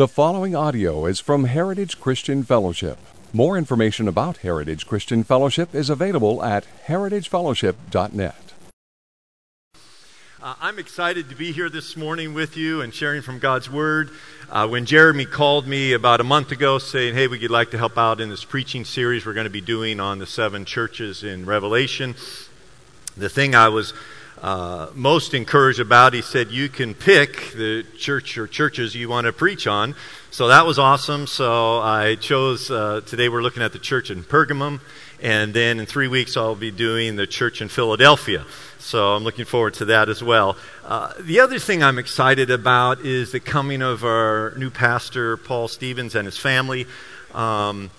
The 0.00 0.08
following 0.08 0.56
audio 0.56 1.04
is 1.04 1.20
from 1.20 1.44
Heritage 1.44 2.00
Christian 2.00 2.42
Fellowship. 2.42 2.96
More 3.34 3.58
information 3.58 4.08
about 4.08 4.38
Heritage 4.38 4.86
Christian 4.86 5.22
Fellowship 5.24 5.74
is 5.74 5.90
available 5.90 6.42
at 6.42 6.64
heritagefellowship.net. 6.86 8.54
Uh, 10.42 10.54
I'm 10.58 10.78
excited 10.78 11.28
to 11.28 11.34
be 11.34 11.52
here 11.52 11.68
this 11.68 11.98
morning 11.98 12.32
with 12.32 12.56
you 12.56 12.80
and 12.80 12.94
sharing 12.94 13.20
from 13.20 13.38
God's 13.40 13.70
Word. 13.70 14.08
Uh, 14.48 14.66
when 14.66 14.86
Jeremy 14.86 15.26
called 15.26 15.66
me 15.66 15.92
about 15.92 16.22
a 16.22 16.24
month 16.24 16.50
ago 16.50 16.78
saying, 16.78 17.12
hey, 17.12 17.28
would 17.28 17.42
you 17.42 17.48
like 17.48 17.70
to 17.72 17.76
help 17.76 17.98
out 17.98 18.22
in 18.22 18.30
this 18.30 18.42
preaching 18.42 18.86
series 18.86 19.26
we're 19.26 19.34
going 19.34 19.44
to 19.44 19.50
be 19.50 19.60
doing 19.60 20.00
on 20.00 20.18
the 20.18 20.26
seven 20.26 20.64
churches 20.64 21.22
in 21.22 21.44
Revelation? 21.44 22.14
The 23.18 23.28
thing 23.28 23.54
I 23.54 23.68
was 23.68 23.92
uh, 24.42 24.88
most 24.94 25.34
encouraged 25.34 25.80
about. 25.80 26.14
He 26.14 26.22
said, 26.22 26.50
You 26.50 26.68
can 26.68 26.94
pick 26.94 27.52
the 27.52 27.84
church 27.96 28.38
or 28.38 28.46
churches 28.46 28.94
you 28.94 29.08
want 29.08 29.26
to 29.26 29.32
preach 29.32 29.66
on. 29.66 29.94
So 30.30 30.48
that 30.48 30.64
was 30.64 30.78
awesome. 30.78 31.26
So 31.26 31.78
I 31.78 32.14
chose, 32.14 32.70
uh, 32.70 33.02
today 33.04 33.28
we're 33.28 33.42
looking 33.42 33.62
at 33.62 33.72
the 33.72 33.78
church 33.78 34.10
in 34.10 34.22
Pergamum. 34.22 34.80
And 35.22 35.52
then 35.52 35.78
in 35.78 35.86
three 35.86 36.08
weeks, 36.08 36.36
I'll 36.36 36.54
be 36.54 36.70
doing 36.70 37.16
the 37.16 37.26
church 37.26 37.60
in 37.60 37.68
Philadelphia. 37.68 38.46
So 38.78 39.14
I'm 39.14 39.24
looking 39.24 39.44
forward 39.44 39.74
to 39.74 39.84
that 39.86 40.08
as 40.08 40.22
well. 40.22 40.56
Uh, 40.84 41.12
the 41.20 41.40
other 41.40 41.58
thing 41.58 41.82
I'm 41.82 41.98
excited 41.98 42.50
about 42.50 43.04
is 43.04 43.32
the 43.32 43.40
coming 43.40 43.82
of 43.82 44.04
our 44.04 44.54
new 44.56 44.70
pastor, 44.70 45.36
Paul 45.36 45.68
Stevens, 45.68 46.14
and 46.14 46.24
his 46.24 46.38
family. 46.38 46.86
Um, 47.34 47.90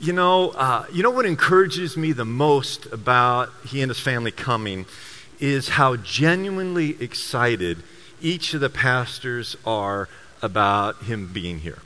you 0.00 0.14
know, 0.14 0.50
uh, 0.50 0.86
you 0.90 1.02
know 1.02 1.10
what 1.10 1.26
encourages 1.26 1.98
me 1.98 2.12
the 2.12 2.24
most 2.24 2.86
about 2.86 3.50
he 3.66 3.82
and 3.82 3.90
his 3.90 4.00
family 4.00 4.30
coming 4.30 4.86
is 5.40 5.70
how 5.70 5.96
genuinely 5.96 7.02
excited 7.02 7.82
each 8.20 8.54
of 8.54 8.60
the 8.60 8.70
pastors 8.70 9.56
are 9.66 10.08
about 10.42 11.02
him 11.04 11.26
being 11.32 11.58
here. 11.58 11.78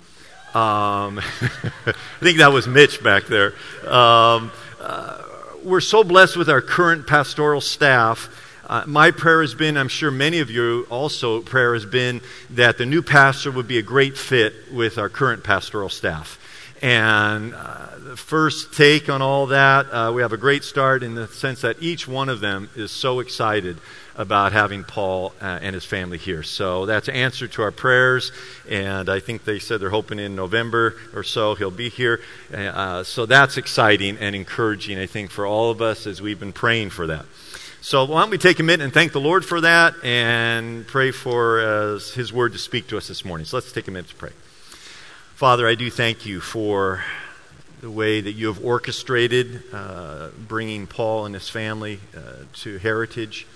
Um, 0.54 1.18
I 1.86 1.94
think 2.20 2.38
that 2.38 2.52
was 2.52 2.68
Mitch 2.68 3.02
back 3.02 3.24
there. 3.24 3.54
Um, 3.86 4.52
uh, 4.80 5.22
we're 5.64 5.80
so 5.80 6.04
blessed 6.04 6.36
with 6.36 6.48
our 6.48 6.60
current 6.60 7.06
pastoral 7.06 7.60
staff. 7.60 8.28
Uh, 8.66 8.84
my 8.86 9.10
prayer 9.10 9.42
has 9.42 9.54
been, 9.54 9.76
I'm 9.76 9.88
sure 9.88 10.10
many 10.10 10.40
of 10.40 10.50
you 10.50 10.86
also, 10.90 11.40
prayer 11.40 11.74
has 11.74 11.84
been 11.84 12.20
that 12.50 12.78
the 12.78 12.86
new 12.86 13.02
pastor 13.02 13.50
would 13.50 13.68
be 13.68 13.78
a 13.78 13.82
great 13.82 14.16
fit 14.16 14.72
with 14.72 14.98
our 14.98 15.08
current 15.08 15.44
pastoral 15.44 15.88
staff. 15.88 16.38
And 16.82 17.54
uh, 17.54 17.86
first 18.16 18.74
take 18.74 19.08
on 19.08 19.22
all 19.22 19.46
that, 19.46 19.86
uh, 19.86 20.12
we 20.14 20.22
have 20.22 20.32
a 20.32 20.36
great 20.36 20.64
start 20.64 21.02
in 21.02 21.14
the 21.14 21.28
sense 21.28 21.62
that 21.62 21.82
each 21.82 22.06
one 22.06 22.28
of 22.28 22.40
them 22.40 22.68
is 22.76 22.90
so 22.90 23.20
excited 23.20 23.78
about 24.16 24.52
having 24.52 24.84
Paul 24.84 25.32
uh, 25.40 25.58
and 25.60 25.74
his 25.74 25.84
family 25.84 26.18
here. 26.18 26.42
So 26.42 26.86
that's 26.86 27.08
an 27.08 27.14
answer 27.14 27.48
to 27.48 27.62
our 27.62 27.70
prayers, 27.70 28.30
and 28.68 29.08
I 29.08 29.20
think 29.20 29.44
they 29.44 29.58
said 29.58 29.80
they're 29.80 29.90
hoping 29.90 30.18
in 30.18 30.36
November 30.36 30.94
or 31.14 31.22
so 31.22 31.54
he'll 31.54 31.70
be 31.70 31.88
here. 31.88 32.20
Uh, 32.52 33.02
so 33.02 33.26
that's 33.26 33.56
exciting 33.56 34.18
and 34.18 34.36
encouraging, 34.36 34.98
I 34.98 35.06
think, 35.06 35.30
for 35.30 35.46
all 35.46 35.70
of 35.70 35.82
us 35.82 36.06
as 36.06 36.22
we've 36.22 36.38
been 36.38 36.52
praying 36.52 36.90
for 36.90 37.06
that. 37.08 37.26
So 37.80 38.04
why 38.04 38.22
don't 38.22 38.30
we 38.30 38.38
take 38.38 38.60
a 38.60 38.62
minute 38.62 38.84
and 38.84 38.94
thank 38.94 39.12
the 39.12 39.20
Lord 39.20 39.44
for 39.44 39.60
that 39.60 39.94
and 40.02 40.86
pray 40.86 41.10
for 41.10 41.60
uh, 41.60 41.98
His 42.14 42.32
word 42.32 42.52
to 42.52 42.58
speak 42.58 42.86
to 42.88 42.96
us 42.96 43.08
this 43.08 43.24
morning. 43.24 43.44
So 43.44 43.56
let's 43.56 43.72
take 43.72 43.88
a 43.88 43.90
minute 43.90 44.08
to 44.08 44.16
pray. 44.16 44.32
Father, 45.34 45.66
I 45.66 45.74
do 45.74 45.90
thank 45.90 46.24
you 46.24 46.40
for 46.40 47.04
the 47.84 47.90
way 47.90 48.18
that 48.18 48.32
you 48.32 48.46
have 48.46 48.64
orchestrated 48.64 49.62
uh, 49.70 50.30
bringing 50.48 50.86
Paul 50.86 51.26
and 51.26 51.34
his 51.34 51.50
family 51.50 52.00
uh, 52.16 52.44
to 52.54 52.78
Heritage. 52.78 53.46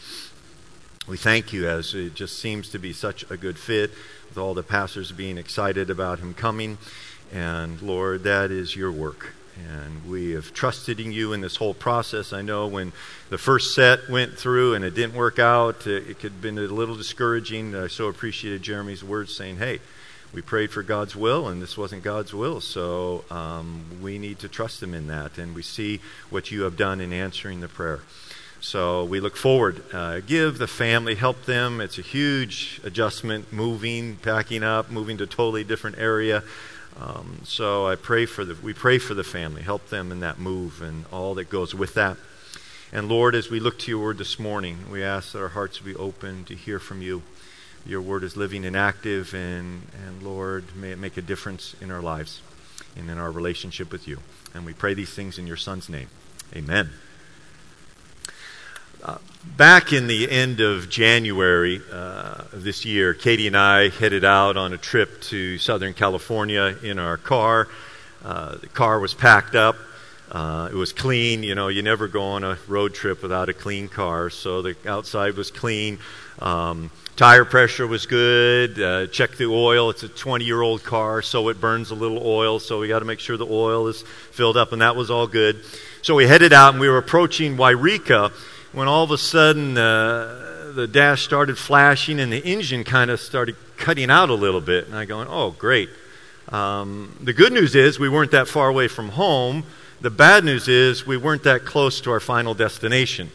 We 1.09 1.17
thank 1.17 1.55
you 1.55 1.67
as 1.67 1.95
it 1.95 2.15
just 2.15 2.39
seems 2.39 2.69
to 2.73 2.79
be 2.79 2.93
such 2.93 3.25
a 3.31 3.39
good 3.39 3.59
fit 3.59 3.91
with 4.29 4.37
all 4.37 4.53
the 4.53 4.63
pastors 4.63 5.13
being 5.13 5.39
excited 5.39 5.89
about 5.89 6.19
him 6.19 6.35
coming. 6.35 6.77
And 7.33 7.81
Lord, 7.81 8.23
that 8.25 8.51
is 8.51 8.77
your 8.77 8.93
work. 8.93 9.33
And 9.67 10.07
we 10.07 10.33
have 10.33 10.53
trusted 10.53 11.01
in 11.01 11.11
you 11.11 11.33
in 11.33 11.41
this 11.41 11.57
whole 11.57 11.73
process. 11.73 12.35
I 12.35 12.43
know 12.43 12.67
when 12.67 12.93
the 13.31 13.39
first 13.39 13.75
set 13.75 14.11
went 14.11 14.37
through 14.37 14.75
and 14.75 14.85
it 14.85 14.95
didn't 14.95 15.15
work 15.15 15.39
out, 15.39 15.87
it 15.87 16.19
could 16.19 16.33
have 16.33 16.43
been 16.43 16.59
a 16.59 16.63
little 16.63 16.97
discouraging. 16.97 17.75
I 17.75 17.87
so 17.87 18.09
appreciated 18.09 18.61
Jeremy's 18.61 19.03
words 19.03 19.35
saying, 19.35 19.57
hey, 19.57 19.81
we 20.33 20.43
prayed 20.43 20.71
for 20.71 20.83
God's 20.83 21.17
will, 21.17 21.49
and 21.49 21.63
this 21.63 21.77
wasn't 21.79 22.03
God's 22.03 22.35
will. 22.35 22.61
So 22.61 23.25
um, 23.31 23.85
we 24.03 24.19
need 24.19 24.39
to 24.41 24.49
trust 24.49 24.83
Him 24.83 24.95
in 24.95 25.07
that. 25.07 25.39
And 25.39 25.55
we 25.55 25.63
see 25.63 26.01
what 26.31 26.51
you 26.51 26.63
have 26.63 26.77
done 26.77 27.01
in 27.01 27.13
answering 27.13 27.61
the 27.61 27.69
prayer. 27.69 28.01
So 28.61 29.05
we 29.05 29.21
look 29.21 29.37
forward. 29.37 29.83
Uh, 29.93 30.21
give 30.21 30.59
the 30.59 30.67
family, 30.67 31.15
help 31.15 31.45
them. 31.45 31.81
It's 31.81 31.99
a 31.99 32.03
huge 32.03 32.81
adjustment, 32.85 33.53
moving, 33.53 34.17
packing 34.17 34.63
up, 34.63 34.91
moving 34.91 35.17
to 35.19 35.25
a 35.25 35.29
totally 35.29 35.65
different 35.65 35.99
area. 35.99 36.43
Um, 37.01 37.41
so 37.45 37.87
I 37.87 37.95
pray 37.95 38.27
for 38.27 38.45
the, 38.45 38.55
we 38.61 38.75
pray 38.75 38.99
for 38.99 39.15
the 39.15 39.23
family, 39.23 39.63
help 39.63 39.89
them 39.89 40.11
in 40.11 40.21
that 40.21 40.41
move 40.41 40.83
and 40.83 41.05
all 41.13 41.35
that 41.35 41.49
goes 41.49 41.73
with 41.73 41.95
that. 41.95 42.17
And 42.93 43.09
Lord, 43.09 43.37
as 43.37 43.51
we 43.51 43.61
look 43.61 43.79
to 43.81 43.91
your 43.91 44.03
word 44.03 44.19
this 44.19 44.39
morning, 44.39 44.79
we 44.91 45.05
ask 45.05 45.33
that 45.33 45.39
our 45.41 45.49
hearts 45.51 45.79
be 45.79 45.95
open 45.95 46.45
to 46.45 46.55
hear 46.55 46.81
from 46.81 47.01
you 47.01 47.23
your 47.89 48.03
word 48.03 48.23
is 48.23 48.37
living 48.37 48.67
and 48.67 48.77
active, 48.77 49.33
and, 49.33 49.81
and 50.07 50.23
Lord, 50.23 50.65
may 50.77 50.93
it 50.93 50.99
make 50.99 51.17
a 51.17 51.23
difference 51.23 51.75
in 51.81 51.91
our 51.91 52.03
lives 52.03 52.43
and 52.97 53.11
in 53.11 53.17
our 53.17 53.31
relationship 53.31 53.91
with 53.91 54.07
you. 54.07 54.19
And 54.55 54.67
we 54.67 54.75
pray 54.75 54.93
these 54.93 55.11
things 55.11 55.39
in 55.39 55.47
your 55.47 55.57
Son's 55.57 55.89
name. 55.89 56.09
Amen. 56.55 56.91
Uh, 59.03 59.17
back 59.57 59.93
in 59.95 60.07
the 60.07 60.31
end 60.31 60.61
of 60.61 60.91
January 60.91 61.81
uh, 61.91 62.45
this 62.53 62.85
year, 62.85 63.15
Katie 63.15 63.47
and 63.47 63.57
I 63.57 63.89
headed 63.89 64.25
out 64.25 64.59
on 64.59 64.75
a 64.75 64.79
trip 64.79 65.23
to 65.23 65.57
Southern 65.57 65.95
California 65.95 66.77
in 66.83 66.99
our 66.99 67.17
car. 67.17 67.69
Uh, 68.23 68.57
the 68.57 68.67
car 68.67 69.01
was 69.01 69.15
packed 69.15 69.55
up. 69.55 69.77
Uh, 70.31 70.69
it 70.71 70.75
was 70.75 70.93
clean. 70.93 71.43
You 71.43 71.55
know, 71.55 71.69
you 71.69 71.83
never 71.83 72.09
go 72.09 72.23
on 72.23 72.45
a 72.45 72.59
road 72.67 72.95
trip 72.95 73.23
without 73.23 73.49
a 73.49 73.55
clean 73.55 73.89
car. 73.89 74.31
So 74.31 74.63
the 74.63 74.77
outside 74.87 75.35
was 75.35 75.51
clean. 75.51 75.99
Um, 76.39 76.91
Tire 77.19 77.45
pressure 77.45 77.85
was 77.85 78.07
good. 78.07 78.81
Uh, 78.81 79.09
check 79.09 79.37
the 79.37 79.47
oil. 79.47 79.91
It's 79.91 80.05
a 80.05 80.09
20 80.09 80.45
year 80.45 80.63
old 80.63 80.85
car, 80.85 81.21
so 81.21 81.49
it 81.49 81.61
burns 81.61 81.91
a 81.91 81.97
little 81.97 82.25
oil. 82.25 82.61
So 82.61 82.79
we 82.79 82.87
got 82.87 83.01
to 83.01 83.05
make 83.05 83.19
sure 83.19 83.37
the 83.37 83.45
oil 83.45 83.89
is 83.89 84.03
filled 84.31 84.57
up, 84.57 84.71
and 84.71 84.83
that 84.83 84.95
was 84.95 85.11
all 85.11 85.27
good. 85.27 85.65
So 86.01 86.15
we 86.15 86.29
headed 86.29 86.53
out, 86.53 86.75
and 86.75 86.81
we 86.81 86.89
were 86.89 86.99
approaching 86.99 87.57
Yreka 87.57 88.31
when 88.71 88.87
all 88.87 89.03
of 89.03 89.11
a 89.11 89.19
sudden 89.19 89.77
uh, 89.77 90.71
the 90.77 90.87
dash 90.87 91.25
started 91.25 91.59
flashing, 91.59 92.21
and 92.21 92.33
the 92.33 92.39
engine 92.39 92.85
kind 92.85 93.11
of 93.11 93.19
started 93.19 93.57
cutting 93.77 94.13
out 94.13 94.31
a 94.31 94.35
little 94.35 94.61
bit. 94.61 94.87
And 94.87 94.95
I 94.95 95.05
going, 95.05 95.27
oh, 95.29 95.51
great. 95.51 95.89
Um, 96.51 97.17
the 97.21 97.33
good 97.33 97.53
news 97.53 97.75
is 97.75 97.99
we 97.99 98.09
weren't 98.09 98.31
that 98.31 98.47
far 98.47 98.69
away 98.69 98.87
from 98.87 99.09
home. 99.09 99.65
The 100.01 100.11
bad 100.11 100.45
news 100.45 100.69
is 100.69 101.05
we 101.05 101.17
weren't 101.17 101.43
that 101.43 101.65
close 101.65 102.01
to 102.03 102.13
our 102.13 102.21
final 102.21 102.55
destination. 102.55 103.33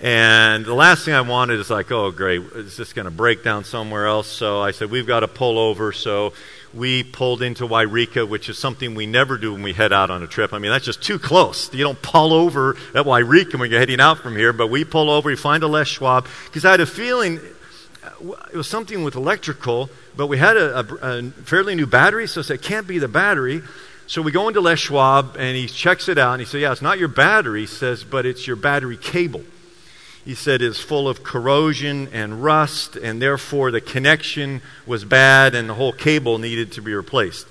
And 0.00 0.64
the 0.64 0.72
last 0.72 1.04
thing 1.04 1.12
I 1.12 1.20
wanted 1.20 1.60
is 1.60 1.68
like, 1.68 1.92
oh, 1.92 2.10
great, 2.10 2.40
is 2.40 2.78
this 2.78 2.94
going 2.94 3.04
to 3.04 3.10
break 3.10 3.44
down 3.44 3.64
somewhere 3.64 4.06
else? 4.06 4.26
So 4.26 4.62
I 4.62 4.70
said, 4.70 4.90
we've 4.90 5.06
got 5.06 5.20
to 5.20 5.28
pull 5.28 5.58
over. 5.58 5.92
So 5.92 6.32
we 6.72 7.02
pulled 7.02 7.42
into 7.42 7.68
Yreka, 7.68 8.26
which 8.26 8.48
is 8.48 8.56
something 8.56 8.94
we 8.94 9.04
never 9.04 9.36
do 9.36 9.52
when 9.52 9.62
we 9.62 9.74
head 9.74 9.92
out 9.92 10.10
on 10.10 10.22
a 10.22 10.26
trip. 10.26 10.54
I 10.54 10.58
mean, 10.58 10.70
that's 10.70 10.86
just 10.86 11.02
too 11.02 11.18
close. 11.18 11.72
You 11.74 11.84
don't 11.84 12.00
pull 12.00 12.32
over 12.32 12.70
at 12.94 13.04
Yreka 13.04 13.60
when 13.60 13.70
you're 13.70 13.78
heading 13.78 14.00
out 14.00 14.18
from 14.20 14.34
here, 14.34 14.54
but 14.54 14.68
we 14.68 14.86
pull 14.86 15.10
over, 15.10 15.28
we 15.28 15.36
find 15.36 15.62
a 15.62 15.68
Les 15.68 15.88
Schwab, 15.88 16.26
because 16.46 16.64
I 16.64 16.70
had 16.70 16.80
a 16.80 16.86
feeling 16.86 17.38
it 18.50 18.56
was 18.56 18.66
something 18.66 19.04
with 19.04 19.14
electrical, 19.14 19.90
but 20.16 20.26
we 20.26 20.38
had 20.38 20.56
a, 20.56 20.78
a, 20.78 21.18
a 21.18 21.30
fairly 21.30 21.74
new 21.74 21.86
battery, 21.86 22.26
so 22.26 22.40
I 22.40 22.44
said, 22.44 22.54
it 22.54 22.62
can't 22.62 22.86
be 22.86 22.98
the 22.98 23.08
battery. 23.08 23.62
So 24.06 24.20
we 24.20 24.32
go 24.32 24.48
into 24.48 24.60
Les 24.60 24.78
Schwab, 24.78 25.36
and 25.38 25.56
he 25.56 25.66
checks 25.66 26.08
it 26.08 26.18
out, 26.18 26.32
and 26.32 26.40
he 26.40 26.46
says, 26.46 26.60
yeah, 26.60 26.72
it's 26.72 26.82
not 26.82 26.98
your 26.98 27.08
battery, 27.08 27.60
he 27.60 27.66
says, 27.66 28.04
but 28.04 28.26
it's 28.26 28.46
your 28.46 28.56
battery 28.56 28.96
cable 28.96 29.42
he 30.24 30.34
said 30.34 30.62
is 30.62 30.78
full 30.78 31.08
of 31.08 31.22
corrosion 31.22 32.08
and 32.12 32.42
rust, 32.42 32.96
and 32.96 33.20
therefore 33.20 33.70
the 33.70 33.80
connection 33.80 34.62
was 34.86 35.04
bad 35.04 35.54
and 35.54 35.68
the 35.68 35.74
whole 35.74 35.92
cable 35.92 36.38
needed 36.38 36.72
to 36.72 36.80
be 36.82 36.94
replaced. 36.94 37.46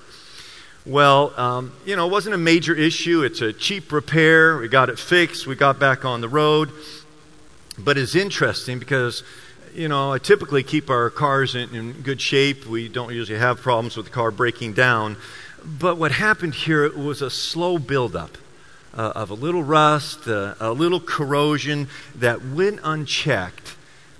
Well, 0.85 1.37
um, 1.39 1.73
you 1.85 1.95
know, 1.95 2.07
it 2.07 2.11
wasn't 2.11 2.33
a 2.33 2.39
major 2.39 2.73
issue. 2.73 3.23
It's 3.23 3.41
a 3.41 3.53
cheap 3.53 3.91
repair. 3.91 4.57
We 4.57 4.67
got 4.67 4.89
it 4.89 4.97
fixed. 4.97 5.45
We 5.45 5.55
got 5.55 5.79
back 5.79 6.05
on 6.05 6.21
the 6.21 6.29
road. 6.29 6.71
But 7.77 7.97
it's 7.97 8.15
interesting 8.15 8.79
because, 8.79 9.23
you 9.75 9.87
know, 9.87 10.13
I 10.13 10.17
typically 10.17 10.63
keep 10.63 10.89
our 10.89 11.09
cars 11.09 11.55
in, 11.55 11.75
in 11.75 11.91
good 12.01 12.19
shape. 12.19 12.65
We 12.65 12.87
don't 12.87 13.13
usually 13.13 13.37
have 13.37 13.59
problems 13.59 13.95
with 13.95 14.07
the 14.07 14.11
car 14.11 14.31
breaking 14.31 14.73
down. 14.73 15.17
But 15.63 15.97
what 15.97 16.11
happened 16.11 16.55
here 16.55 16.91
was 16.95 17.21
a 17.21 17.29
slow 17.29 17.77
buildup 17.77 18.37
uh, 18.93 19.13
of 19.15 19.29
a 19.29 19.33
little 19.33 19.63
rust, 19.63 20.27
uh, 20.27 20.55
a 20.59 20.71
little 20.71 20.99
corrosion 20.99 21.87
that 22.15 22.43
went 22.43 22.79
unchecked 22.83 23.75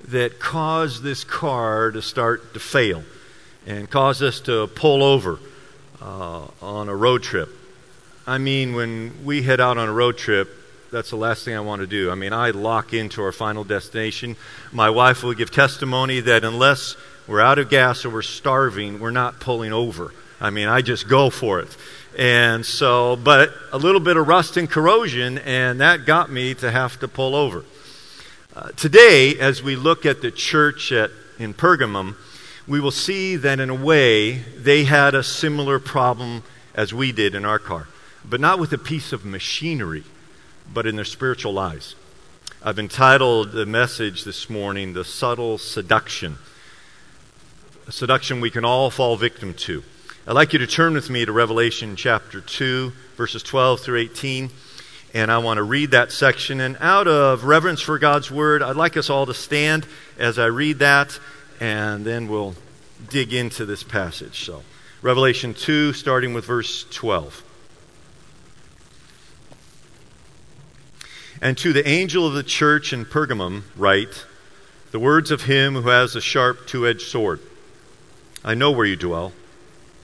that 0.08 0.40
caused 0.40 1.04
this 1.04 1.24
car 1.24 1.92
to 1.92 2.02
start 2.02 2.54
to 2.54 2.60
fail 2.60 3.04
and 3.66 3.90
caused 3.90 4.24
us 4.24 4.40
to 4.42 4.68
pull 4.68 5.04
over 5.04 5.40
uh, 6.02 6.48
on 6.62 6.90
a 6.90 6.96
road 6.96 7.24
trip. 7.24 7.50
I 8.26 8.38
mean, 8.38 8.74
when 8.74 9.26
we 9.26 9.44
head 9.44 9.60
out 9.60 9.78
on 9.78 9.90
a 9.90 9.94
road 9.94 10.18
trip, 10.18 10.50
that's 10.92 11.10
the 11.10 11.16
last 11.16 11.46
thing 11.46 11.56
I 11.56 11.62
want 11.62 11.82
to 11.82 11.88
do. 11.88 12.12
I 12.12 12.16
mean, 12.16 12.34
I 12.34 12.52
lock 12.52 12.94
into 12.94 13.24
our 13.24 13.32
final 13.32 13.64
destination. 13.64 14.36
My 14.72 14.90
wife 14.90 15.24
will 15.24 15.34
give 15.34 15.52
testimony 15.52 16.20
that 16.22 16.44
unless 16.44 16.96
we're 17.28 17.42
out 17.42 17.60
of 17.60 17.70
gas 17.70 18.04
or 18.06 18.10
we're 18.10 18.22
starving, 18.22 19.00
we're 19.00 19.12
not 19.12 19.40
pulling 19.40 19.74
over 19.74 20.14
I 20.42 20.50
mean, 20.50 20.68
I 20.68 20.82
just 20.82 21.08
go 21.08 21.30
for 21.30 21.60
it. 21.60 21.78
And 22.18 22.66
so, 22.66 23.16
but 23.16 23.54
a 23.72 23.78
little 23.78 24.02
bit 24.02 24.18
of 24.18 24.28
rust 24.28 24.58
and 24.58 24.70
corrosion, 24.70 25.38
and 25.38 25.80
that 25.82 26.08
got 26.08 26.32
me 26.32 26.56
to 26.56 26.72
have 26.72 27.00
to 27.02 27.08
pull 27.08 27.36
over. 27.36 27.64
Uh, 28.56 28.70
today, 28.72 29.36
as 29.40 29.62
we 29.62 29.76
look 29.76 30.04
at 30.06 30.22
the 30.22 30.32
church 30.32 30.92
at, 30.92 31.12
in 31.38 31.54
Pergamum, 31.54 32.16
we 32.68 32.80
will 32.80 32.92
see 32.92 33.36
that 33.36 33.60
in 33.60 33.70
a 33.70 33.76
way 33.76 34.32
they 34.32 34.84
had 34.84 35.14
a 35.14 35.24
similar 35.24 35.80
problem 35.80 36.44
as 36.74 36.92
we 36.92 37.12
did 37.12 37.36
in 37.36 37.46
our 37.46 37.60
car, 37.60 37.88
but 38.26 38.42
not 38.42 38.60
with 38.60 38.74
a 38.74 38.78
piece 38.80 39.14
of 39.14 39.24
machinery, 39.24 40.04
but 40.74 40.88
in 40.88 40.96
their 40.96 41.06
spiritual 41.06 41.54
lives. 41.54 41.96
I've 42.64 42.80
entitled 42.80 43.52
the 43.52 43.66
message 43.66 44.24
this 44.24 44.50
morning, 44.50 44.94
The 44.94 45.06
Subtle 45.06 45.60
Seduction. 45.60 46.38
A 47.88 47.92
seduction 47.92 48.42
we 48.42 48.52
can 48.52 48.66
all 48.66 48.90
fall 48.90 49.18
victim 49.18 49.54
to. 49.54 49.84
I'd 50.28 50.34
like 50.34 50.54
you 50.54 50.60
to 50.60 50.68
turn 50.68 50.94
with 50.94 51.10
me 51.10 51.26
to 51.26 51.32
Revelation 51.32 51.96
chapter 51.96 52.42
2, 52.42 52.92
verses 53.18 53.42
12 53.42 53.80
through 53.80 54.02
18. 54.02 54.52
And 55.16 55.32
I 55.32 55.40
want 55.40 55.58
to 55.58 55.64
read 55.64 55.92
that 55.92 56.12
section. 56.12 56.62
And 56.62 56.78
out 56.80 57.08
of 57.08 57.46
reverence 57.46 57.82
for 57.82 57.98
God's 57.98 58.30
word, 58.30 58.62
I'd 58.62 58.76
like 58.76 58.98
us 58.98 59.10
all 59.10 59.26
to 59.26 59.34
stand 59.34 59.88
as 60.20 60.38
I 60.38 60.46
read 60.46 60.78
that, 60.78 61.20
and 61.60 62.06
then 62.06 62.28
we'll 62.28 62.54
dig 63.10 63.34
into 63.34 63.66
this 63.66 63.82
passage. 63.82 64.46
So, 64.46 64.62
Revelation 65.02 65.56
2, 65.56 65.92
starting 65.92 66.36
with 66.36 66.46
verse 66.46 66.86
12. 66.92 67.44
And 71.42 71.58
to 71.58 71.74
the 71.74 71.88
angel 71.90 72.28
of 72.28 72.36
the 72.36 72.44
church 72.44 72.94
in 72.94 73.06
Pergamum, 73.06 73.64
write 73.76 74.28
the 74.92 75.00
words 75.00 75.32
of 75.32 75.46
him 75.46 75.74
who 75.74 75.90
has 75.90 76.16
a 76.16 76.22
sharp 76.22 76.68
two 76.68 76.88
edged 76.88 77.08
sword. 77.08 77.40
I 78.46 78.54
know 78.54 78.70
where 78.70 78.86
you 78.86 78.96
dwell 78.96 79.34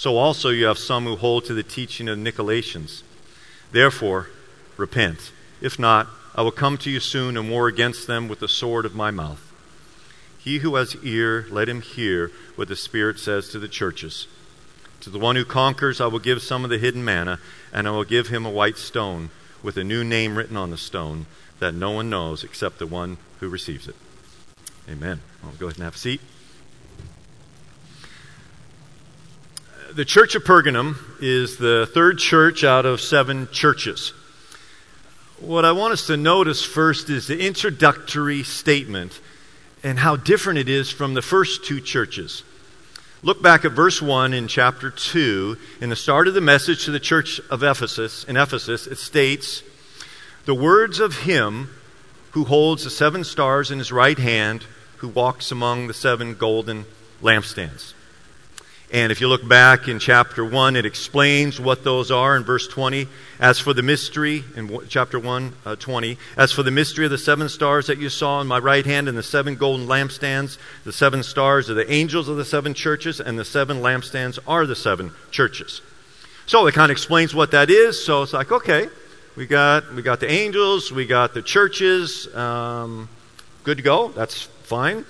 So 0.00 0.16
also 0.16 0.48
you 0.48 0.64
have 0.64 0.78
some 0.78 1.04
who 1.04 1.14
hold 1.14 1.44
to 1.44 1.52
the 1.52 1.62
teaching 1.62 2.08
of 2.08 2.16
Nicolaitans. 2.16 3.02
Therefore, 3.70 4.28
repent. 4.78 5.30
If 5.60 5.78
not, 5.78 6.08
I 6.34 6.40
will 6.40 6.52
come 6.52 6.78
to 6.78 6.90
you 6.90 7.00
soon 7.00 7.36
and 7.36 7.50
war 7.50 7.68
against 7.68 8.06
them 8.06 8.26
with 8.26 8.40
the 8.40 8.48
sword 8.48 8.86
of 8.86 8.94
my 8.94 9.10
mouth. 9.10 9.52
He 10.38 10.60
who 10.60 10.76
has 10.76 10.96
ear, 11.04 11.44
let 11.50 11.68
him 11.68 11.82
hear 11.82 12.32
what 12.56 12.68
the 12.68 12.76
Spirit 12.76 13.18
says 13.18 13.50
to 13.50 13.58
the 13.58 13.68
churches. 13.68 14.26
To 15.02 15.10
the 15.10 15.18
one 15.18 15.36
who 15.36 15.44
conquers, 15.44 16.00
I 16.00 16.06
will 16.06 16.18
give 16.18 16.40
some 16.40 16.64
of 16.64 16.70
the 16.70 16.78
hidden 16.78 17.04
manna, 17.04 17.38
and 17.70 17.86
I 17.86 17.90
will 17.90 18.04
give 18.04 18.28
him 18.28 18.46
a 18.46 18.50
white 18.50 18.78
stone 18.78 19.28
with 19.62 19.76
a 19.76 19.84
new 19.84 20.02
name 20.02 20.38
written 20.38 20.56
on 20.56 20.70
the 20.70 20.78
stone 20.78 21.26
that 21.58 21.74
no 21.74 21.90
one 21.90 22.08
knows 22.08 22.42
except 22.42 22.78
the 22.78 22.86
one 22.86 23.18
who 23.40 23.50
receives 23.50 23.86
it. 23.86 23.96
Amen. 24.88 25.20
I'll 25.44 25.50
go 25.50 25.66
ahead 25.66 25.76
and 25.76 25.84
have 25.84 25.96
a 25.96 25.98
seat. 25.98 26.22
The 29.94 30.04
church 30.04 30.36
of 30.36 30.44
Pergamum 30.44 30.96
is 31.20 31.56
the 31.56 31.88
third 31.92 32.18
church 32.18 32.62
out 32.62 32.86
of 32.86 33.00
seven 33.00 33.48
churches. 33.50 34.12
What 35.40 35.64
I 35.64 35.72
want 35.72 35.92
us 35.92 36.06
to 36.06 36.16
notice 36.16 36.64
first 36.64 37.10
is 37.10 37.26
the 37.26 37.44
introductory 37.44 38.44
statement 38.44 39.20
and 39.82 39.98
how 39.98 40.14
different 40.14 40.60
it 40.60 40.68
is 40.68 40.90
from 40.90 41.14
the 41.14 41.22
first 41.22 41.64
two 41.64 41.80
churches. 41.80 42.44
Look 43.22 43.42
back 43.42 43.64
at 43.64 43.72
verse 43.72 44.00
1 44.00 44.32
in 44.32 44.46
chapter 44.46 44.90
2. 44.90 45.56
In 45.80 45.90
the 45.90 45.96
start 45.96 46.28
of 46.28 46.34
the 46.34 46.40
message 46.40 46.84
to 46.84 46.90
the 46.92 47.00
church 47.00 47.40
of 47.50 47.62
Ephesus, 47.62 48.24
in 48.24 48.36
Ephesus, 48.36 48.86
it 48.86 48.98
states, 48.98 49.62
The 50.44 50.54
words 50.54 51.00
of 51.00 51.22
him 51.22 51.70
who 52.30 52.44
holds 52.44 52.84
the 52.84 52.90
seven 52.90 53.24
stars 53.24 53.70
in 53.70 53.78
his 53.78 53.90
right 53.90 54.18
hand, 54.18 54.66
who 54.98 55.08
walks 55.08 55.50
among 55.50 55.88
the 55.88 55.94
seven 55.94 56.34
golden 56.34 56.84
lampstands. 57.22 57.94
And 58.92 59.12
if 59.12 59.20
you 59.20 59.28
look 59.28 59.46
back 59.46 59.86
in 59.86 60.00
chapter 60.00 60.44
1, 60.44 60.74
it 60.74 60.84
explains 60.84 61.60
what 61.60 61.84
those 61.84 62.10
are 62.10 62.36
in 62.36 62.42
verse 62.42 62.66
20. 62.66 63.06
As 63.38 63.60
for 63.60 63.72
the 63.72 63.84
mystery, 63.84 64.42
in 64.56 64.80
chapter 64.88 65.16
1, 65.16 65.52
uh, 65.64 65.76
20, 65.76 66.18
as 66.36 66.50
for 66.50 66.64
the 66.64 66.72
mystery 66.72 67.04
of 67.04 67.12
the 67.12 67.18
seven 67.18 67.48
stars 67.48 67.86
that 67.86 67.98
you 67.98 68.08
saw 68.08 68.40
in 68.40 68.48
my 68.48 68.58
right 68.58 68.84
hand 68.84 69.08
and 69.08 69.16
the 69.16 69.22
seven 69.22 69.54
golden 69.54 69.86
lampstands, 69.86 70.58
the 70.82 70.92
seven 70.92 71.22
stars 71.22 71.70
are 71.70 71.74
the 71.74 71.90
angels 71.90 72.28
of 72.28 72.36
the 72.36 72.44
seven 72.44 72.74
churches, 72.74 73.20
and 73.20 73.38
the 73.38 73.44
seven 73.44 73.80
lampstands 73.80 74.40
are 74.44 74.66
the 74.66 74.74
seven 74.74 75.12
churches. 75.30 75.82
So 76.46 76.66
it 76.66 76.74
kind 76.74 76.90
of 76.90 76.94
explains 76.96 77.32
what 77.32 77.52
that 77.52 77.70
is. 77.70 78.04
So 78.04 78.24
it's 78.24 78.32
like, 78.32 78.50
okay, 78.50 78.88
we 79.36 79.46
got, 79.46 79.94
we 79.94 80.02
got 80.02 80.18
the 80.18 80.28
angels, 80.28 80.90
we 80.90 81.06
got 81.06 81.32
the 81.32 81.42
churches, 81.42 82.26
um, 82.34 83.08
good 83.62 83.76
to 83.76 83.84
go. 83.84 84.08
That's 84.08 84.42
fine. 84.42 85.04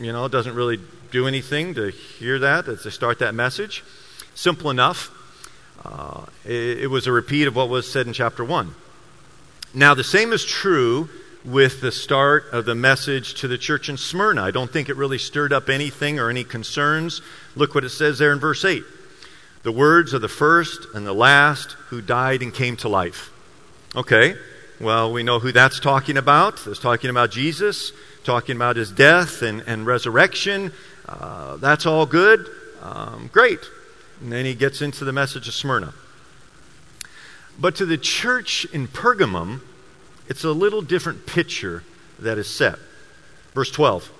You 0.00 0.12
know, 0.12 0.24
it 0.24 0.32
doesn't 0.32 0.56
really 0.56 0.80
do 1.10 1.26
anything 1.26 1.74
to 1.74 1.90
hear 1.90 2.38
that, 2.38 2.68
as 2.68 2.82
to 2.82 2.90
start 2.90 3.18
that 3.20 3.34
message. 3.34 3.84
Simple 4.34 4.70
enough. 4.70 5.10
Uh, 5.84 6.26
it, 6.44 6.82
it 6.82 6.86
was 6.90 7.06
a 7.06 7.12
repeat 7.12 7.46
of 7.46 7.56
what 7.56 7.68
was 7.68 7.90
said 7.90 8.06
in 8.06 8.12
chapter 8.12 8.44
1. 8.44 8.74
Now, 9.74 9.94
the 9.94 10.04
same 10.04 10.32
is 10.32 10.44
true 10.44 11.08
with 11.44 11.80
the 11.80 11.92
start 11.92 12.46
of 12.52 12.64
the 12.64 12.74
message 12.74 13.34
to 13.34 13.48
the 13.48 13.58
church 13.58 13.88
in 13.88 13.96
Smyrna. 13.96 14.42
I 14.42 14.50
don't 14.50 14.70
think 14.70 14.88
it 14.88 14.96
really 14.96 15.18
stirred 15.18 15.52
up 15.52 15.68
anything 15.68 16.18
or 16.18 16.30
any 16.30 16.44
concerns. 16.44 17.22
Look 17.54 17.74
what 17.74 17.84
it 17.84 17.90
says 17.90 18.18
there 18.18 18.32
in 18.32 18.38
verse 18.38 18.64
8 18.64 18.82
the 19.64 19.72
words 19.72 20.12
of 20.12 20.22
the 20.22 20.28
first 20.28 20.86
and 20.94 21.06
the 21.06 21.12
last 21.12 21.72
who 21.88 22.00
died 22.00 22.42
and 22.42 22.54
came 22.54 22.76
to 22.76 22.88
life. 22.88 23.30
Okay, 23.94 24.36
well, 24.80 25.12
we 25.12 25.22
know 25.22 25.40
who 25.40 25.50
that's 25.50 25.80
talking 25.80 26.16
about. 26.16 26.66
It's 26.66 26.78
talking 26.78 27.10
about 27.10 27.30
Jesus, 27.30 27.92
talking 28.22 28.54
about 28.56 28.76
his 28.76 28.90
death 28.90 29.42
and, 29.42 29.62
and 29.66 29.84
resurrection, 29.84 30.72
uh, 31.08 31.56
that's 31.56 31.86
all 31.86 32.06
good. 32.06 32.46
Um, 32.82 33.30
great. 33.32 33.60
And 34.20 34.30
then 34.32 34.44
he 34.44 34.54
gets 34.54 34.82
into 34.82 35.04
the 35.04 35.12
message 35.12 35.48
of 35.48 35.54
Smyrna. 35.54 35.94
But 37.58 37.76
to 37.76 37.86
the 37.86 37.98
church 37.98 38.66
in 38.66 38.86
Pergamum, 38.86 39.60
it's 40.28 40.44
a 40.44 40.52
little 40.52 40.82
different 40.82 41.26
picture 41.26 41.82
that 42.18 42.38
is 42.38 42.48
set. 42.48 42.78
Verse 43.54 43.70
12. 43.70 44.12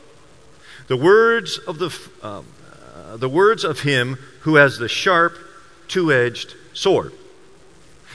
The 0.88 0.96
words 0.96 1.58
of 1.58 1.78
the, 1.78 1.96
uh, 2.22 2.42
uh, 2.94 3.16
the 3.16 3.28
words 3.28 3.64
of 3.64 3.80
him 3.80 4.18
who 4.40 4.56
has 4.56 4.78
the 4.78 4.88
sharp, 4.88 5.36
two-edged 5.86 6.54
sword. 6.72 7.12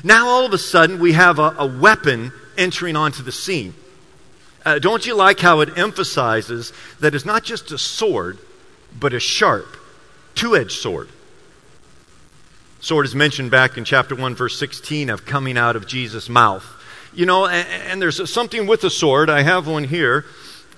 Now 0.03 0.27
all 0.27 0.45
of 0.45 0.53
a 0.53 0.57
sudden 0.57 0.99
we 0.99 1.13
have 1.13 1.39
a, 1.39 1.55
a 1.57 1.65
weapon 1.65 2.31
entering 2.57 2.95
onto 2.95 3.23
the 3.23 3.31
scene. 3.31 3.73
Uh, 4.65 4.79
don't 4.79 5.05
you 5.05 5.13
like 5.15 5.39
how 5.39 5.59
it 5.59 5.77
emphasizes 5.77 6.73
that 6.99 7.13
it's 7.13 7.25
not 7.25 7.43
just 7.43 7.71
a 7.71 7.77
sword, 7.77 8.39
but 8.99 9.13
a 9.13 9.19
sharp, 9.19 9.77
two 10.35 10.55
edged 10.55 10.71
sword. 10.71 11.09
Sword 12.79 13.05
is 13.05 13.15
mentioned 13.15 13.49
back 13.49 13.77
in 13.77 13.85
chapter 13.85 14.13
1, 14.13 14.35
verse 14.35 14.59
16 14.59 15.09
of 15.09 15.25
coming 15.25 15.57
out 15.57 15.75
of 15.75 15.87
Jesus' 15.87 16.27
mouth. 16.27 16.65
You 17.13 17.25
know, 17.25 17.45
and, 17.45 17.67
and 17.87 18.01
there's 18.01 18.29
something 18.29 18.67
with 18.67 18.83
a 18.83 18.89
sword. 18.89 19.29
I 19.29 19.41
have 19.41 19.67
one 19.67 19.85
here. 19.85 20.25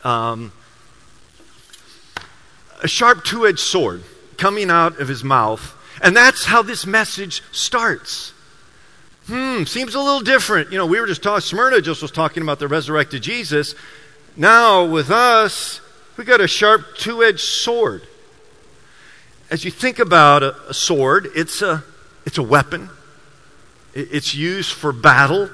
Um, 0.04 0.52
a 2.84 2.88
sharp 2.88 3.24
two 3.24 3.48
edged 3.48 3.60
sword 3.60 4.04
coming 4.38 4.70
out 4.70 5.00
of 5.00 5.08
his 5.08 5.24
mouth. 5.24 5.74
And 6.02 6.16
that's 6.16 6.46
how 6.46 6.62
this 6.62 6.86
message 6.86 7.42
starts. 7.52 8.34
Hmm, 9.28 9.64
seems 9.64 9.96
a 9.96 10.00
little 10.00 10.20
different. 10.20 10.72
You 10.72 10.78
know, 10.78 10.86
we 10.86 11.00
were 11.00 11.08
just 11.08 11.24
talking, 11.24 11.42
Smyrna 11.42 11.82
just 11.82 12.02
was 12.02 12.12
talking 12.12 12.44
about 12.44 12.60
the 12.60 12.68
resurrected 12.68 13.24
Jesus. 13.24 13.74
Now, 14.38 14.86
with 14.86 15.10
us, 15.10 15.82
we 16.18 16.24
got 16.24 16.42
a 16.42 16.48
sharp 16.48 16.98
two 16.98 17.24
edged 17.24 17.42
sword. 17.42 18.08
As 19.50 19.64
you 19.64 19.72
think 19.72 20.00
about 20.00 20.44
a, 20.44 20.56
a, 20.70 20.74
sword, 20.74 21.28
it's 21.36 21.62
a, 21.62 21.84
it's 22.26 22.38
a 22.38 22.44
weapon, 22.44 22.90
it's 23.94 24.34
used 24.34 24.72
for 24.72 24.92
battle. 24.92 25.50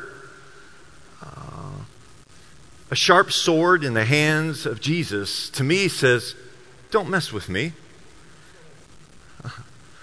Uh, 1.22 1.84
a 2.90 2.96
sharp 2.96 3.32
sword 3.32 3.84
in 3.84 3.94
the 3.94 4.06
hands 4.06 4.66
of 4.66 4.80
Jesus, 4.80 5.50
to 5.52 5.64
me, 5.64 5.88
says, 5.88 6.36
Don't 6.90 7.10
mess 7.10 7.34
with 7.34 7.50
me. 7.50 7.74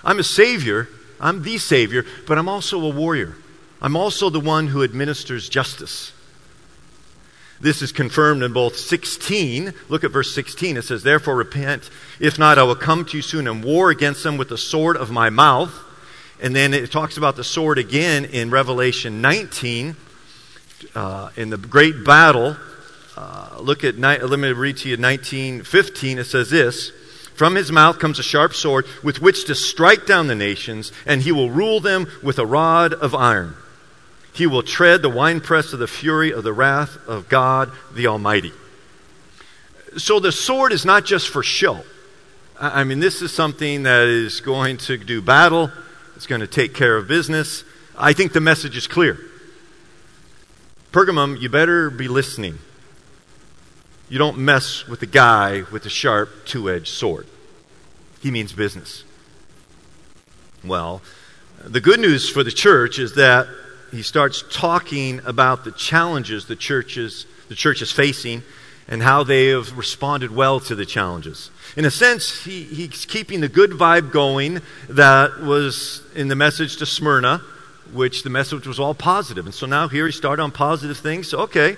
I'm 0.05 0.19
a 0.19 0.25
savior, 0.25 0.88
I'm 1.21 1.43
the 1.43 1.59
savior, 1.59 2.05
but 2.27 2.38
I'm 2.38 2.49
also 2.49 2.81
a 2.81 2.91
warrior. 2.91 3.37
I'm 3.81 3.97
also 3.97 4.31
the 4.31 4.41
one 4.41 4.69
who 4.69 4.83
administers 4.83 5.49
justice. 5.49 6.12
This 7.61 7.83
is 7.83 7.91
confirmed 7.91 8.43
in 8.43 8.53
both 8.53 8.77
16. 8.77 9.75
Look 9.88 10.05
at 10.05 10.12
verse 10.12 10.33
16. 10.33 10.77
It 10.77 10.83
says, 10.83 11.03
Therefore 11.03 11.35
repent. 11.35 11.91
If 12.21 12.38
not, 12.38 12.59
I 12.59 12.62
will 12.62 12.77
come 12.77 13.05
to 13.07 13.17
you 13.17 13.23
soon 13.23 13.49
and 13.49 13.65
war 13.65 13.91
against 13.91 14.23
them 14.23 14.37
with 14.37 14.49
the 14.49 14.59
sword 14.59 14.97
of 14.97 15.11
my 15.11 15.29
mouth. 15.29 15.73
And 16.41 16.55
then 16.55 16.73
it 16.73 16.93
talks 16.93 17.17
about 17.17 17.35
the 17.35 17.43
sword 17.43 17.79
again 17.79 18.25
in 18.25 18.50
Revelation 18.50 19.21
19, 19.21 19.97
uh, 20.95 21.31
in 21.37 21.50
the 21.50 21.57
great 21.57 22.05
battle. 22.05 22.57
Uh, 23.17 23.57
look 23.59 23.83
at, 23.83 23.97
ni- 23.97 24.19
let 24.19 24.38
me 24.38 24.53
read 24.53 24.77
to 24.79 24.88
you 24.88 24.97
1915. 24.97 26.19
It 26.19 26.25
says 26.25 26.50
this 26.50 26.91
From 27.35 27.57
his 27.57 27.73
mouth 27.73 27.99
comes 27.99 28.21
a 28.21 28.23
sharp 28.23 28.55
sword 28.55 28.87
with 29.03 29.21
which 29.21 29.47
to 29.47 29.57
strike 29.57 30.07
down 30.07 30.29
the 30.29 30.37
nations, 30.37 30.93
and 31.05 31.23
he 31.23 31.33
will 31.33 31.50
rule 31.50 31.81
them 31.81 32.07
with 32.23 32.38
a 32.38 32.47
rod 32.47 32.95
of 32.95 33.17
iron. 33.17 33.57
He 34.38 34.47
will 34.47 34.62
tread 34.62 35.02
the 35.02 35.09
winepress 35.09 35.73
of 35.73 35.80
the 35.80 35.88
fury 35.88 36.33
of 36.33 36.45
the 36.45 36.52
wrath 36.52 36.97
of 37.09 37.28
God 37.28 37.73
the 37.92 38.07
Almighty. 38.07 38.52
So 39.97 40.21
the 40.21 40.30
sword 40.30 40.71
is 40.71 40.85
not 40.85 41.04
just 41.04 41.28
for 41.28 41.42
show. 41.42 41.83
I 42.61 42.85
mean, 42.85 43.00
this 43.00 43.21
is 43.21 43.33
something 43.33 43.83
that 43.83 44.07
is 44.07 44.40
going 44.40 44.76
to 44.76 44.97
do 44.97 45.21
battle, 45.21 45.73
it's 46.14 46.28
going 46.28 46.40
to 46.40 46.47
take 46.47 46.73
care 46.73 46.97
of 46.97 47.09
business. 47.09 47.64
I 47.99 48.12
think 48.12 48.33
the 48.33 48.40
message 48.40 48.76
is 48.76 48.87
clear. 48.87 49.18
Pergamum, 50.92 51.40
you 51.40 51.49
better 51.49 51.90
be 51.90 52.07
listening. 52.07 52.61
You 54.09 54.18
don't 54.18 54.38
mess 54.38 54.87
with 54.87 55.00
the 55.00 55.07
guy 55.07 55.64
with 55.73 55.83
the 55.83 55.90
sharp 55.90 56.30
two 56.45 56.71
edged 56.71 56.95
sword. 56.95 57.26
He 58.23 58.30
means 58.30 58.52
business. 58.52 59.02
Well, 60.62 61.02
the 61.64 61.80
good 61.80 61.99
news 61.99 62.30
for 62.30 62.45
the 62.45 62.52
church 62.52 63.00
is 63.00 63.16
that 63.16 63.49
he 63.90 64.02
starts 64.02 64.45
talking 64.50 65.21
about 65.25 65.64
the 65.64 65.73
challenges 65.73 66.47
the 66.47 66.57
church 66.57 66.97
is, 66.97 67.26
the 67.49 67.54
church 67.54 67.83
is 67.83 67.90
facing 67.90 68.42
and 68.88 69.02
how 69.02 69.23
they 69.23 69.49
have 69.49 69.76
responded 69.76 70.35
well 70.35 70.61
to 70.61 70.75
the 70.75 70.87
challenges. 70.87 71.50
In 71.76 71.85
a 71.85 71.90
sense, 71.90 72.45
he, 72.45 72.62
he's 72.62 73.04
keeping 73.04 73.40
the 73.40 73.49
good 73.49 73.71
vibe 73.71 74.11
going 74.11 74.61
that 74.88 75.40
was 75.40 76.02
in 76.14 76.28
the 76.28 76.37
message 76.37 76.78
to 76.78 76.87
Smyrna, 76.87 77.42
which 77.92 78.23
the 78.23 78.30
message 78.30 78.66
was 78.66 78.80
all 78.80 78.95
positive. 78.95 79.45
And 79.45 79.54
so 79.54 79.66
now 79.66 79.88
here 79.88 80.07
he 80.07 80.12
started 80.12 80.42
on 80.42 80.52
positive 80.52 80.97
things. 80.97 81.28
So, 81.28 81.40
okay, 81.40 81.76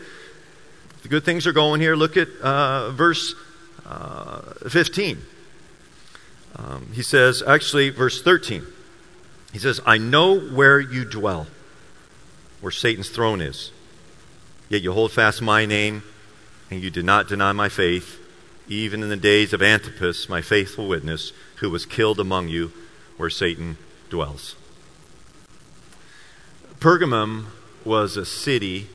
the 1.03 1.09
good 1.09 1.25
things 1.25 1.47
are 1.47 1.53
going 1.53 1.81
here. 1.81 1.97
Look 1.97 2.17
at 2.17 2.29
uh, 2.41 2.91
verse 2.93 3.35
uh, 3.85 4.41
15. 4.69 5.19
Um, 6.57 6.89
he 6.93 7.03
says, 7.03 7.43
actually, 7.45 7.91
verse 7.91 8.23
13. 8.23 8.65
He 9.53 9.59
says, 9.59 9.81
I 9.85 9.99
know 9.99 10.39
where 10.39 10.79
you 10.79 11.05
dwell 11.05 11.49
where 12.61 12.73
Satan's 12.73 13.09
throne 13.09 13.41
is. 13.41 13.73
Yet 14.69 14.83
you 14.83 14.93
hold 14.93 15.13
fast 15.13 15.43
my 15.43 15.67
name, 15.67 16.03
and 16.71 16.83
you 16.83 16.91
did 16.91 17.05
not 17.05 17.29
deny 17.29 17.53
my 17.53 17.69
faith, 17.69 18.19
even 18.69 19.03
in 19.03 19.09
the 19.09 19.17
days 19.17 19.53
of 19.53 19.63
Antipas, 19.63 20.29
my 20.29 20.41
faithful 20.41 20.87
witness, 20.87 21.33
who 21.57 21.71
was 21.71 21.85
killed 21.87 22.21
among 22.21 22.49
you, 22.49 22.73
where 23.17 23.31
Satan 23.31 23.77
dwells. 24.09 24.55
Pergamum 26.79 27.47
was 27.85 28.17
a 28.17 28.25
city, 28.25 28.87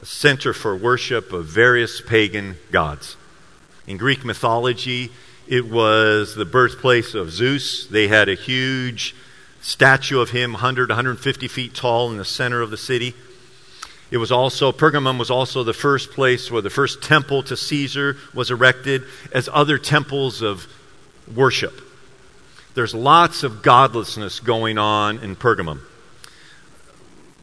a 0.00 0.06
center 0.06 0.52
for 0.52 0.76
worship 0.76 1.32
of 1.32 1.46
various 1.46 2.00
pagan 2.00 2.56
gods. 2.70 3.16
In 3.86 3.96
Greek 3.96 4.24
mythology, 4.24 5.10
it 5.48 5.68
was 5.68 6.34
the 6.34 6.44
birthplace 6.44 7.14
of 7.14 7.32
Zeus. 7.32 7.86
They 7.86 8.08
had 8.08 8.28
a 8.28 8.34
huge 8.34 9.14
statue 9.62 10.20
of 10.20 10.30
him, 10.30 10.52
100, 10.52 10.90
150 10.90 11.48
feet 11.48 11.74
tall, 11.74 12.10
in 12.10 12.18
the 12.18 12.24
center 12.24 12.60
of 12.60 12.70
the 12.70 12.76
city. 12.76 13.14
It 14.10 14.18
was 14.18 14.30
also, 14.30 14.72
Pergamum 14.72 15.18
was 15.18 15.30
also 15.30 15.64
the 15.64 15.72
first 15.72 16.10
place 16.10 16.50
where 16.50 16.60
the 16.60 16.68
first 16.68 17.02
temple 17.02 17.42
to 17.44 17.56
Caesar 17.56 18.18
was 18.34 18.50
erected, 18.50 19.04
as 19.32 19.48
other 19.50 19.78
temples 19.78 20.42
of 20.42 20.66
worship. 21.34 21.80
There's 22.74 22.94
lots 22.94 23.42
of 23.42 23.62
godlessness 23.62 24.40
going 24.40 24.76
on 24.76 25.18
in 25.18 25.36
Pergamum. 25.36 25.80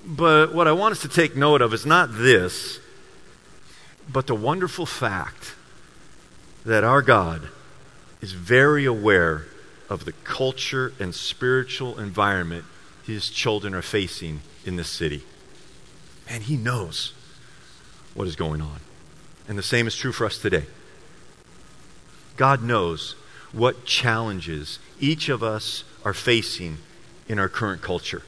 But 0.05 0.53
what 0.53 0.67
I 0.67 0.71
want 0.73 0.91
us 0.91 1.01
to 1.01 1.07
take 1.07 1.35
note 1.35 1.61
of 1.61 1.73
is 1.73 1.85
not 1.85 2.09
this, 2.11 2.79
but 4.11 4.27
the 4.27 4.35
wonderful 4.35 4.85
fact 4.85 5.55
that 6.65 6.83
our 6.83 7.01
God 7.01 7.47
is 8.21 8.31
very 8.33 8.85
aware 8.85 9.45
of 9.89 10.05
the 10.05 10.11
culture 10.11 10.93
and 10.99 11.13
spiritual 11.13 11.99
environment 11.99 12.63
his 13.05 13.29
children 13.29 13.73
are 13.73 13.81
facing 13.81 14.41
in 14.65 14.75
this 14.75 14.89
city. 14.89 15.23
And 16.27 16.43
he 16.43 16.55
knows 16.55 17.13
what 18.13 18.27
is 18.27 18.35
going 18.35 18.61
on. 18.61 18.79
And 19.47 19.57
the 19.57 19.63
same 19.63 19.87
is 19.87 19.95
true 19.95 20.11
for 20.11 20.25
us 20.25 20.37
today. 20.37 20.65
God 22.37 22.61
knows 22.61 23.15
what 23.51 23.83
challenges 23.83 24.77
each 24.99 25.27
of 25.27 25.41
us 25.41 25.83
are 26.05 26.13
facing 26.13 26.77
in 27.27 27.39
our 27.39 27.49
current 27.49 27.81
culture. 27.81 28.21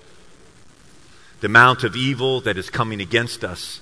The 1.42 1.48
amount 1.48 1.84
of 1.84 1.96
evil 1.96 2.42
that 2.42 2.58
is 2.58 2.70
coming 2.70 3.02
against 3.02 3.44
us, 3.44 3.82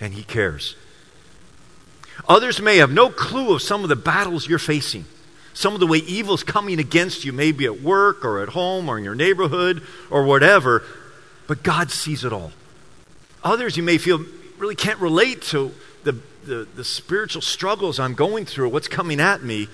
and 0.00 0.14
He 0.14 0.22
cares. 0.22 0.76
Others 2.26 2.60
may 2.60 2.78
have 2.78 2.90
no 2.90 3.10
clue 3.10 3.54
of 3.54 3.62
some 3.62 3.82
of 3.82 3.88
the 3.88 3.96
battles 3.96 4.48
you're 4.48 4.58
facing 4.58 5.04
some 5.54 5.72
of 5.72 5.80
the 5.80 5.86
way 5.86 5.98
evil's 5.98 6.42
coming 6.42 6.78
against 6.78 7.24
you, 7.24 7.32
maybe 7.32 7.64
at 7.64 7.80
work 7.80 8.24
or 8.24 8.42
at 8.42 8.50
home 8.50 8.88
or 8.88 8.98
in 8.98 9.04
your 9.04 9.14
neighborhood 9.14 9.82
or 10.10 10.24
whatever, 10.24 10.82
but 11.46 11.62
God 11.62 11.90
sees 11.90 12.24
it 12.24 12.32
all. 12.32 12.52
Others 13.42 13.76
you 13.76 13.82
may 13.82 13.96
feel 13.96 14.24
really 14.58 14.74
can't 14.74 14.98
relate 14.98 15.42
to 15.42 15.72
the, 16.02 16.18
the, 16.44 16.66
the 16.74 16.84
spiritual 16.84 17.40
struggles 17.40 17.98
I'm 17.98 18.14
going 18.14 18.46
through, 18.46 18.68
what's 18.70 18.88
coming 18.88 19.20
at 19.20 19.42
me, 19.42 19.68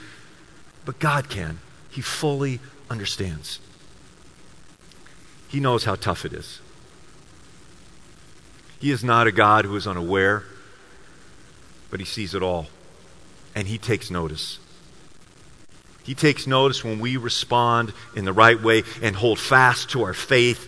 but 0.84 0.98
God 0.98 1.28
can. 1.28 1.60
He 1.90 2.02
fully 2.02 2.60
understands. 2.88 3.58
He 5.48 5.60
knows 5.60 5.84
how 5.84 5.94
tough 5.94 6.24
it 6.24 6.32
is. 6.32 6.60
He 8.78 8.90
is 8.90 9.02
not 9.02 9.26
a 9.26 9.32
God 9.32 9.64
who 9.64 9.76
is 9.76 9.86
unaware, 9.86 10.44
but 11.90 12.00
He 12.00 12.06
sees 12.06 12.34
it 12.34 12.42
all, 12.42 12.68
and 13.54 13.66
He 13.66 13.76
takes 13.76 14.10
notice. 14.10 14.58
He 16.02 16.14
takes 16.14 16.46
notice 16.46 16.82
when 16.82 16.98
we 16.98 17.16
respond 17.16 17.92
in 18.16 18.24
the 18.24 18.32
right 18.32 18.60
way 18.60 18.82
and 19.02 19.14
hold 19.14 19.38
fast 19.38 19.90
to 19.90 20.02
our 20.02 20.14
faith 20.14 20.66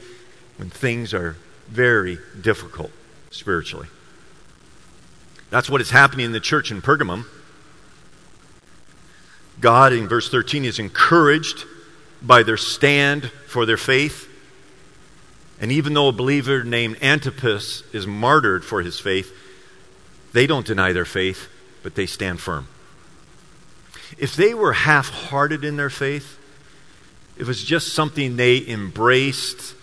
when 0.58 0.70
things 0.70 1.14
are 1.14 1.36
very 1.68 2.18
difficult 2.40 2.90
spiritually. 3.30 3.88
That's 5.50 5.68
what 5.68 5.80
is 5.80 5.90
happening 5.90 6.26
in 6.26 6.32
the 6.32 6.40
church 6.40 6.70
in 6.70 6.80
Pergamum. 6.82 7.26
God, 9.60 9.92
in 9.92 10.08
verse 10.08 10.28
13, 10.30 10.64
is 10.64 10.78
encouraged 10.78 11.64
by 12.22 12.42
their 12.42 12.56
stand 12.56 13.24
for 13.46 13.66
their 13.66 13.76
faith. 13.76 14.28
And 15.60 15.70
even 15.70 15.94
though 15.94 16.08
a 16.08 16.12
believer 16.12 16.64
named 16.64 16.98
Antipas 17.02 17.84
is 17.92 18.06
martyred 18.06 18.64
for 18.64 18.82
his 18.82 18.98
faith, 18.98 19.32
they 20.32 20.46
don't 20.46 20.66
deny 20.66 20.92
their 20.92 21.04
faith, 21.04 21.48
but 21.82 21.94
they 21.94 22.06
stand 22.06 22.40
firm. 22.40 22.66
If 24.18 24.36
they 24.36 24.54
were 24.54 24.72
half 24.72 25.08
hearted 25.08 25.64
in 25.64 25.76
their 25.76 25.90
faith, 25.90 26.38
if 27.36 27.42
it 27.42 27.48
was 27.48 27.64
just 27.64 27.94
something 27.94 28.36
they 28.36 28.66
embraced 28.66 29.74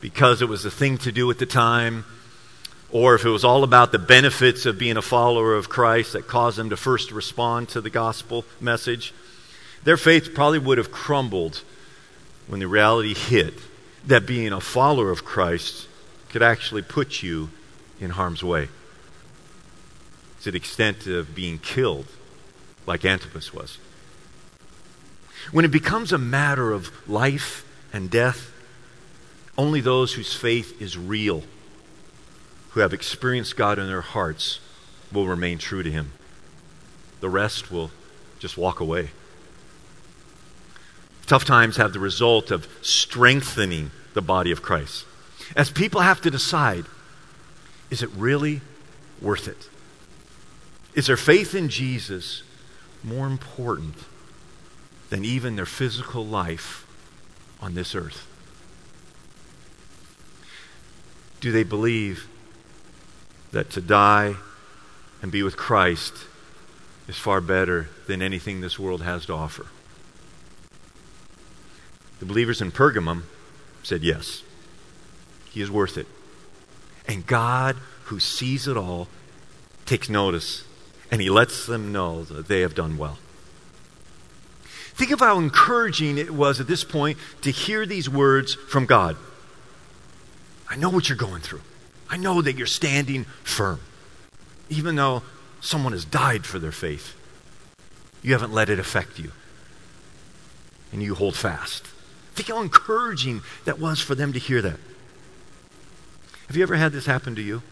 because 0.00 0.42
it 0.42 0.48
was 0.48 0.62
the 0.62 0.70
thing 0.70 0.98
to 0.98 1.12
do 1.12 1.30
at 1.30 1.38
the 1.38 1.46
time, 1.46 2.04
or 2.90 3.14
if 3.14 3.24
it 3.24 3.30
was 3.30 3.44
all 3.44 3.64
about 3.64 3.92
the 3.92 3.98
benefits 3.98 4.66
of 4.66 4.78
being 4.78 4.96
a 4.96 5.02
follower 5.02 5.54
of 5.54 5.68
Christ 5.68 6.12
that 6.12 6.26
caused 6.26 6.58
them 6.58 6.70
to 6.70 6.76
first 6.76 7.12
respond 7.12 7.68
to 7.70 7.80
the 7.80 7.90
gospel 7.90 8.44
message, 8.60 9.12
their 9.84 9.96
faith 9.96 10.34
probably 10.34 10.58
would 10.58 10.78
have 10.78 10.90
crumbled 10.90 11.62
when 12.46 12.60
the 12.60 12.68
reality 12.68 13.14
hit 13.14 13.54
that 14.06 14.26
being 14.26 14.52
a 14.52 14.60
follower 14.60 15.10
of 15.10 15.24
Christ 15.24 15.88
could 16.28 16.42
actually 16.42 16.82
put 16.82 17.22
you 17.22 17.50
in 18.00 18.10
harm's 18.10 18.42
way 18.42 18.68
to 20.42 20.50
the 20.50 20.56
extent 20.56 21.06
of 21.06 21.34
being 21.34 21.58
killed 21.58 22.06
like 22.86 23.04
Antipas 23.04 23.52
was. 23.52 23.78
When 25.52 25.64
it 25.64 25.70
becomes 25.70 26.12
a 26.12 26.18
matter 26.18 26.72
of 26.72 26.90
life 27.08 27.66
and 27.92 28.10
death, 28.10 28.52
only 29.58 29.80
those 29.80 30.14
whose 30.14 30.34
faith 30.34 30.80
is 30.80 30.98
real, 30.98 31.42
who 32.70 32.80
have 32.80 32.92
experienced 32.92 33.56
God 33.56 33.78
in 33.78 33.86
their 33.86 34.00
hearts, 34.00 34.60
will 35.12 35.26
remain 35.26 35.58
true 35.58 35.82
to 35.82 35.90
Him. 35.90 36.12
The 37.20 37.28
rest 37.28 37.70
will 37.70 37.90
just 38.38 38.56
walk 38.56 38.80
away. 38.80 39.10
Tough 41.26 41.44
times 41.44 41.76
have 41.76 41.92
the 41.92 41.98
result 41.98 42.50
of 42.50 42.68
strengthening 42.82 43.90
the 44.14 44.22
body 44.22 44.50
of 44.50 44.62
Christ. 44.62 45.04
As 45.56 45.70
people 45.70 46.00
have 46.00 46.20
to 46.22 46.30
decide 46.30 46.86
is 47.88 48.02
it 48.02 48.10
really 48.16 48.62
worth 49.20 49.46
it? 49.46 49.68
Is 50.94 51.06
their 51.06 51.16
faith 51.16 51.54
in 51.54 51.68
Jesus 51.68 52.42
more 53.06 53.26
important 53.26 53.94
than 55.10 55.24
even 55.24 55.56
their 55.56 55.66
physical 55.66 56.26
life 56.26 56.86
on 57.60 57.74
this 57.74 57.94
earth? 57.94 58.26
Do 61.40 61.52
they 61.52 61.62
believe 61.62 62.28
that 63.52 63.70
to 63.70 63.80
die 63.80 64.34
and 65.22 65.30
be 65.30 65.42
with 65.42 65.56
Christ 65.56 66.12
is 67.06 67.16
far 67.16 67.40
better 67.40 67.88
than 68.08 68.20
anything 68.20 68.60
this 68.60 68.78
world 68.78 69.02
has 69.02 69.26
to 69.26 69.34
offer? 69.34 69.66
The 72.18 72.26
believers 72.26 72.60
in 72.60 72.72
Pergamum 72.72 73.22
said 73.82 74.02
yes. 74.02 74.42
He 75.50 75.60
is 75.60 75.70
worth 75.70 75.96
it. 75.96 76.06
And 77.06 77.26
God, 77.26 77.76
who 78.04 78.18
sees 78.18 78.66
it 78.66 78.76
all, 78.76 79.06
takes 79.84 80.08
notice 80.08 80.64
and 81.10 81.20
he 81.20 81.30
lets 81.30 81.66
them 81.66 81.92
know 81.92 82.24
that 82.24 82.48
they 82.48 82.60
have 82.60 82.74
done 82.74 82.98
well. 82.98 83.18
Think 84.94 85.10
of 85.10 85.20
how 85.20 85.38
encouraging 85.38 86.16
it 86.16 86.30
was 86.30 86.58
at 86.58 86.66
this 86.66 86.82
point 86.82 87.18
to 87.42 87.50
hear 87.50 87.84
these 87.84 88.08
words 88.08 88.54
from 88.54 88.86
God. 88.86 89.16
I 90.68 90.76
know 90.76 90.88
what 90.88 91.08
you're 91.08 91.18
going 91.18 91.42
through. 91.42 91.60
I 92.08 92.16
know 92.16 92.40
that 92.40 92.56
you're 92.56 92.66
standing 92.66 93.24
firm. 93.44 93.80
Even 94.68 94.96
though 94.96 95.22
someone 95.60 95.92
has 95.92 96.04
died 96.04 96.46
for 96.46 96.58
their 96.58 96.72
faith, 96.72 97.14
you 98.22 98.32
haven't 98.32 98.52
let 98.52 98.70
it 98.70 98.78
affect 98.78 99.18
you. 99.18 99.32
And 100.92 101.02
you 101.02 101.14
hold 101.14 101.36
fast. 101.36 101.86
Think 102.34 102.48
how 102.48 102.62
encouraging 102.62 103.42
that 103.64 103.78
was 103.78 104.00
for 104.00 104.14
them 104.14 104.32
to 104.32 104.38
hear 104.38 104.62
that. 104.62 104.78
Have 106.46 106.56
you 106.56 106.62
ever 106.62 106.76
had 106.76 106.92
this 106.92 107.06
happen 107.06 107.34
to 107.34 107.42
you? 107.42 107.62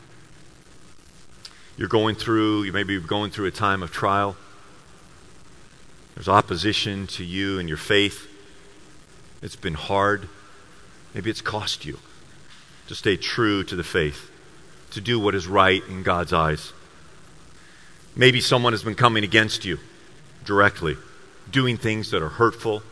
You're 1.77 1.89
going 1.89 2.15
through, 2.15 2.63
you 2.65 2.73
may 2.73 2.85
be 2.85 3.01
going 3.01 3.31
through 3.31 3.47
a 3.47 3.51
time 3.51 3.83
of 3.83 3.91
trial. 3.91 4.37
There's 6.15 6.29
opposition 6.29 7.07
to 7.09 7.25
you 7.25 7.59
and 7.59 7.69
your 7.69 7.79
faith. 7.79 8.29
It's 9.43 9.57
been 9.57 9.75
hard. 9.75 10.29
Maybe 11.15 11.31
it's 11.31 11.41
cost 11.41 11.85
you 11.85 11.99
to 12.87 12.95
stay 12.95 13.17
true 13.17 13.65
to 13.65 13.77
the 13.77 13.83
faith, 13.83 14.31
to 14.91 15.01
do 15.01 15.19
what 15.19 15.35
is 15.35 15.47
right 15.47 15.83
in 15.89 16.03
God's 16.03 16.33
eyes. 16.33 16.73
Maybe 18.15 18.41
someone 18.41 18.73
has 18.73 18.85
been 18.85 18.95
coming 18.95 19.25
against 19.25 19.65
you 19.65 19.79
directly, 20.45 20.97
doing 21.51 21.77
things 21.77 22.11
that 22.11 22.23
are 22.23 22.29
hurtful, 22.29 22.83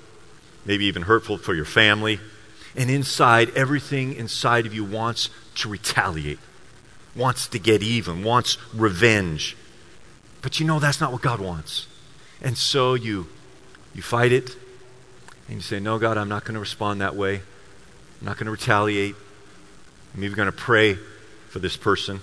maybe 0.64 0.86
even 0.86 1.02
hurtful 1.02 1.38
for 1.38 1.54
your 1.54 1.64
family. 1.64 2.18
And 2.74 2.90
inside, 2.90 3.50
everything 3.50 4.14
inside 4.14 4.66
of 4.66 4.74
you 4.74 4.84
wants 4.84 5.28
to 5.56 5.68
retaliate, 5.68 6.38
wants 7.14 7.46
to 7.48 7.58
get 7.58 7.82
even, 7.82 8.24
wants 8.24 8.56
revenge. 8.74 9.56
But 10.40 10.58
you 10.58 10.66
know 10.66 10.78
that's 10.78 11.00
not 11.00 11.12
what 11.12 11.22
God 11.22 11.40
wants. 11.40 11.86
And 12.40 12.58
so 12.58 12.94
you, 12.94 13.28
you 13.94 14.02
fight 14.02 14.32
it, 14.32 14.56
and 15.46 15.56
you 15.56 15.62
say, 15.62 15.78
No, 15.78 15.98
God, 15.98 16.18
I'm 16.18 16.28
not 16.28 16.44
going 16.44 16.54
to 16.54 16.60
respond 16.60 17.00
that 17.00 17.14
way. 17.14 17.36
I'm 18.20 18.26
not 18.26 18.36
going 18.36 18.46
to 18.46 18.52
retaliate. 18.52 19.14
I'm 20.14 20.24
even 20.24 20.36
going 20.36 20.46
to 20.46 20.52
pray 20.52 20.94
for 21.48 21.58
this 21.58 21.76
person. 21.76 22.20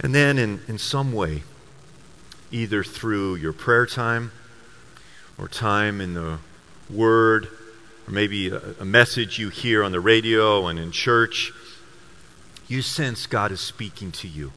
And 0.00 0.14
then, 0.14 0.38
in, 0.38 0.60
in 0.68 0.78
some 0.78 1.12
way, 1.12 1.42
either 2.50 2.84
through 2.84 3.36
your 3.36 3.52
prayer 3.52 3.84
time 3.84 4.30
or 5.36 5.48
time 5.48 6.00
in 6.00 6.14
the 6.14 6.38
Word, 6.88 7.48
or 8.06 8.12
maybe 8.12 8.48
a, 8.48 8.60
a 8.80 8.84
message 8.84 9.38
you 9.38 9.50
hear 9.50 9.84
on 9.84 9.92
the 9.92 10.00
radio 10.00 10.68
and 10.68 10.78
in 10.78 10.92
church, 10.92 11.52
you 12.68 12.82
sense 12.82 13.26
God 13.26 13.50
is 13.50 13.60
speaking 13.60 14.12
to 14.12 14.28
you. 14.28 14.52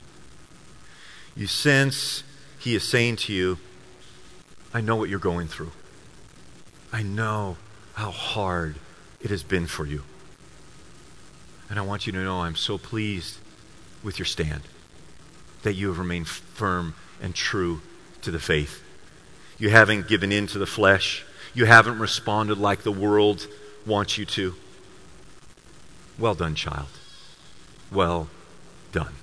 You 1.36 1.48
sense 1.48 2.24
He 2.60 2.76
is 2.76 2.84
saying 2.84 3.16
to 3.18 3.34
you, 3.34 3.58
I 4.74 4.82
know 4.82 4.98
what 4.98 5.10
you're 5.10 5.20
going 5.20 5.48
through. 5.48 5.72
I 6.92 7.04
know 7.04 7.58
how 7.94 8.12
hard 8.12 8.76
it 9.22 9.30
has 9.30 9.44
been 9.44 9.66
for 9.66 9.86
you. 9.86 10.04
And 11.70 11.80
I 11.80 11.84
want 11.84 12.06
you 12.06 12.12
to 12.12 12.24
know 12.24 12.42
I'm 12.42 12.56
so 12.56 12.78
pleased 12.78 13.38
with 14.04 14.20
your 14.20 14.26
stand 14.26 14.64
that 15.64 15.74
you 15.74 15.88
have 15.88 16.00
remained 16.00 16.28
firm 16.28 16.96
and 17.22 17.34
true 17.34 17.82
to 18.24 18.32
the 18.32 18.40
faith. 18.40 18.84
You 19.58 19.70
haven't 19.70 20.08
given 20.08 20.32
in 20.32 20.48
to 20.48 20.60
the 20.60 20.66
flesh. 20.66 21.24
You 21.54 21.66
haven't 21.66 22.00
responded 22.00 22.58
like 22.58 22.84
the 22.84 22.92
world 22.92 23.48
wants 23.86 24.18
you 24.18 24.26
to. 24.26 24.56
Well 26.18 26.36
done, 26.36 26.56
child. 26.56 26.88
Well 27.92 28.30
done. 28.92 29.14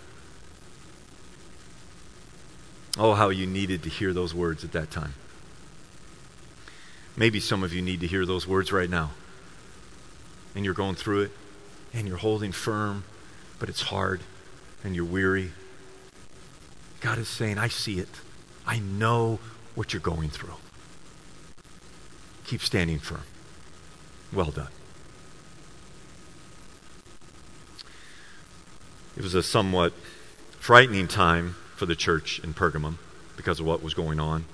Oh, 2.99 3.15
how 3.15 3.29
you 3.29 3.47
needed 3.47 3.83
to 3.85 3.89
hear 3.89 4.13
those 4.13 4.35
words 4.35 4.65
at 4.65 4.73
that 4.73 4.91
time. 4.91 5.15
Maybe 7.17 7.41
some 7.41 7.63
of 7.63 7.73
you 7.73 7.81
need 7.81 8.01
to 8.01 8.07
hear 8.07 8.27
those 8.27 8.47
words 8.47 8.73
right 8.73 8.91
now. 8.91 9.13
And 10.55 10.65
you're 10.65 10.75
going 10.75 10.95
through 10.97 11.23
it, 11.23 11.31
and 11.95 12.07
you're 12.07 12.17
holding 12.17 12.53
firm, 12.53 13.05
but 13.59 13.69
it's 13.69 13.83
hard, 13.83 14.21
and 14.85 14.95
you're 14.95 15.05
weary. 15.05 15.53
God 17.01 17.19
is 17.19 17.29
saying, 17.29 17.59
I 17.59 17.69
see 17.69 17.99
it. 17.99 18.09
I 18.67 18.81
know 18.81 19.39
what 19.75 19.93
you're 19.93 20.01
going 20.01 20.31
through. 20.31 20.55
Keep 22.45 22.63
standing 22.63 22.99
firm. 22.99 23.23
Well 24.33 24.51
done. 24.51 24.69
It 29.19 29.25
was 29.25 29.35
a 29.35 29.43
somewhat 29.43 29.95
frightening 30.61 31.09
time 31.09 31.57
for 31.75 31.87
the 31.87 31.97
church 31.97 32.39
in 32.45 32.55
Pergamum 32.55 32.99
because 33.37 33.59
of 33.59 33.67
what 33.67 33.83
was 33.83 33.93
going 33.93 34.21
on. 34.21 34.45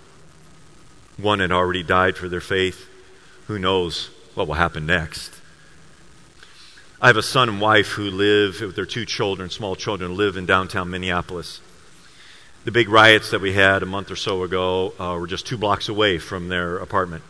One 1.19 1.41
had 1.41 1.53
already 1.53 1.83
died 1.83 2.17
for 2.17 2.31
their 2.31 2.41
faith. 2.41 2.89
Who 3.47 3.59
knows 3.59 4.09
what 4.35 4.47
will 4.49 4.55
happen 4.55 4.87
next? 4.87 5.35
I 6.99 7.09
have 7.09 7.19
a 7.19 7.23
son 7.23 7.51
and 7.51 7.61
wife 7.61 7.89
who 7.89 8.11
live 8.11 8.63
with 8.63 8.75
their 8.75 8.87
two 8.87 9.05
children, 9.05 9.51
small 9.51 9.77
children, 9.77 10.17
live 10.17 10.39
in 10.39 10.47
downtown 10.47 10.89
Minneapolis. 10.89 11.61
The 12.65 12.73
big 12.73 12.89
riots 12.89 13.33
that 13.33 13.43
we 13.43 13.53
had 13.53 13.83
a 13.83 13.87
month 13.87 14.11
or 14.11 14.17
so 14.17 14.45
ago 14.45 14.95
uh, 14.99 15.19
were 15.21 15.27
just 15.27 15.47
two 15.47 15.59
blocks 15.59 15.91
away 15.91 16.17
from 16.17 16.49
their 16.49 16.79
apartment. 16.79 17.23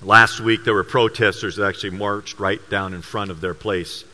Last 0.00 0.40
week, 0.40 0.64
there 0.64 0.72
were 0.72 0.82
protesters 0.82 1.56
that 1.56 1.68
actually 1.68 1.90
marched 1.90 2.40
right 2.40 2.70
down 2.70 2.94
in 2.94 3.02
front 3.02 3.30
of 3.30 3.42
their 3.42 3.52
place. 3.52 4.04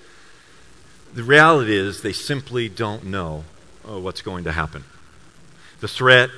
The 1.15 1.23
reality 1.23 1.75
is, 1.75 2.03
they 2.03 2.13
simply 2.13 2.69
don't 2.69 3.05
know 3.05 3.45
uh, 3.89 3.99
what's 3.99 4.23
going 4.23 4.45
to 4.45 4.53
happen. 4.53 4.85
The 5.81 5.89
threat 5.89 6.31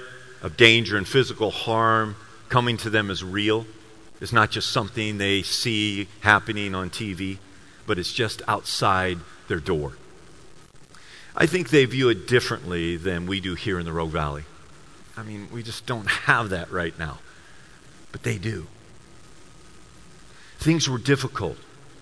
of 0.43 0.57
danger 0.57 0.97
and 0.97 1.07
physical 1.07 1.51
harm 1.51 2.17
coming 2.49 2.77
to 2.79 2.91
them 2.91 3.11
is 3.11 3.25
real. 3.25 3.67
It's 4.21 4.33
not 4.33 4.51
just 4.51 4.71
something 4.71 5.19
they 5.19 5.43
see 5.43 6.09
happening 6.21 6.75
on 6.75 6.91
TV, 6.91 7.39
but 7.87 7.99
it's 7.99 8.13
just 8.13 8.43
outside 8.47 9.19
their 9.49 9.61
door. 9.61 9.95
I 11.35 11.47
think 11.47 11.71
they 11.71 11.85
view 11.85 12.09
it 12.09 12.27
differently 12.27 12.97
than 12.97 13.27
we 13.27 13.41
do 13.41 13.55
here 13.55 13.79
in 13.79 13.85
the 13.85 13.93
Rogue 13.93 14.11
Valley. 14.11 14.45
I 15.17 15.23
mean, 15.23 15.49
we 15.53 15.63
just 15.63 15.87
don't 15.87 16.07
have 16.27 16.51
that 16.51 16.71
right 16.71 16.97
now, 16.99 17.19
but 18.13 18.23
they 18.23 18.39
do. 18.39 18.67
Things 20.59 20.89
were 20.89 20.99
difficult 20.99 21.57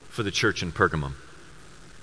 for 0.09 0.23
the 0.23 0.31
church 0.31 0.63
in 0.63 0.73
Pergamum. 0.73 1.13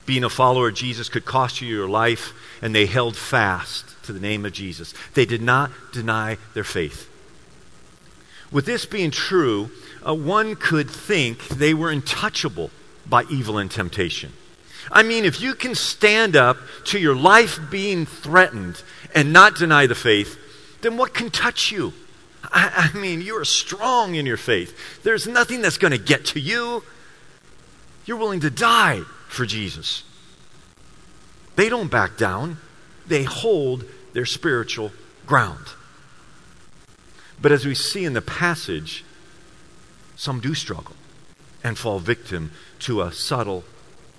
Being 0.06 0.24
a 0.24 0.30
follower 0.30 0.70
of 0.70 0.76
Jesus 0.76 1.10
could 1.10 1.26
cost 1.26 1.62
you 1.62 1.68
your 1.68 1.90
life, 1.90 2.34
and 2.62 2.76
they 2.76 2.86
held 2.86 3.16
fast 3.16 4.02
to 4.04 4.14
the 4.14 4.20
name 4.20 4.46
of 4.46 4.54
Jesus. 4.54 4.94
They 5.14 5.26
did 5.26 5.42
not 5.42 5.72
deny 5.92 6.38
their 6.54 6.64
faith. 6.64 7.10
With 8.52 8.66
this 8.66 8.86
being 8.86 9.12
true, 9.12 9.72
uh, 10.06 10.14
one 10.14 10.56
could 10.56 10.90
think 10.90 11.48
they 11.48 11.74
were 11.74 11.90
untouchable 11.90 12.70
by 13.08 13.24
evil 13.30 13.58
and 13.58 13.70
temptation. 13.70 14.34
I 14.92 15.02
mean, 15.02 15.26
if 15.26 15.42
you 15.42 15.56
can 15.56 15.74
stand 15.74 16.36
up 16.36 16.58
to 16.86 17.00
your 17.00 17.16
life 17.16 17.60
being 17.72 18.06
threatened 18.06 18.84
and 19.16 19.34
not 19.34 19.56
deny 19.56 19.88
the 19.88 19.96
faith, 19.96 20.38
then 20.82 20.98
what 20.98 21.16
can 21.16 21.32
touch 21.32 21.72
you? 21.72 21.94
I, 22.44 22.92
I 22.94 22.98
mean, 22.98 23.22
you 23.22 23.36
are 23.40 23.46
strong 23.46 24.14
in 24.14 24.28
your 24.28 24.38
faith. 24.38 25.02
There's 25.02 25.26
nothing 25.26 25.62
that's 25.62 25.80
going 25.80 25.92
to 25.92 25.98
get 25.98 26.26
to 26.26 26.40
you. 26.40 26.84
You're 28.06 28.18
willing 28.18 28.42
to 28.42 28.52
die 28.52 29.02
for 29.36 29.46
Jesus. 29.46 30.04
They 31.56 31.70
don't 31.70 31.92
back 31.92 32.18
down, 32.18 32.58
they 33.08 33.24
hold 33.24 33.86
their 34.14 34.26
spiritual 34.26 34.92
ground. 35.26 35.66
But 37.42 37.52
as 37.52 37.66
we 37.66 37.76
see 37.76 38.06
in 38.06 38.14
the 38.14 38.22
passage, 38.22 39.04
some 40.16 40.40
do 40.40 40.54
struggle 40.54 40.96
and 41.64 41.78
fall 41.78 42.00
victim 42.00 42.52
to 42.80 43.02
a 43.02 43.12
subtle 43.12 43.64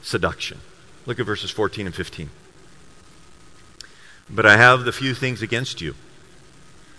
seduction. 0.02 0.59
Look 1.07 1.18
at 1.20 1.26
verses 1.26 1.50
14 1.50 1.87
and 1.87 1.94
15. 1.94 2.31
But 4.29 4.44
I 4.44 4.57
have 4.57 4.85
the 4.85 4.92
few 4.92 5.14
things 5.14 5.42
against 5.42 5.81
you. 5.81 5.94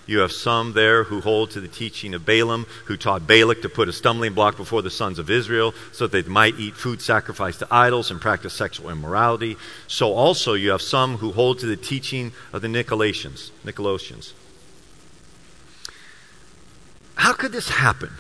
You 0.07 0.19
have 0.19 0.31
some 0.31 0.71
there 0.71 1.03
who 1.03 1.19
hold 1.19 1.51
to 1.51 1.59
the 1.59 1.67
teaching 1.67 2.13
of 2.13 2.25
Balaam, 2.25 2.65
who 2.85 2.95
taught 2.95 3.27
Balak 3.27 3.61
to 3.61 3.69
put 3.69 3.89
a 3.89 3.93
stumbling 3.93 4.33
block 4.33 4.55
before 4.55 4.81
the 4.81 4.89
sons 4.89 5.19
of 5.19 5.29
Israel 5.29 5.73
so 5.91 6.07
that 6.07 6.23
they 6.23 6.29
might 6.29 6.57
eat 6.57 6.75
food 6.75 7.01
sacrificed 7.01 7.59
to 7.59 7.67
idols 7.69 8.09
and 8.09 8.21
practice 8.21 8.53
sexual 8.53 8.89
immorality. 8.89 9.57
So 9.87 10.13
also 10.13 10.53
you 10.53 10.71
have 10.71 10.81
some 10.81 11.17
who 11.17 11.33
hold 11.33 11.59
to 11.59 11.65
the 11.65 11.75
teaching 11.75 12.31
of 12.53 12.61
the 12.61 12.69
Nicolaitans, 12.69 13.51
Nicolaitans. 13.65 14.31
How 17.15 17.33
could 17.33 17.51
this 17.51 17.67
happen? 17.67 18.11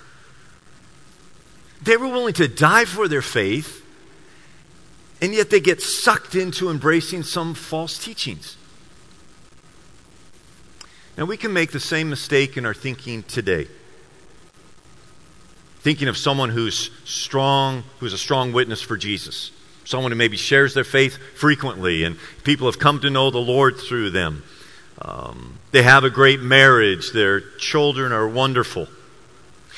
They 1.81 1.95
were 1.95 2.09
willing 2.09 2.33
to 2.33 2.49
die 2.49 2.83
for 2.83 3.07
their 3.07 3.21
faith, 3.21 3.85
and 5.21 5.33
yet 5.33 5.49
they 5.49 5.61
get 5.61 5.81
sucked 5.81 6.35
into 6.35 6.69
embracing 6.69 7.23
some 7.23 7.53
false 7.53 7.97
teachings. 7.97 8.57
Now, 11.17 11.25
we 11.25 11.35
can 11.35 11.51
make 11.51 11.71
the 11.71 11.79
same 11.79 12.09
mistake 12.09 12.57
in 12.57 12.65
our 12.65 12.75
thinking 12.75 13.23
today. 13.23 13.67
Thinking 15.79 16.07
of 16.09 16.17
someone 16.17 16.49
who's 16.49 16.91
strong, 17.05 17.83
who's 17.99 18.13
a 18.13 18.19
strong 18.19 18.53
witness 18.53 18.81
for 18.81 18.97
Jesus. 18.97 19.51
Someone 19.83 20.11
who 20.11 20.17
maybe 20.17 20.37
shares 20.37 20.75
their 20.75 20.83
faith 20.83 21.17
frequently 21.35 22.03
and 22.03 22.17
people 22.43 22.67
have 22.67 22.77
come 22.77 22.99
to 22.99 23.09
know 23.09 23.31
the 23.31 23.39
Lord 23.39 23.77
through 23.77 24.11
them. 24.11 24.43
Um, 25.01 25.57
they 25.71 25.81
have 25.81 26.03
a 26.03 26.09
great 26.11 26.41
marriage. 26.41 27.13
Their 27.13 27.41
children 27.41 28.11
are 28.11 28.27
wonderful. 28.27 28.87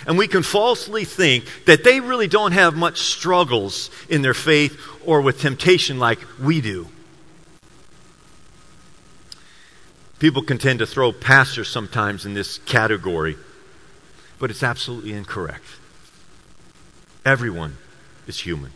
And 0.08 0.18
we 0.18 0.28
can 0.28 0.44
falsely 0.44 1.06
think 1.06 1.46
that 1.66 1.84
they 1.84 2.00
really 2.00 2.28
don't 2.28 2.54
have 2.54 2.76
much 2.76 3.00
struggles 3.00 3.92
in 4.10 4.22
their 4.22 4.34
faith 4.34 4.78
or 5.06 5.22
with 5.22 5.40
temptation 5.40 6.00
like 6.00 6.20
we 6.42 6.60
do. 6.60 6.88
People 10.20 10.42
can 10.44 10.58
tend 10.58 10.80
to 10.80 10.86
throw 10.86 11.14
pastors 11.14 11.70
sometimes 11.70 12.26
in 12.26 12.34
this 12.34 12.58
category, 12.60 13.38
but 14.38 14.52
it's 14.52 14.64
absolutely 14.64 15.14
incorrect. 15.14 15.64
Everyone 17.26 17.78
is 18.28 18.40
human. 18.40 18.72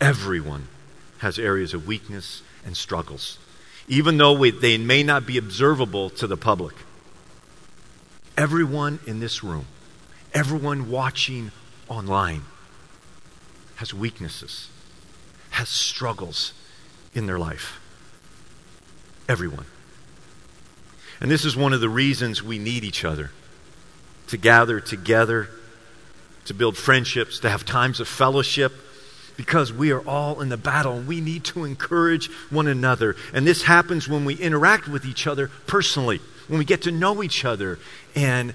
Everyone 0.00 0.66
has 1.18 1.38
areas 1.38 1.72
of 1.72 1.86
weakness 1.86 2.42
and 2.64 2.76
struggles, 2.76 3.38
even 3.86 4.18
though 4.18 4.32
we, 4.32 4.50
they 4.50 4.76
may 4.76 5.04
not 5.04 5.24
be 5.24 5.38
observable 5.38 6.10
to 6.10 6.26
the 6.26 6.36
public. 6.36 6.74
Everyone 8.36 8.98
in 9.06 9.20
this 9.20 9.44
room, 9.44 9.66
everyone 10.34 10.90
watching 10.90 11.52
online, 11.88 12.42
has 13.76 13.94
weaknesses, 13.94 14.68
has 15.50 15.68
struggles 15.68 16.52
in 17.14 17.26
their 17.26 17.38
life. 17.38 17.80
Everyone. 19.28 19.66
And 21.20 21.30
this 21.30 21.44
is 21.44 21.56
one 21.56 21.72
of 21.72 21.80
the 21.80 21.88
reasons 21.88 22.42
we 22.42 22.58
need 22.58 22.84
each 22.84 23.04
other 23.04 23.30
to 24.28 24.36
gather 24.36 24.80
together, 24.80 25.48
to 26.46 26.54
build 26.54 26.76
friendships, 26.76 27.38
to 27.40 27.48
have 27.48 27.64
times 27.64 28.00
of 28.00 28.08
fellowship, 28.08 28.72
because 29.36 29.72
we 29.72 29.92
are 29.92 30.00
all 30.00 30.40
in 30.40 30.48
the 30.48 30.56
battle 30.56 30.94
and 30.94 31.06
we 31.06 31.20
need 31.20 31.44
to 31.44 31.64
encourage 31.64 32.30
one 32.50 32.66
another. 32.66 33.14
And 33.32 33.46
this 33.46 33.62
happens 33.62 34.08
when 34.08 34.24
we 34.24 34.34
interact 34.34 34.88
with 34.88 35.04
each 35.04 35.26
other 35.26 35.50
personally, 35.66 36.20
when 36.48 36.58
we 36.58 36.64
get 36.64 36.82
to 36.82 36.90
know 36.90 37.22
each 37.22 37.44
other 37.44 37.78
and 38.14 38.54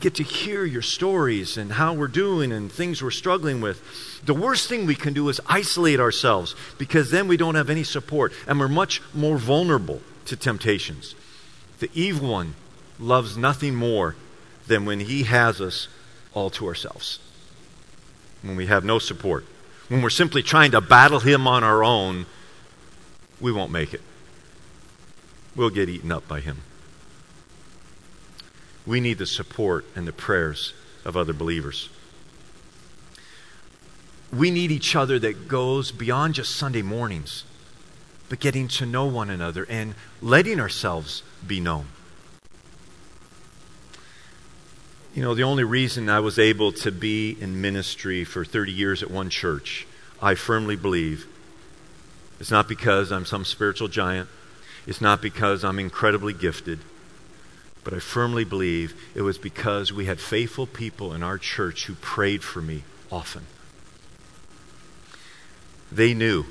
get 0.00 0.14
to 0.14 0.22
hear 0.22 0.64
your 0.64 0.82
stories 0.82 1.56
and 1.56 1.72
how 1.72 1.92
we're 1.92 2.08
doing 2.08 2.52
and 2.52 2.72
things 2.72 3.02
we're 3.02 3.10
struggling 3.10 3.60
with. 3.60 3.82
The 4.24 4.34
worst 4.34 4.68
thing 4.68 4.86
we 4.86 4.94
can 4.94 5.12
do 5.12 5.28
is 5.28 5.40
isolate 5.46 6.00
ourselves 6.00 6.54
because 6.78 7.10
then 7.10 7.28
we 7.28 7.36
don't 7.36 7.54
have 7.54 7.70
any 7.70 7.84
support 7.84 8.32
and 8.46 8.58
we're 8.58 8.68
much 8.68 9.02
more 9.14 9.36
vulnerable 9.36 10.00
to 10.26 10.36
temptations. 10.36 11.14
The 11.80 11.90
evil 11.94 12.30
one 12.30 12.54
loves 12.98 13.36
nothing 13.36 13.74
more 13.74 14.14
than 14.66 14.84
when 14.84 15.00
he 15.00 15.24
has 15.24 15.60
us 15.60 15.88
all 16.32 16.50
to 16.50 16.66
ourselves, 16.66 17.18
when 18.42 18.54
we 18.54 18.66
have 18.66 18.84
no 18.84 18.98
support. 18.98 19.44
When 19.88 20.02
we're 20.02 20.10
simply 20.10 20.42
trying 20.42 20.70
to 20.70 20.80
battle 20.80 21.18
him 21.20 21.48
on 21.48 21.64
our 21.64 21.82
own, 21.82 22.26
we 23.40 23.50
won't 23.50 23.72
make 23.72 23.92
it. 23.92 24.02
We'll 25.56 25.70
get 25.70 25.88
eaten 25.88 26.12
up 26.12 26.28
by 26.28 26.40
him. 26.40 26.58
We 28.86 29.00
need 29.00 29.18
the 29.18 29.26
support 29.26 29.84
and 29.96 30.06
the 30.06 30.12
prayers 30.12 30.74
of 31.04 31.16
other 31.16 31.32
believers. 31.32 31.88
We 34.32 34.50
need 34.50 34.70
each 34.70 34.94
other 34.94 35.18
that 35.18 35.48
goes 35.48 35.90
beyond 35.90 36.34
just 36.34 36.54
Sunday 36.54 36.82
mornings, 36.82 37.44
but 38.30 38.38
getting 38.38 38.68
to 38.68 38.86
know 38.86 39.04
one 39.06 39.28
another 39.28 39.66
and 39.68 39.94
letting 40.22 40.60
ourselves 40.60 41.24
be 41.44 41.60
known. 41.60 41.86
You 45.14 45.22
know, 45.22 45.34
the 45.34 45.42
only 45.42 45.64
reason 45.64 46.08
I 46.08 46.20
was 46.20 46.38
able 46.38 46.70
to 46.72 46.92
be 46.92 47.36
in 47.40 47.60
ministry 47.60 48.22
for 48.22 48.44
30 48.44 48.70
years 48.70 49.02
at 49.02 49.10
one 49.10 49.30
church, 49.30 49.84
I 50.22 50.36
firmly 50.36 50.76
believe, 50.76 51.26
it's 52.38 52.52
not 52.52 52.68
because 52.68 53.10
I'm 53.10 53.26
some 53.26 53.44
spiritual 53.44 53.88
giant. 53.88 54.28
It's 54.86 55.00
not 55.00 55.20
because 55.20 55.64
I'm 55.64 55.80
incredibly 55.80 56.32
gifted. 56.32 56.78
But 57.82 57.94
I 57.94 57.98
firmly 57.98 58.44
believe 58.44 58.94
it 59.16 59.22
was 59.22 59.38
because 59.38 59.92
we 59.92 60.06
had 60.06 60.20
faithful 60.20 60.68
people 60.68 61.12
in 61.12 61.24
our 61.24 61.36
church 61.36 61.86
who 61.86 61.94
prayed 61.94 62.44
for 62.44 62.62
me 62.62 62.84
often. 63.10 63.42
They 65.90 66.14
knew 66.14 66.46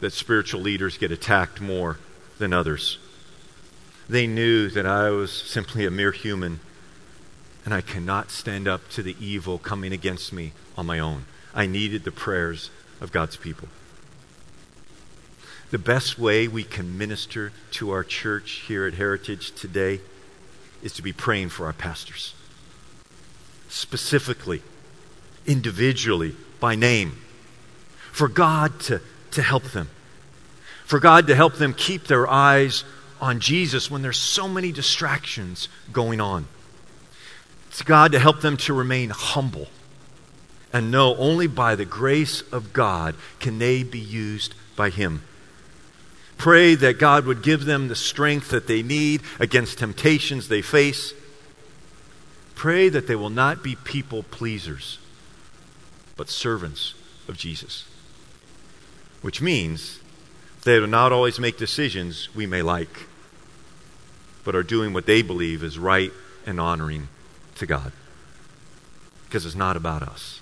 that 0.00 0.12
spiritual 0.12 0.60
leaders 0.60 0.98
get 0.98 1.12
attacked 1.12 1.60
more 1.60 1.98
than 2.38 2.52
others. 2.52 2.98
They 4.08 4.26
knew 4.26 4.68
that 4.70 4.86
I 4.86 5.10
was 5.10 5.32
simply 5.32 5.86
a 5.86 5.90
mere 5.90 6.12
human 6.12 6.60
and 7.64 7.74
I 7.74 7.82
cannot 7.82 8.30
stand 8.30 8.66
up 8.66 8.88
to 8.90 9.02
the 9.02 9.16
evil 9.20 9.58
coming 9.58 9.92
against 9.92 10.32
me 10.32 10.52
on 10.76 10.86
my 10.86 10.98
own. 10.98 11.26
I 11.54 11.66
needed 11.66 12.04
the 12.04 12.12
prayers 12.12 12.70
of 13.00 13.12
God's 13.12 13.36
people. 13.36 13.68
The 15.70 15.78
best 15.78 16.18
way 16.18 16.48
we 16.48 16.64
can 16.64 16.98
minister 16.98 17.52
to 17.72 17.90
our 17.90 18.02
church 18.02 18.64
here 18.66 18.86
at 18.86 18.94
Heritage 18.94 19.52
today 19.52 20.00
is 20.82 20.92
to 20.94 21.02
be 21.02 21.12
praying 21.12 21.50
for 21.50 21.66
our 21.66 21.72
pastors. 21.72 22.34
Specifically, 23.68 24.62
individually, 25.46 26.34
by 26.58 26.74
name. 26.74 27.18
For 28.10 28.26
God 28.26 28.80
to, 28.80 29.00
to 29.32 29.42
help 29.42 29.64
them. 29.64 29.88
For 30.84 30.98
God 30.98 31.26
to 31.28 31.34
help 31.34 31.54
them 31.54 31.72
keep 31.72 32.04
their 32.04 32.28
eyes 32.28 32.84
on 33.20 33.40
Jesus 33.40 33.90
when 33.90 34.02
there's 34.02 34.18
so 34.18 34.48
many 34.48 34.72
distractions 34.72 35.68
going 35.92 36.20
on. 36.20 36.46
It's 37.68 37.82
God 37.82 38.12
to 38.12 38.18
help 38.18 38.40
them 38.40 38.56
to 38.58 38.74
remain 38.74 39.10
humble 39.10 39.68
and 40.72 40.90
know 40.90 41.16
only 41.16 41.46
by 41.46 41.74
the 41.74 41.84
grace 41.84 42.42
of 42.52 42.72
God 42.72 43.14
can 43.38 43.58
they 43.58 43.82
be 43.82 43.98
used 43.98 44.54
by 44.76 44.90
Him. 44.90 45.22
Pray 46.38 46.74
that 46.74 46.98
God 46.98 47.26
would 47.26 47.42
give 47.42 47.64
them 47.66 47.88
the 47.88 47.96
strength 47.96 48.48
that 48.48 48.66
they 48.66 48.82
need 48.82 49.20
against 49.38 49.78
temptations 49.78 50.48
they 50.48 50.62
face. 50.62 51.12
Pray 52.54 52.88
that 52.88 53.06
they 53.06 53.16
will 53.16 53.30
not 53.30 53.62
be 53.62 53.76
people 53.76 54.22
pleasers, 54.22 54.98
but 56.16 56.28
servants 56.28 56.94
of 57.28 57.36
Jesus. 57.36 57.84
Which 59.22 59.42
means 59.42 60.00
they 60.64 60.78
will 60.78 60.86
not 60.86 61.12
always 61.12 61.38
make 61.38 61.58
decisions 61.58 62.34
we 62.34 62.46
may 62.46 62.62
like 62.62 63.06
but 64.44 64.54
are 64.54 64.62
doing 64.62 64.92
what 64.92 65.06
they 65.06 65.22
believe 65.22 65.62
is 65.62 65.78
right 65.78 66.12
and 66.46 66.60
honoring 66.60 67.08
to 67.56 67.66
God. 67.66 67.92
Because 69.26 69.46
it's 69.46 69.54
not 69.54 69.76
about 69.76 70.02
us. 70.02 70.40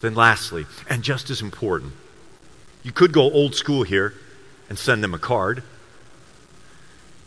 Then, 0.00 0.14
lastly, 0.14 0.66
and 0.88 1.02
just 1.02 1.30
as 1.30 1.42
important, 1.42 1.92
you 2.82 2.92
could 2.92 3.12
go 3.12 3.30
old 3.30 3.54
school 3.54 3.82
here 3.82 4.14
and 4.68 4.78
send 4.78 5.04
them 5.04 5.14
a 5.14 5.18
card, 5.18 5.62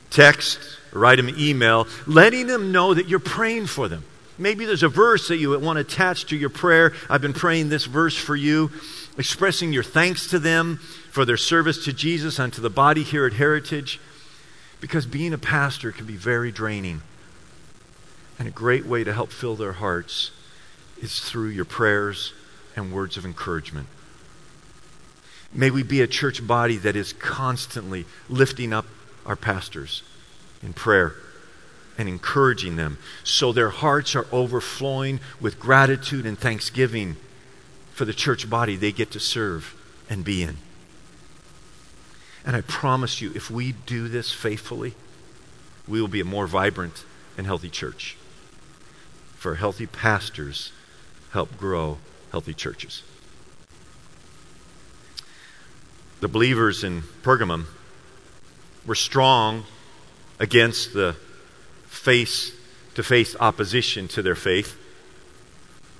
text, 0.09 0.59
write 0.91 1.17
them 1.17 1.27
an 1.27 1.35
email, 1.37 1.87
letting 2.07 2.47
them 2.47 2.71
know 2.71 2.93
that 2.93 3.07
you're 3.07 3.19
praying 3.19 3.67
for 3.67 3.87
them. 3.87 4.03
Maybe 4.37 4.65
there's 4.65 4.83
a 4.83 4.89
verse 4.89 5.29
that 5.29 5.37
you 5.37 5.57
want 5.59 5.77
to 5.77 5.81
attach 5.81 6.25
to 6.27 6.35
your 6.35 6.49
prayer. 6.49 6.93
I've 7.09 7.21
been 7.21 7.33
praying 7.33 7.69
this 7.69 7.85
verse 7.85 8.17
for 8.17 8.35
you, 8.35 8.71
expressing 9.17 9.73
your 9.73 9.83
thanks 9.83 10.27
to 10.27 10.39
them 10.39 10.77
for 11.11 11.25
their 11.25 11.37
service 11.37 11.83
to 11.85 11.93
Jesus 11.93 12.39
and 12.39 12.51
to 12.53 12.61
the 12.61 12.69
body 12.69 13.03
here 13.03 13.25
at 13.25 13.33
Heritage. 13.33 13.99
Because 14.81 15.05
being 15.05 15.33
a 15.33 15.37
pastor 15.37 15.91
can 15.91 16.05
be 16.05 16.15
very 16.15 16.51
draining. 16.51 17.01
And 18.37 18.47
a 18.47 18.51
great 18.51 18.85
way 18.85 19.03
to 19.03 19.13
help 19.13 19.31
fill 19.31 19.55
their 19.55 19.73
hearts 19.73 20.31
is 21.01 21.19
through 21.19 21.49
your 21.49 21.65
prayers 21.65 22.33
and 22.75 22.91
words 22.91 23.17
of 23.17 23.25
encouragement. 23.25 23.87
May 25.53 25.71
we 25.71 25.83
be 25.83 26.01
a 26.01 26.07
church 26.07 26.45
body 26.45 26.75
that 26.77 26.97
is 26.97 27.13
constantly 27.13 28.05
lifting 28.27 28.73
up 28.73 28.85
our 29.25 29.37
pastors 29.37 30.03
in 30.61 30.73
prayer 30.73 31.15
and 31.97 32.09
encouraging 32.09 32.75
them 32.75 32.97
so 33.23 33.53
their 33.53 33.69
hearts 33.69 34.15
are 34.15 34.27
overflowing 34.33 35.21
with 35.39 35.59
gratitude 35.59 36.25
and 36.25 36.37
thanksgiving 36.37 37.15
for 37.95 38.03
the 38.03 38.13
church 38.13 38.49
body 38.49 38.75
they 38.75 38.91
get 38.91 39.09
to 39.09 39.19
serve 39.21 39.73
and 40.09 40.25
be 40.25 40.43
in. 40.43 40.57
And 42.45 42.53
I 42.53 42.59
promise 42.59 43.21
you, 43.21 43.31
if 43.33 43.49
we 43.49 43.71
do 43.71 44.09
this 44.09 44.33
faithfully, 44.33 44.93
we 45.87 46.01
will 46.01 46.09
be 46.09 46.19
a 46.19 46.25
more 46.25 46.45
vibrant 46.45 47.05
and 47.37 47.47
healthy 47.47 47.69
church. 47.69 48.17
For 49.37 49.55
healthy 49.55 49.87
pastors 49.87 50.73
help 51.31 51.57
grow 51.57 51.97
healthy 52.31 52.53
churches. 52.53 53.01
The 56.19 56.27
believers 56.27 56.83
in 56.83 57.03
Pergamum 57.23 57.65
were 58.85 58.95
strong 58.95 59.63
against 60.37 60.93
the 60.93 61.15
face 61.87 62.51
to 62.95 63.03
face 63.03 63.37
opposition 63.39 64.09
to 64.09 64.21
their 64.21 64.35
faith. 64.35 64.77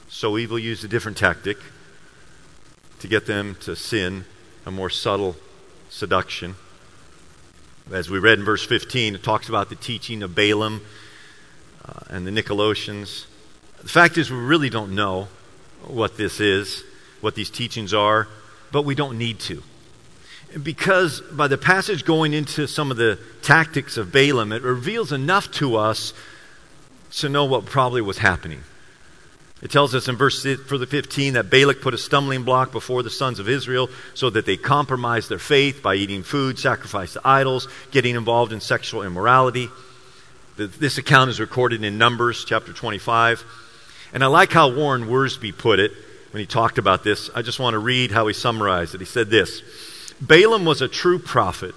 So 0.09 0.37
evil 0.37 0.59
used 0.59 0.83
a 0.83 0.89
different 0.89 1.17
tactic 1.17 1.57
to 3.05 3.09
get 3.09 3.27
them 3.27 3.55
to 3.61 3.75
sin, 3.75 4.25
a 4.65 4.71
more 4.71 4.89
subtle 4.89 5.35
seduction. 5.89 6.55
As 7.91 8.09
we 8.09 8.17
read 8.17 8.39
in 8.39 8.45
verse 8.45 8.65
15, 8.65 9.13
it 9.13 9.21
talks 9.23 9.47
about 9.47 9.69
the 9.69 9.75
teaching 9.75 10.23
of 10.23 10.33
Balaam 10.33 10.81
uh, 11.87 11.99
and 12.09 12.25
the 12.25 12.31
Nicolaitans. 12.31 13.27
The 13.83 13.89
fact 13.89 14.17
is, 14.17 14.31
we 14.31 14.37
really 14.37 14.71
don't 14.71 14.95
know 14.95 15.27
what 15.83 16.17
this 16.17 16.39
is, 16.39 16.83
what 17.21 17.35
these 17.35 17.51
teachings 17.51 17.93
are, 17.93 18.27
but 18.71 18.81
we 18.85 18.95
don't 18.95 19.19
need 19.19 19.39
to. 19.41 19.61
Because 20.63 21.21
by 21.21 21.47
the 21.47 21.59
passage 21.59 22.05
going 22.05 22.33
into 22.33 22.67
some 22.67 22.89
of 22.89 22.97
the 22.97 23.19
tactics 23.43 23.97
of 23.97 24.11
Balaam, 24.11 24.51
it 24.51 24.63
reveals 24.63 25.11
enough 25.11 25.51
to 25.51 25.75
us 25.75 26.11
to 27.17 27.29
know 27.29 27.45
what 27.45 27.65
probably 27.65 28.01
was 28.01 28.17
happening. 28.17 28.63
It 29.61 29.71
tells 29.71 29.95
us 29.95 30.07
in 30.07 30.17
verse 30.17 30.45
for 30.67 30.77
the 30.77 30.85
15 30.85 31.33
that 31.33 31.49
Balak 31.49 31.81
put 31.81 31.93
a 31.93 31.97
stumbling 31.97 32.43
block 32.43 32.71
before 32.71 33.03
the 33.03 33.09
sons 33.09 33.39
of 33.39 33.47
Israel 33.47 33.89
so 34.13 34.29
that 34.29 34.45
they 34.45 34.57
compromised 34.57 35.29
their 35.29 35.39
faith 35.39 35.81
by 35.81 35.95
eating 35.95 36.23
food, 36.23 36.59
sacrificed 36.59 37.13
to 37.13 37.21
idols, 37.23 37.67
getting 37.91 38.15
involved 38.15 38.51
in 38.51 38.59
sexual 38.59 39.03
immorality. 39.03 39.69
This 40.57 40.97
account 40.97 41.29
is 41.29 41.39
recorded 41.39 41.83
in 41.83 41.97
Numbers 41.97 42.45
chapter 42.45 42.73
25. 42.73 43.43
And 44.13 44.23
I 44.23 44.27
like 44.27 44.51
how 44.51 44.73
Warren 44.73 45.05
Wiersbe 45.05 45.57
put 45.57 45.79
it 45.79 45.91
when 46.31 46.41
he 46.41 46.45
talked 46.45 46.77
about 46.77 47.03
this. 47.03 47.29
I 47.33 47.41
just 47.41 47.59
want 47.59 47.75
to 47.75 47.79
read 47.79 48.11
how 48.11 48.27
he 48.27 48.33
summarized 48.33 48.93
it. 48.93 49.01
He 49.01 49.05
said 49.05 49.29
this 49.29 49.61
Balaam 50.19 50.65
was 50.65 50.81
a 50.81 50.87
true 50.87 51.19
prophet 51.19 51.75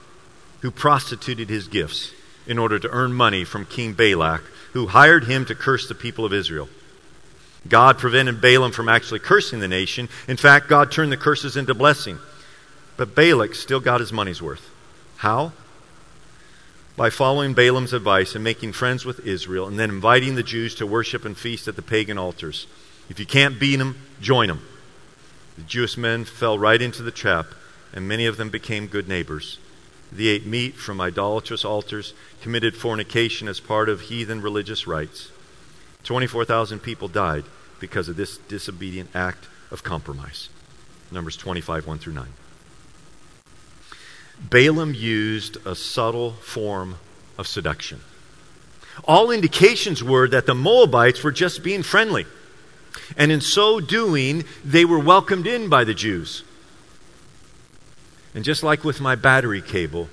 who 0.60 0.70
prostituted 0.70 1.48
his 1.48 1.68
gifts 1.68 2.12
in 2.46 2.58
order 2.58 2.78
to 2.78 2.90
earn 2.90 3.12
money 3.12 3.44
from 3.44 3.64
King 3.64 3.92
Balak, 3.92 4.42
who 4.72 4.88
hired 4.88 5.24
him 5.24 5.44
to 5.46 5.54
curse 5.54 5.88
the 5.88 5.94
people 5.94 6.24
of 6.24 6.32
Israel. 6.32 6.68
God 7.66 7.98
prevented 7.98 8.40
Balaam 8.40 8.72
from 8.72 8.88
actually 8.88 9.20
cursing 9.20 9.60
the 9.60 9.68
nation. 9.68 10.08
In 10.28 10.36
fact, 10.36 10.68
God 10.68 10.92
turned 10.92 11.10
the 11.10 11.16
curses 11.16 11.56
into 11.56 11.74
blessing. 11.74 12.18
But 12.96 13.14
Balak 13.14 13.54
still 13.54 13.80
got 13.80 14.00
his 14.00 14.12
money's 14.12 14.42
worth. 14.42 14.70
How? 15.18 15.52
By 16.96 17.10
following 17.10 17.54
Balaam's 17.54 17.92
advice 17.92 18.34
and 18.34 18.42
making 18.42 18.72
friends 18.72 19.04
with 19.04 19.26
Israel 19.26 19.66
and 19.66 19.78
then 19.78 19.90
inviting 19.90 20.34
the 20.34 20.42
Jews 20.42 20.74
to 20.76 20.86
worship 20.86 21.24
and 21.24 21.36
feast 21.36 21.68
at 21.68 21.76
the 21.76 21.82
pagan 21.82 22.18
altars. 22.18 22.66
If 23.08 23.18
you 23.20 23.26
can't 23.26 23.58
beat 23.58 23.76
them, 23.76 23.96
join 24.20 24.48
them. 24.48 24.66
The 25.56 25.62
Jewish 25.62 25.96
men 25.96 26.24
fell 26.24 26.58
right 26.58 26.80
into 26.80 27.02
the 27.02 27.10
trap, 27.10 27.46
and 27.92 28.06
many 28.06 28.26
of 28.26 28.36
them 28.36 28.50
became 28.50 28.86
good 28.86 29.08
neighbors. 29.08 29.58
They 30.10 30.26
ate 30.26 30.46
meat 30.46 30.74
from 30.74 31.00
idolatrous 31.00 31.64
altars, 31.64 32.14
committed 32.40 32.76
fornication 32.76 33.48
as 33.48 33.60
part 33.60 33.88
of 33.88 34.02
heathen 34.02 34.40
religious 34.40 34.86
rites. 34.86 35.30
24,000 36.08 36.78
people 36.78 37.06
died 37.06 37.44
because 37.80 38.08
of 38.08 38.16
this 38.16 38.38
disobedient 38.38 39.10
act 39.14 39.46
of 39.70 39.82
compromise. 39.82 40.48
Numbers 41.10 41.36
25, 41.36 41.86
1 41.86 41.98
through 41.98 42.14
9. 42.14 42.28
Balaam 44.40 44.94
used 44.94 45.58
a 45.66 45.74
subtle 45.74 46.30
form 46.32 46.94
of 47.36 47.46
seduction. 47.46 48.00
All 49.04 49.30
indications 49.30 50.02
were 50.02 50.26
that 50.28 50.46
the 50.46 50.54
Moabites 50.54 51.22
were 51.22 51.30
just 51.30 51.62
being 51.62 51.82
friendly. 51.82 52.24
And 53.18 53.30
in 53.30 53.42
so 53.42 53.78
doing, 53.78 54.46
they 54.64 54.86
were 54.86 54.98
welcomed 54.98 55.46
in 55.46 55.68
by 55.68 55.84
the 55.84 55.92
Jews. 55.92 56.42
And 58.34 58.46
just 58.46 58.62
like 58.62 58.82
with 58.82 59.02
my 59.02 59.14
battery 59.14 59.60
cable, 59.60 60.08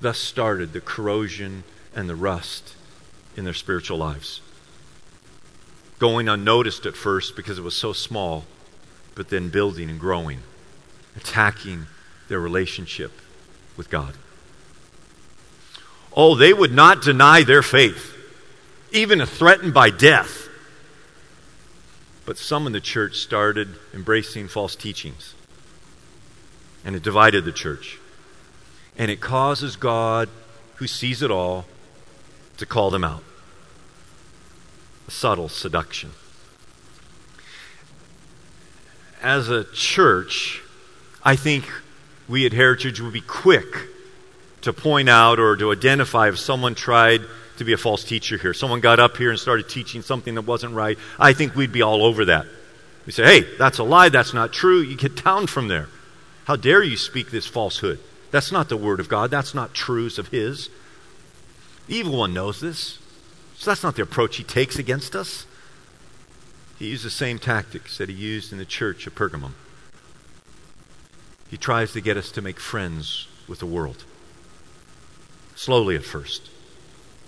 thus 0.00 0.18
started 0.18 0.72
the 0.72 0.80
corrosion 0.80 1.64
and 1.92 2.08
the 2.08 2.14
rust 2.14 2.76
in 3.36 3.42
their 3.42 3.52
spiritual 3.52 3.98
lives 3.98 4.42
going 5.98 6.28
unnoticed 6.28 6.86
at 6.86 6.96
first 6.96 7.36
because 7.36 7.58
it 7.58 7.62
was 7.62 7.76
so 7.76 7.92
small, 7.92 8.44
but 9.14 9.28
then 9.30 9.48
building 9.48 9.90
and 9.90 9.98
growing, 9.98 10.40
attacking 11.16 11.86
their 12.28 12.40
relationship 12.40 13.12
with 13.76 13.90
God. 13.90 14.14
Oh, 16.16 16.34
they 16.34 16.52
would 16.52 16.72
not 16.72 17.02
deny 17.02 17.42
their 17.42 17.62
faith, 17.62 18.14
even 18.92 19.20
if 19.20 19.30
threatened 19.30 19.74
by 19.74 19.90
death. 19.90 20.48
But 22.24 22.38
some 22.38 22.66
in 22.66 22.72
the 22.72 22.80
church 22.80 23.16
started 23.16 23.68
embracing 23.94 24.48
false 24.48 24.76
teachings, 24.76 25.34
and 26.84 26.94
it 26.94 27.02
divided 27.02 27.44
the 27.44 27.52
church. 27.52 27.98
And 28.96 29.10
it 29.10 29.20
causes 29.20 29.76
God, 29.76 30.28
who 30.76 30.86
sees 30.86 31.22
it 31.22 31.30
all, 31.30 31.66
to 32.56 32.66
call 32.66 32.90
them 32.90 33.04
out 33.04 33.22
subtle 35.08 35.48
seduction. 35.48 36.10
As 39.22 39.48
a 39.48 39.64
church, 39.64 40.62
I 41.24 41.34
think 41.34 41.68
we 42.28 42.46
at 42.46 42.52
Heritage 42.52 43.00
would 43.00 43.12
be 43.12 43.20
quick 43.20 43.66
to 44.62 44.72
point 44.72 45.08
out 45.08 45.38
or 45.38 45.56
to 45.56 45.72
identify 45.72 46.28
if 46.28 46.38
someone 46.38 46.74
tried 46.74 47.22
to 47.56 47.64
be 47.64 47.72
a 47.72 47.76
false 47.76 48.04
teacher 48.04 48.38
here. 48.38 48.54
Someone 48.54 48.80
got 48.80 49.00
up 49.00 49.16
here 49.16 49.30
and 49.30 49.38
started 49.38 49.68
teaching 49.68 50.02
something 50.02 50.34
that 50.36 50.42
wasn't 50.42 50.74
right. 50.74 50.98
I 51.18 51.32
think 51.32 51.54
we'd 51.54 51.72
be 51.72 51.82
all 51.82 52.04
over 52.04 52.26
that. 52.26 52.46
We 53.06 53.12
say, 53.12 53.24
hey, 53.24 53.56
that's 53.58 53.78
a 53.78 53.84
lie. 53.84 54.10
That's 54.10 54.34
not 54.34 54.52
true. 54.52 54.80
You 54.80 54.96
get 54.96 55.24
down 55.24 55.46
from 55.46 55.68
there. 55.68 55.88
How 56.44 56.56
dare 56.56 56.82
you 56.82 56.96
speak 56.96 57.30
this 57.30 57.46
falsehood? 57.46 57.98
That's 58.30 58.52
not 58.52 58.68
the 58.68 58.76
word 58.76 59.00
of 59.00 59.08
God. 59.08 59.30
That's 59.30 59.54
not 59.54 59.74
truths 59.74 60.18
of 60.18 60.28
His. 60.28 60.68
The 61.86 61.96
evil 61.96 62.18
one 62.18 62.34
knows 62.34 62.60
this. 62.60 62.98
So 63.58 63.72
that's 63.72 63.82
not 63.82 63.96
the 63.96 64.02
approach 64.02 64.36
he 64.36 64.44
takes 64.44 64.78
against 64.78 65.16
us. 65.16 65.44
He 66.78 66.86
used 66.86 67.04
the 67.04 67.10
same 67.10 67.40
tactics 67.40 67.98
that 67.98 68.08
he 68.08 68.14
used 68.14 68.52
in 68.52 68.58
the 68.58 68.64
church 68.64 69.04
of 69.08 69.16
Pergamum. 69.16 69.50
He 71.50 71.56
tries 71.56 71.92
to 71.92 72.00
get 72.00 72.16
us 72.16 72.30
to 72.32 72.40
make 72.40 72.60
friends 72.60 73.26
with 73.48 73.58
the 73.58 73.66
world. 73.66 74.04
Slowly 75.56 75.96
at 75.96 76.04
first, 76.04 76.50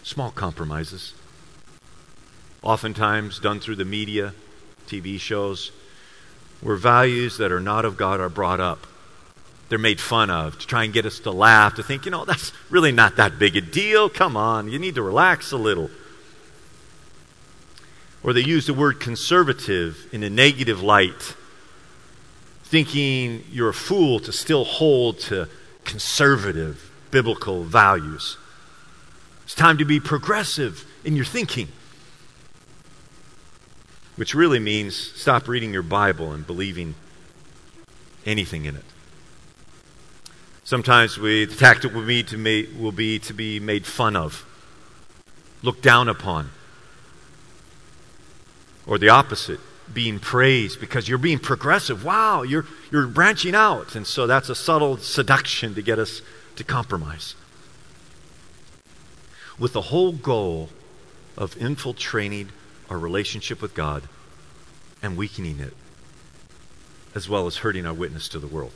small 0.04 0.30
compromises. 0.30 1.14
Oftentimes 2.62 3.40
done 3.40 3.58
through 3.58 3.76
the 3.76 3.84
media, 3.84 4.32
TV 4.86 5.18
shows, 5.18 5.72
where 6.60 6.76
values 6.76 7.38
that 7.38 7.50
are 7.50 7.58
not 7.58 7.84
of 7.84 7.96
God 7.96 8.20
are 8.20 8.28
brought 8.28 8.60
up. 8.60 8.86
They're 9.68 9.78
made 9.78 10.00
fun 10.00 10.30
of 10.30 10.60
to 10.60 10.66
try 10.68 10.84
and 10.84 10.92
get 10.92 11.06
us 11.06 11.18
to 11.20 11.32
laugh, 11.32 11.74
to 11.74 11.82
think, 11.82 12.04
you 12.04 12.12
know, 12.12 12.24
that's 12.24 12.52
really 12.70 12.92
not 12.92 13.16
that 13.16 13.40
big 13.40 13.56
a 13.56 13.60
deal. 13.60 14.08
Come 14.08 14.36
on, 14.36 14.68
you 14.68 14.78
need 14.78 14.94
to 14.94 15.02
relax 15.02 15.50
a 15.50 15.56
little. 15.56 15.90
Or 18.22 18.32
they 18.32 18.42
use 18.42 18.66
the 18.66 18.74
word 18.74 19.00
conservative 19.00 20.06
in 20.12 20.22
a 20.22 20.30
negative 20.30 20.82
light, 20.82 21.34
thinking 22.64 23.44
you're 23.50 23.70
a 23.70 23.74
fool 23.74 24.20
to 24.20 24.32
still 24.32 24.64
hold 24.64 25.18
to 25.20 25.48
conservative 25.84 26.90
biblical 27.10 27.64
values. 27.64 28.36
It's 29.44 29.54
time 29.54 29.78
to 29.78 29.84
be 29.84 29.98
progressive 29.98 30.84
in 31.04 31.16
your 31.16 31.24
thinking. 31.24 31.68
Which 34.16 34.34
really 34.34 34.58
means 34.58 34.94
stop 34.94 35.48
reading 35.48 35.72
your 35.72 35.82
Bible 35.82 36.32
and 36.32 36.46
believing 36.46 36.94
anything 38.26 38.66
in 38.66 38.76
it. 38.76 38.84
Sometimes 40.62 41.18
we, 41.18 41.46
the 41.46 41.56
tactic 41.56 41.94
will 41.94 42.06
be, 42.06 42.22
to 42.24 42.68
will 42.78 42.92
be 42.92 43.18
to 43.20 43.32
be 43.32 43.58
made 43.58 43.86
fun 43.86 44.14
of, 44.14 44.44
looked 45.62 45.82
down 45.82 46.08
upon 46.08 46.50
or 48.90 48.98
the 48.98 49.08
opposite, 49.08 49.60
being 49.94 50.18
praised 50.18 50.80
because 50.80 51.08
you're 51.08 51.16
being 51.16 51.38
progressive. 51.38 52.04
Wow, 52.04 52.42
you're, 52.42 52.66
you're 52.90 53.06
branching 53.06 53.54
out. 53.54 53.94
And 53.94 54.04
so 54.04 54.26
that's 54.26 54.48
a 54.48 54.54
subtle 54.54 54.96
seduction 54.98 55.76
to 55.76 55.82
get 55.82 56.00
us 56.00 56.22
to 56.56 56.64
compromise. 56.64 57.36
With 59.60 59.74
the 59.74 59.80
whole 59.80 60.12
goal 60.12 60.70
of 61.36 61.56
infiltrating 61.56 62.50
our 62.90 62.98
relationship 62.98 63.62
with 63.62 63.74
God 63.74 64.02
and 65.00 65.16
weakening 65.16 65.60
it, 65.60 65.74
as 67.14 67.28
well 67.28 67.46
as 67.46 67.58
hurting 67.58 67.86
our 67.86 67.94
witness 67.94 68.28
to 68.30 68.40
the 68.40 68.48
world. 68.48 68.72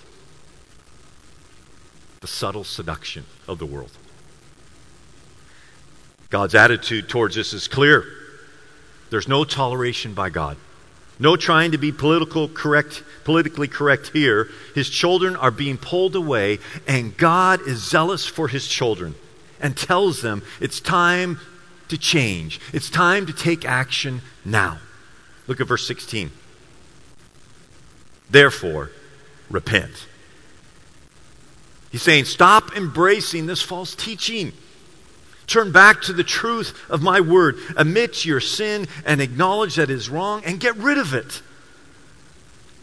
The 2.21 2.29
subtle 2.29 2.65
seduction 2.65 3.25
of 3.49 3.59
the 3.59 3.67
world. 3.67 3.91
God's 6.31 6.55
attitude 6.55 7.09
towards 7.09 7.35
this 7.35 7.53
is 7.53 7.67
clear. 7.67 8.24
There's 9.15 9.29
no 9.29 9.45
toleration 9.45 10.13
by 10.13 10.31
God. 10.31 10.57
No 11.21 11.37
trying 11.37 11.71
to 11.71 11.79
be 11.79 11.93
political 11.93 12.49
correct, 12.49 13.05
politically 13.23 13.69
correct 13.69 14.09
here. 14.09 14.49
His 14.75 14.91
children 14.91 15.37
are 15.37 15.53
being 15.53 15.79
pulled 15.79 16.17
away, 16.17 16.59
and 16.89 17.17
God 17.17 17.61
is 17.61 17.81
zealous 17.81 18.27
for 18.27 18.49
his 18.49 18.67
children 18.67 19.15
and 19.61 19.77
tells 19.77 20.21
them 20.21 20.43
it's 20.61 20.81
time 20.81 21.39
to 21.91 21.97
change. 21.97 22.59
It's 22.73 22.91
time 22.91 23.27
to 23.27 23.33
take 23.33 23.65
action 23.65 24.21
now. 24.45 24.81
Look 25.47 25.61
at 25.61 25.69
verse 25.69 25.87
16. 25.87 26.33
Therefore, 28.29 28.91
repent. 29.49 30.09
He's 31.93 32.03
saying, 32.03 32.25
stop 32.25 32.77
embracing 32.77 33.47
this 33.47 33.63
false 33.63 33.95
teaching. 33.95 34.53
Turn 35.47 35.73
back 35.73 36.03
to 36.03 36.13
the 36.13 36.25
truth 36.25 36.79
of 36.89 37.03
my 37.03 37.21
word. 37.21 37.57
Admit 37.77 38.25
your 38.25 38.41
sin 38.41 38.87
and 39.05 39.21
acknowledge 39.21 39.77
that 39.77 39.91
it 39.91 39.95
is 39.95 40.09
wrong 40.09 40.43
and 40.45 40.59
get 40.59 40.77
rid 40.77 40.99
of 40.99 41.13
it. 41.13 41.43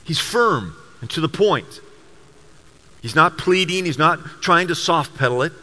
He's 0.03 0.19
firm 0.19 0.75
and 1.01 1.09
to 1.11 1.21
the 1.21 1.29
point. 1.29 1.81
He's 3.01 3.15
not 3.15 3.37
pleading, 3.37 3.85
he's 3.85 3.97
not 3.97 4.19
trying 4.41 4.67
to 4.67 4.75
soft 4.75 5.17
pedal 5.17 5.41
it. 5.41 5.53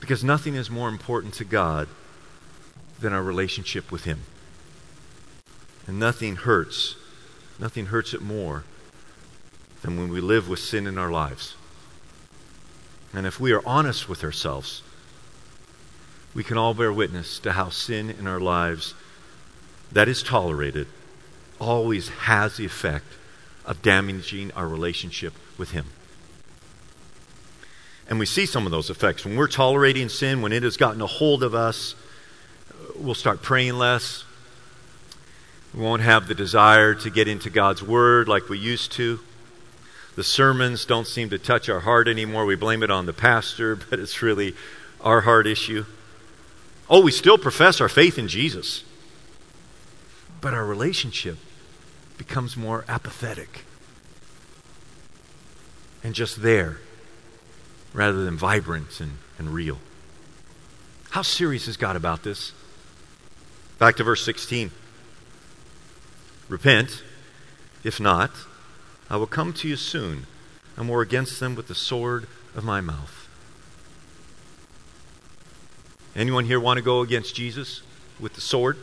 Because 0.00 0.24
nothing 0.24 0.54
is 0.54 0.68
more 0.68 0.88
important 0.88 1.34
to 1.34 1.44
God 1.44 1.88
than 3.00 3.12
our 3.12 3.22
relationship 3.22 3.90
with 3.90 4.04
Him. 4.04 4.20
And 5.86 5.98
nothing 5.98 6.36
hurts. 6.36 6.96
Nothing 7.58 7.86
hurts 7.86 8.12
it 8.12 8.20
more 8.20 8.64
than 9.82 9.96
when 9.96 10.10
we 10.10 10.20
live 10.20 10.48
with 10.48 10.58
sin 10.58 10.86
in 10.86 10.98
our 10.98 11.10
lives. 11.10 11.54
And 13.12 13.26
if 13.26 13.38
we 13.38 13.52
are 13.52 13.62
honest 13.64 14.08
with 14.08 14.24
ourselves, 14.24 14.82
we 16.34 16.44
can 16.44 16.58
all 16.58 16.74
bear 16.74 16.92
witness 16.92 17.38
to 17.40 17.52
how 17.52 17.68
sin 17.70 18.10
in 18.10 18.26
our 18.26 18.40
lives 18.40 18.94
that 19.92 20.08
is 20.08 20.22
tolerated 20.22 20.88
always 21.60 22.08
has 22.08 22.56
the 22.56 22.64
effect 22.64 23.06
of 23.64 23.80
damaging 23.80 24.50
our 24.52 24.68
relationship 24.68 25.32
with 25.56 25.70
Him. 25.70 25.86
And 28.08 28.18
we 28.18 28.26
see 28.26 28.44
some 28.44 28.66
of 28.66 28.72
those 28.72 28.90
effects. 28.90 29.24
When 29.24 29.36
we're 29.36 29.48
tolerating 29.48 30.08
sin, 30.08 30.42
when 30.42 30.52
it 30.52 30.62
has 30.62 30.76
gotten 30.76 31.00
a 31.00 31.06
hold 31.06 31.42
of 31.42 31.54
us, 31.54 31.94
we'll 32.96 33.14
start 33.14 33.40
praying 33.40 33.74
less. 33.74 34.24
We 35.72 35.82
won't 35.82 36.02
have 36.02 36.28
the 36.28 36.34
desire 36.34 36.94
to 36.96 37.10
get 37.10 37.28
into 37.28 37.48
God's 37.48 37.82
Word 37.82 38.28
like 38.28 38.48
we 38.48 38.58
used 38.58 38.92
to. 38.92 39.20
The 40.16 40.24
sermons 40.24 40.84
don't 40.84 41.06
seem 41.06 41.30
to 41.30 41.38
touch 41.38 41.68
our 41.68 41.80
heart 41.80 42.06
anymore. 42.06 42.44
We 42.44 42.56
blame 42.56 42.82
it 42.82 42.90
on 42.90 43.06
the 43.06 43.12
pastor, 43.12 43.76
but 43.90 43.98
it's 43.98 44.20
really 44.22 44.54
our 45.00 45.22
heart 45.22 45.46
issue. 45.46 45.86
Oh, 46.88 47.00
we 47.00 47.10
still 47.10 47.38
profess 47.38 47.80
our 47.80 47.88
faith 47.88 48.18
in 48.18 48.28
Jesus, 48.28 48.84
but 50.40 50.52
our 50.52 50.66
relationship 50.66 51.38
becomes 52.18 52.56
more 52.56 52.84
apathetic 52.88 53.64
and 56.02 56.14
just 56.14 56.42
there 56.42 56.78
rather 57.94 58.24
than 58.24 58.36
vibrant 58.36 59.00
and, 59.00 59.12
and 59.38 59.54
real. 59.54 59.78
How 61.10 61.22
serious 61.22 61.66
is 61.68 61.76
God 61.76 61.96
about 61.96 62.22
this? 62.22 62.52
Back 63.78 63.96
to 63.96 64.04
verse 64.04 64.24
16. 64.24 64.70
Repent. 66.48 67.02
If 67.82 68.00
not, 68.00 68.30
I 69.08 69.16
will 69.16 69.26
come 69.26 69.52
to 69.54 69.68
you 69.68 69.76
soon 69.76 70.26
and 70.76 70.88
war 70.88 71.02
against 71.02 71.40
them 71.40 71.54
with 71.54 71.68
the 71.68 71.74
sword 71.74 72.26
of 72.54 72.64
my 72.64 72.80
mouth. 72.80 73.23
Anyone 76.16 76.44
here 76.44 76.60
want 76.60 76.78
to 76.78 76.82
go 76.82 77.00
against 77.00 77.34
Jesus 77.34 77.82
with 78.20 78.34
the 78.34 78.40
sword? 78.40 78.78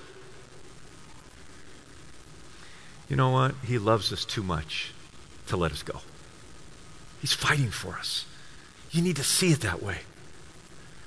You 3.07 3.15
know 3.15 3.29
what? 3.29 3.55
He 3.65 3.77
loves 3.77 4.11
us 4.11 4.25
too 4.25 4.43
much 4.43 4.93
to 5.47 5.57
let 5.57 5.71
us 5.71 5.83
go. 5.83 5.99
He's 7.19 7.33
fighting 7.33 7.69
for 7.69 7.95
us. 7.95 8.25
You 8.91 9.01
need 9.01 9.17
to 9.17 9.23
see 9.23 9.51
it 9.51 9.61
that 9.61 9.81
way. 9.81 9.99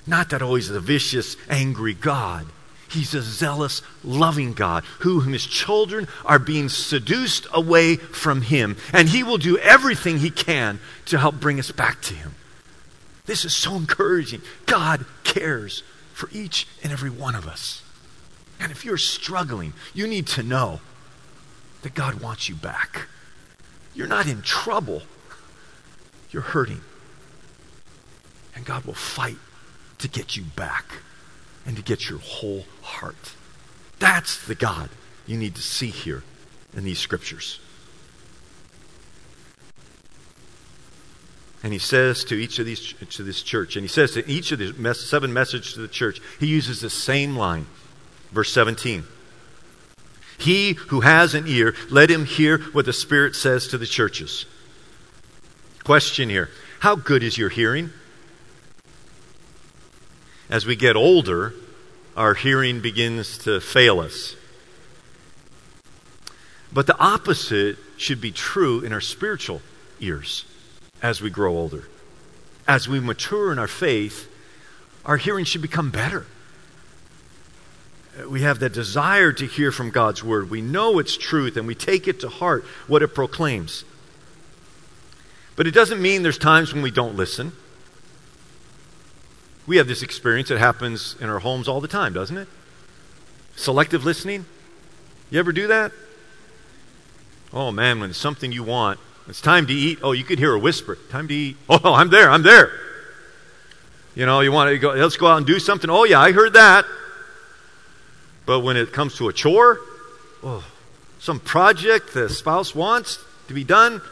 Not 0.06 0.30
that 0.30 0.42
oh, 0.42 0.54
he's 0.54 0.70
a 0.70 0.80
vicious, 0.80 1.36
angry 1.48 1.94
God. 1.94 2.46
He's 2.88 3.14
a 3.14 3.22
zealous, 3.22 3.82
loving 4.04 4.52
God 4.52 4.84
who, 5.00 5.20
whom 5.20 5.32
his 5.32 5.46
children 5.46 6.06
are 6.24 6.38
being 6.38 6.68
seduced 6.68 7.46
away 7.52 7.96
from 7.96 8.42
him. 8.42 8.76
And 8.92 9.08
he 9.08 9.22
will 9.22 9.38
do 9.38 9.58
everything 9.58 10.18
he 10.18 10.30
can 10.30 10.78
to 11.06 11.18
help 11.18 11.40
bring 11.40 11.58
us 11.58 11.72
back 11.72 12.02
to 12.02 12.14
him. 12.14 12.34
This 13.26 13.44
is 13.44 13.56
so 13.56 13.74
encouraging. 13.74 14.42
God 14.66 15.04
cares 15.24 15.82
for 16.14 16.30
each 16.32 16.66
and 16.82 16.92
every 16.92 17.10
one 17.10 17.34
of 17.34 17.46
us. 17.46 17.82
And 18.60 18.72
if 18.72 18.84
you're 18.84 18.96
struggling, 18.96 19.74
you 19.92 20.06
need 20.06 20.26
to 20.28 20.42
know 20.42 20.80
that 21.82 21.94
God 21.94 22.20
wants 22.20 22.48
you 22.48 22.54
back. 22.54 23.08
You're 23.94 24.06
not 24.06 24.26
in 24.26 24.40
trouble, 24.40 25.02
you're 26.30 26.42
hurting. 26.42 26.80
And 28.54 28.64
God 28.64 28.84
will 28.84 28.94
fight 28.94 29.36
to 29.98 30.08
get 30.08 30.36
you 30.36 30.44
back 30.44 30.84
and 31.66 31.76
to 31.76 31.82
get 31.82 32.08
your 32.08 32.20
whole 32.20 32.64
heart. 32.82 33.34
That's 33.98 34.44
the 34.46 34.54
God 34.54 34.90
you 35.26 35.36
need 35.36 35.56
to 35.56 35.62
see 35.62 35.88
here 35.88 36.22
in 36.76 36.84
these 36.84 36.98
scriptures. 37.00 37.58
And 41.64 41.72
he 41.72 41.78
says 41.78 42.24
to 42.24 42.34
each 42.34 42.58
of 42.58 42.66
these 42.66 42.92
to 42.92 43.22
this 43.22 43.40
church, 43.42 43.74
and 43.74 43.82
he 43.82 43.88
says 43.88 44.12
to 44.12 44.30
each 44.30 44.52
of 44.52 44.58
the 44.58 44.94
seven 44.94 45.32
messages 45.32 45.72
to 45.72 45.80
the 45.80 45.88
church, 45.88 46.20
he 46.38 46.46
uses 46.46 46.82
the 46.82 46.90
same 46.90 47.36
line. 47.36 47.64
Verse 48.32 48.52
17. 48.52 49.04
He 50.36 50.74
who 50.74 51.00
has 51.00 51.32
an 51.34 51.46
ear, 51.46 51.74
let 51.88 52.10
him 52.10 52.26
hear 52.26 52.58
what 52.58 52.84
the 52.84 52.92
Spirit 52.92 53.34
says 53.34 53.66
to 53.68 53.78
the 53.78 53.86
churches. 53.86 54.44
Question 55.84 56.28
here 56.28 56.50
How 56.80 56.96
good 56.96 57.22
is 57.22 57.38
your 57.38 57.48
hearing? 57.48 57.88
As 60.50 60.66
we 60.66 60.76
get 60.76 60.96
older, 60.96 61.54
our 62.14 62.34
hearing 62.34 62.80
begins 62.80 63.38
to 63.38 63.58
fail 63.58 64.00
us. 64.00 64.36
But 66.70 66.86
the 66.86 66.98
opposite 66.98 67.78
should 67.96 68.20
be 68.20 68.32
true 68.32 68.80
in 68.80 68.92
our 68.92 69.00
spiritual 69.00 69.62
ears 69.98 70.44
as 71.04 71.20
we 71.20 71.28
grow 71.28 71.54
older. 71.54 71.84
As 72.66 72.88
we 72.88 72.98
mature 72.98 73.52
in 73.52 73.58
our 73.58 73.68
faith, 73.68 74.26
our 75.04 75.18
hearing 75.18 75.44
should 75.44 75.60
become 75.60 75.90
better. 75.90 76.26
We 78.26 78.40
have 78.40 78.58
that 78.60 78.72
desire 78.72 79.30
to 79.34 79.46
hear 79.46 79.70
from 79.70 79.90
God's 79.90 80.24
word. 80.24 80.48
We 80.48 80.62
know 80.62 80.98
its 80.98 81.18
truth 81.18 81.58
and 81.58 81.66
we 81.66 81.74
take 81.74 82.08
it 82.08 82.20
to 82.20 82.30
heart, 82.30 82.64
what 82.86 83.02
it 83.02 83.08
proclaims. 83.08 83.84
But 85.56 85.66
it 85.66 85.72
doesn't 85.72 86.00
mean 86.00 86.22
there's 86.22 86.38
times 86.38 86.72
when 86.72 86.82
we 86.82 86.90
don't 86.90 87.16
listen. 87.16 87.52
We 89.66 89.76
have 89.76 89.86
this 89.86 90.02
experience 90.02 90.48
that 90.48 90.58
happens 90.58 91.16
in 91.20 91.28
our 91.28 91.40
homes 91.40 91.68
all 91.68 91.82
the 91.82 91.88
time, 91.88 92.14
doesn't 92.14 92.38
it? 92.38 92.48
Selective 93.56 94.06
listening. 94.06 94.46
You 95.28 95.38
ever 95.38 95.52
do 95.52 95.66
that? 95.66 95.92
Oh 97.52 97.70
man, 97.70 98.00
when 98.00 98.08
it's 98.08 98.18
something 98.18 98.52
you 98.52 98.62
want, 98.62 98.98
it's 99.28 99.40
time 99.40 99.66
to 99.66 99.72
eat. 99.72 100.00
Oh, 100.02 100.12
you 100.12 100.24
could 100.24 100.38
hear 100.38 100.54
a 100.54 100.58
whisper. 100.58 100.98
Time 101.10 101.28
to 101.28 101.34
eat. 101.34 101.56
Oh, 101.68 101.94
I'm 101.94 102.10
there. 102.10 102.30
I'm 102.30 102.42
there. 102.42 102.72
You 104.14 104.26
know, 104.26 104.40
you 104.40 104.52
want 104.52 104.70
to 104.70 104.78
go, 104.78 104.92
let's 104.92 105.16
go 105.16 105.26
out 105.26 105.38
and 105.38 105.46
do 105.46 105.58
something. 105.58 105.90
Oh, 105.90 106.04
yeah, 106.04 106.20
I 106.20 106.32
heard 106.32 106.52
that. 106.52 106.84
But 108.46 108.60
when 108.60 108.76
it 108.76 108.92
comes 108.92 109.16
to 109.16 109.28
a 109.28 109.32
chore, 109.32 109.80
oh, 110.42 110.64
some 111.18 111.40
project 111.40 112.14
the 112.14 112.28
spouse 112.28 112.74
wants 112.74 113.18
to 113.48 113.54
be 113.54 113.64
done, 113.64 114.02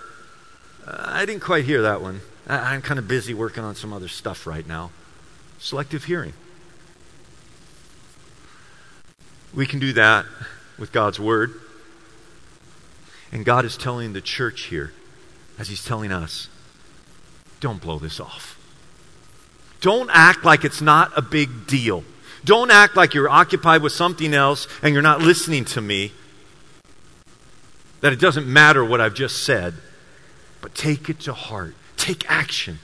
uh, 0.86 1.04
I 1.06 1.26
didn't 1.26 1.42
quite 1.42 1.64
hear 1.64 1.82
that 1.82 2.00
one. 2.00 2.22
I, 2.48 2.74
I'm 2.74 2.82
kind 2.82 2.98
of 2.98 3.06
busy 3.06 3.34
working 3.34 3.62
on 3.62 3.74
some 3.74 3.92
other 3.92 4.08
stuff 4.08 4.46
right 4.46 4.66
now 4.66 4.90
selective 5.58 6.04
hearing. 6.04 6.32
We 9.54 9.66
can 9.66 9.78
do 9.78 9.92
that 9.92 10.26
with 10.78 10.90
God's 10.90 11.20
Word. 11.20 11.54
And 13.30 13.44
God 13.44 13.64
is 13.64 13.76
telling 13.76 14.12
the 14.12 14.20
church 14.20 14.62
here, 14.64 14.92
as 15.62 15.68
He's 15.68 15.84
telling 15.84 16.10
us, 16.10 16.48
don't 17.60 17.80
blow 17.80 18.00
this 18.00 18.18
off. 18.18 18.58
Don't 19.80 20.10
act 20.12 20.44
like 20.44 20.64
it's 20.64 20.82
not 20.82 21.16
a 21.16 21.22
big 21.22 21.68
deal. 21.68 22.02
Don't 22.44 22.72
act 22.72 22.96
like 22.96 23.14
you're 23.14 23.28
occupied 23.28 23.80
with 23.80 23.92
something 23.92 24.34
else 24.34 24.66
and 24.82 24.92
you're 24.92 25.02
not 25.02 25.20
listening 25.20 25.64
to 25.66 25.80
me. 25.80 26.10
That 28.00 28.12
it 28.12 28.18
doesn't 28.18 28.44
matter 28.44 28.84
what 28.84 29.00
I've 29.00 29.14
just 29.14 29.44
said. 29.44 29.74
But 30.60 30.74
take 30.74 31.08
it 31.08 31.20
to 31.20 31.32
heart. 31.32 31.76
Take 31.96 32.28
action 32.28 32.80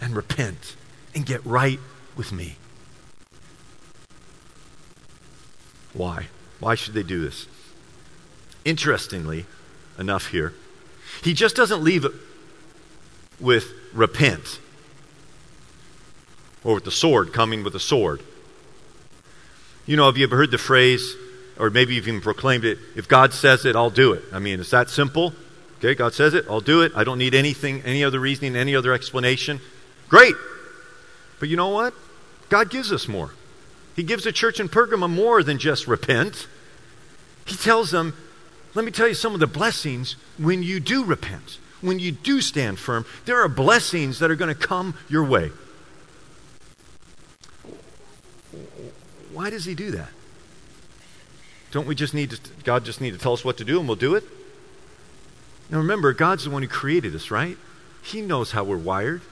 and 0.00 0.16
repent 0.16 0.76
and 1.14 1.26
get 1.26 1.44
right 1.44 1.78
with 2.16 2.32
me. 2.32 2.56
Why? 5.92 6.28
Why 6.58 6.74
should 6.74 6.94
they 6.94 7.02
do 7.02 7.20
this? 7.20 7.46
Interestingly 8.64 9.44
enough, 9.98 10.28
here, 10.28 10.54
he 11.22 11.34
just 11.34 11.56
doesn't 11.56 11.82
leave 11.82 12.04
it 12.04 12.12
with 13.40 13.72
repent 13.92 14.60
or 16.64 16.74
with 16.74 16.84
the 16.84 16.90
sword 16.90 17.32
coming 17.32 17.64
with 17.64 17.72
the 17.72 17.80
sword. 17.80 18.22
You 19.86 19.96
know, 19.96 20.06
have 20.06 20.18
you 20.18 20.24
ever 20.24 20.36
heard 20.36 20.50
the 20.50 20.58
phrase, 20.58 21.14
or 21.58 21.70
maybe 21.70 21.94
you've 21.94 22.08
even 22.08 22.20
proclaimed 22.20 22.64
it, 22.64 22.78
if 22.94 23.08
God 23.08 23.32
says 23.32 23.64
it, 23.64 23.74
I'll 23.74 23.90
do 23.90 24.12
it? 24.12 24.22
I 24.32 24.38
mean, 24.38 24.60
it's 24.60 24.70
that 24.70 24.90
simple. 24.90 25.32
Okay, 25.78 25.94
God 25.94 26.12
says 26.12 26.34
it, 26.34 26.44
I'll 26.50 26.60
do 26.60 26.82
it. 26.82 26.92
I 26.94 27.04
don't 27.04 27.18
need 27.18 27.34
anything, 27.34 27.82
any 27.82 28.02
other 28.04 28.18
reasoning, 28.18 28.56
any 28.56 28.74
other 28.74 28.92
explanation. 28.92 29.60
Great. 30.08 30.34
But 31.38 31.48
you 31.48 31.56
know 31.56 31.68
what? 31.68 31.94
God 32.48 32.68
gives 32.68 32.92
us 32.92 33.06
more. 33.06 33.30
He 33.94 34.02
gives 34.02 34.24
the 34.24 34.32
church 34.32 34.60
in 34.60 34.68
Pergamum 34.68 35.10
more 35.10 35.42
than 35.42 35.58
just 35.58 35.86
repent. 35.86 36.48
He 37.46 37.56
tells 37.56 37.90
them, 37.90 38.14
let 38.78 38.84
me 38.84 38.92
tell 38.92 39.08
you 39.08 39.14
some 39.14 39.34
of 39.34 39.40
the 39.40 39.46
blessings 39.48 40.14
when 40.38 40.62
you 40.62 40.78
do 40.78 41.04
repent, 41.04 41.58
when 41.80 41.98
you 41.98 42.12
do 42.12 42.40
stand 42.40 42.78
firm. 42.78 43.04
There 43.24 43.42
are 43.42 43.48
blessings 43.48 44.20
that 44.20 44.30
are 44.30 44.36
going 44.36 44.54
to 44.54 44.66
come 44.66 44.94
your 45.08 45.24
way. 45.24 45.50
Why 49.32 49.50
does 49.50 49.64
he 49.64 49.74
do 49.74 49.90
that? 49.90 50.10
Don't 51.72 51.88
we 51.88 51.96
just 51.96 52.14
need 52.14 52.30
to, 52.30 52.38
God 52.62 52.84
just 52.84 53.00
need 53.00 53.14
to 53.14 53.18
tell 53.18 53.32
us 53.32 53.44
what 53.44 53.56
to 53.56 53.64
do 53.64 53.80
and 53.80 53.88
we'll 53.88 53.96
do 53.96 54.14
it? 54.14 54.22
Now 55.70 55.78
remember, 55.78 56.12
God's 56.12 56.44
the 56.44 56.50
one 56.50 56.62
who 56.62 56.68
created 56.68 57.16
us, 57.16 57.32
right? 57.32 57.56
He 58.04 58.20
knows 58.22 58.52
how 58.52 58.62
we're 58.62 58.76
wired. 58.76 59.22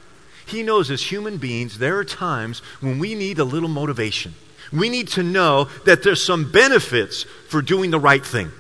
He 0.44 0.64
knows 0.64 0.90
as 0.90 1.12
human 1.12 1.36
beings, 1.36 1.78
there 1.78 1.96
are 1.98 2.04
times 2.04 2.62
when 2.80 2.98
we 2.98 3.14
need 3.14 3.38
a 3.38 3.44
little 3.44 3.68
motivation. 3.68 4.34
We 4.72 4.88
need 4.88 5.06
to 5.10 5.22
know 5.22 5.68
that 5.84 6.02
there's 6.02 6.24
some 6.24 6.50
benefits 6.50 7.22
for 7.48 7.62
doing 7.62 7.92
the 7.92 8.00
right 8.00 8.26
thing. 8.26 8.50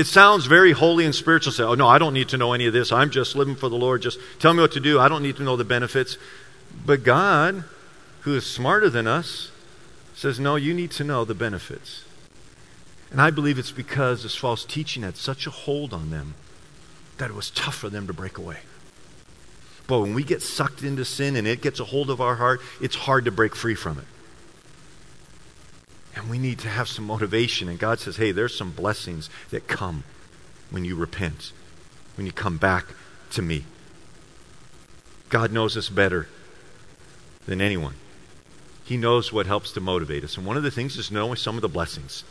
It 0.00 0.06
sounds 0.06 0.46
very 0.46 0.72
holy 0.72 1.04
and 1.04 1.14
spiritual. 1.14 1.52
Say, 1.52 1.62
oh, 1.62 1.74
no, 1.74 1.86
I 1.86 1.98
don't 1.98 2.14
need 2.14 2.30
to 2.30 2.38
know 2.38 2.54
any 2.54 2.64
of 2.64 2.72
this. 2.72 2.90
I'm 2.90 3.10
just 3.10 3.36
living 3.36 3.54
for 3.54 3.68
the 3.68 3.76
Lord. 3.76 4.00
Just 4.00 4.18
tell 4.38 4.54
me 4.54 4.62
what 4.62 4.72
to 4.72 4.80
do. 4.80 4.98
I 4.98 5.10
don't 5.10 5.22
need 5.22 5.36
to 5.36 5.42
know 5.42 5.56
the 5.56 5.64
benefits. 5.64 6.16
But 6.86 7.04
God, 7.04 7.64
who 8.22 8.34
is 8.34 8.46
smarter 8.46 8.88
than 8.88 9.06
us, 9.06 9.50
says, 10.14 10.40
no, 10.40 10.56
you 10.56 10.72
need 10.72 10.90
to 10.92 11.04
know 11.04 11.26
the 11.26 11.34
benefits. 11.34 12.06
And 13.10 13.20
I 13.20 13.30
believe 13.30 13.58
it's 13.58 13.72
because 13.72 14.22
this 14.22 14.34
false 14.34 14.64
teaching 14.64 15.02
had 15.02 15.18
such 15.18 15.46
a 15.46 15.50
hold 15.50 15.92
on 15.92 16.08
them 16.08 16.32
that 17.18 17.28
it 17.28 17.36
was 17.36 17.50
tough 17.50 17.74
for 17.74 17.90
them 17.90 18.06
to 18.06 18.14
break 18.14 18.38
away. 18.38 18.60
But 19.86 20.00
when 20.00 20.14
we 20.14 20.24
get 20.24 20.40
sucked 20.40 20.82
into 20.82 21.04
sin 21.04 21.36
and 21.36 21.46
it 21.46 21.60
gets 21.60 21.78
a 21.78 21.84
hold 21.84 22.08
of 22.08 22.22
our 22.22 22.36
heart, 22.36 22.62
it's 22.80 22.96
hard 22.96 23.26
to 23.26 23.30
break 23.30 23.54
free 23.54 23.74
from 23.74 23.98
it. 23.98 24.06
And 26.16 26.28
we 26.28 26.38
need 26.38 26.58
to 26.60 26.68
have 26.68 26.88
some 26.88 27.06
motivation. 27.06 27.68
And 27.68 27.78
God 27.78 28.00
says, 28.00 28.16
hey, 28.16 28.32
there's 28.32 28.56
some 28.56 28.72
blessings 28.72 29.30
that 29.50 29.68
come 29.68 30.04
when 30.70 30.84
you 30.84 30.96
repent, 30.96 31.52
when 32.16 32.26
you 32.26 32.32
come 32.32 32.56
back 32.56 32.86
to 33.32 33.42
me. 33.42 33.64
God 35.28 35.52
knows 35.52 35.76
us 35.76 35.88
better 35.88 36.26
than 37.46 37.60
anyone. 37.60 37.94
He 38.84 38.96
knows 38.96 39.32
what 39.32 39.46
helps 39.46 39.72
to 39.72 39.80
motivate 39.80 40.24
us. 40.24 40.36
And 40.36 40.44
one 40.44 40.56
of 40.56 40.64
the 40.64 40.70
things 40.70 40.96
is 40.96 41.12
knowing 41.12 41.36
some 41.36 41.54
of 41.54 41.62
the 41.62 41.68
blessings. 41.68 42.24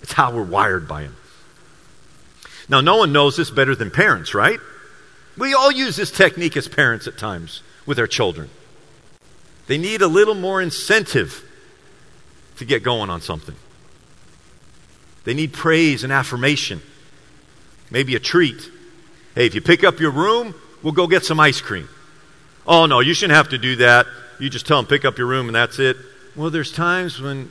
It's 0.00 0.12
how 0.12 0.32
we're 0.32 0.44
wired 0.44 0.86
by 0.86 1.02
Him. 1.02 1.16
Now, 2.68 2.80
no 2.80 2.98
one 2.98 3.12
knows 3.12 3.36
this 3.36 3.50
better 3.50 3.74
than 3.74 3.90
parents, 3.90 4.34
right? 4.34 4.60
We 5.36 5.54
all 5.54 5.72
use 5.72 5.96
this 5.96 6.12
technique 6.12 6.56
as 6.56 6.68
parents 6.68 7.08
at 7.08 7.18
times 7.18 7.62
with 7.86 7.98
our 7.98 8.06
children. 8.06 8.50
They 9.66 9.78
need 9.78 10.02
a 10.02 10.06
little 10.06 10.34
more 10.34 10.62
incentive 10.62 11.47
to 12.58 12.64
get 12.64 12.82
going 12.82 13.10
on 13.10 13.20
something. 13.20 13.54
They 15.24 15.34
need 15.34 15.52
praise 15.52 16.04
and 16.04 16.12
affirmation, 16.12 16.80
maybe 17.90 18.14
a 18.14 18.20
treat. 18.20 18.70
Hey, 19.34 19.46
if 19.46 19.54
you 19.54 19.60
pick 19.60 19.84
up 19.84 20.00
your 20.00 20.10
room, 20.10 20.54
we'll 20.82 20.92
go 20.92 21.06
get 21.06 21.24
some 21.24 21.40
ice 21.40 21.60
cream. 21.60 21.88
Oh, 22.66 22.86
no, 22.86 23.00
you 23.00 23.14
shouldn't 23.14 23.36
have 23.36 23.48
to 23.50 23.58
do 23.58 23.76
that. 23.76 24.06
You 24.38 24.48
just 24.50 24.66
tell 24.66 24.78
them, 24.78 24.86
pick 24.86 25.04
up 25.04 25.18
your 25.18 25.26
room, 25.26 25.46
and 25.46 25.54
that's 25.54 25.78
it. 25.78 25.96
Well, 26.36 26.50
there's 26.50 26.70
times 26.70 27.20
when 27.20 27.50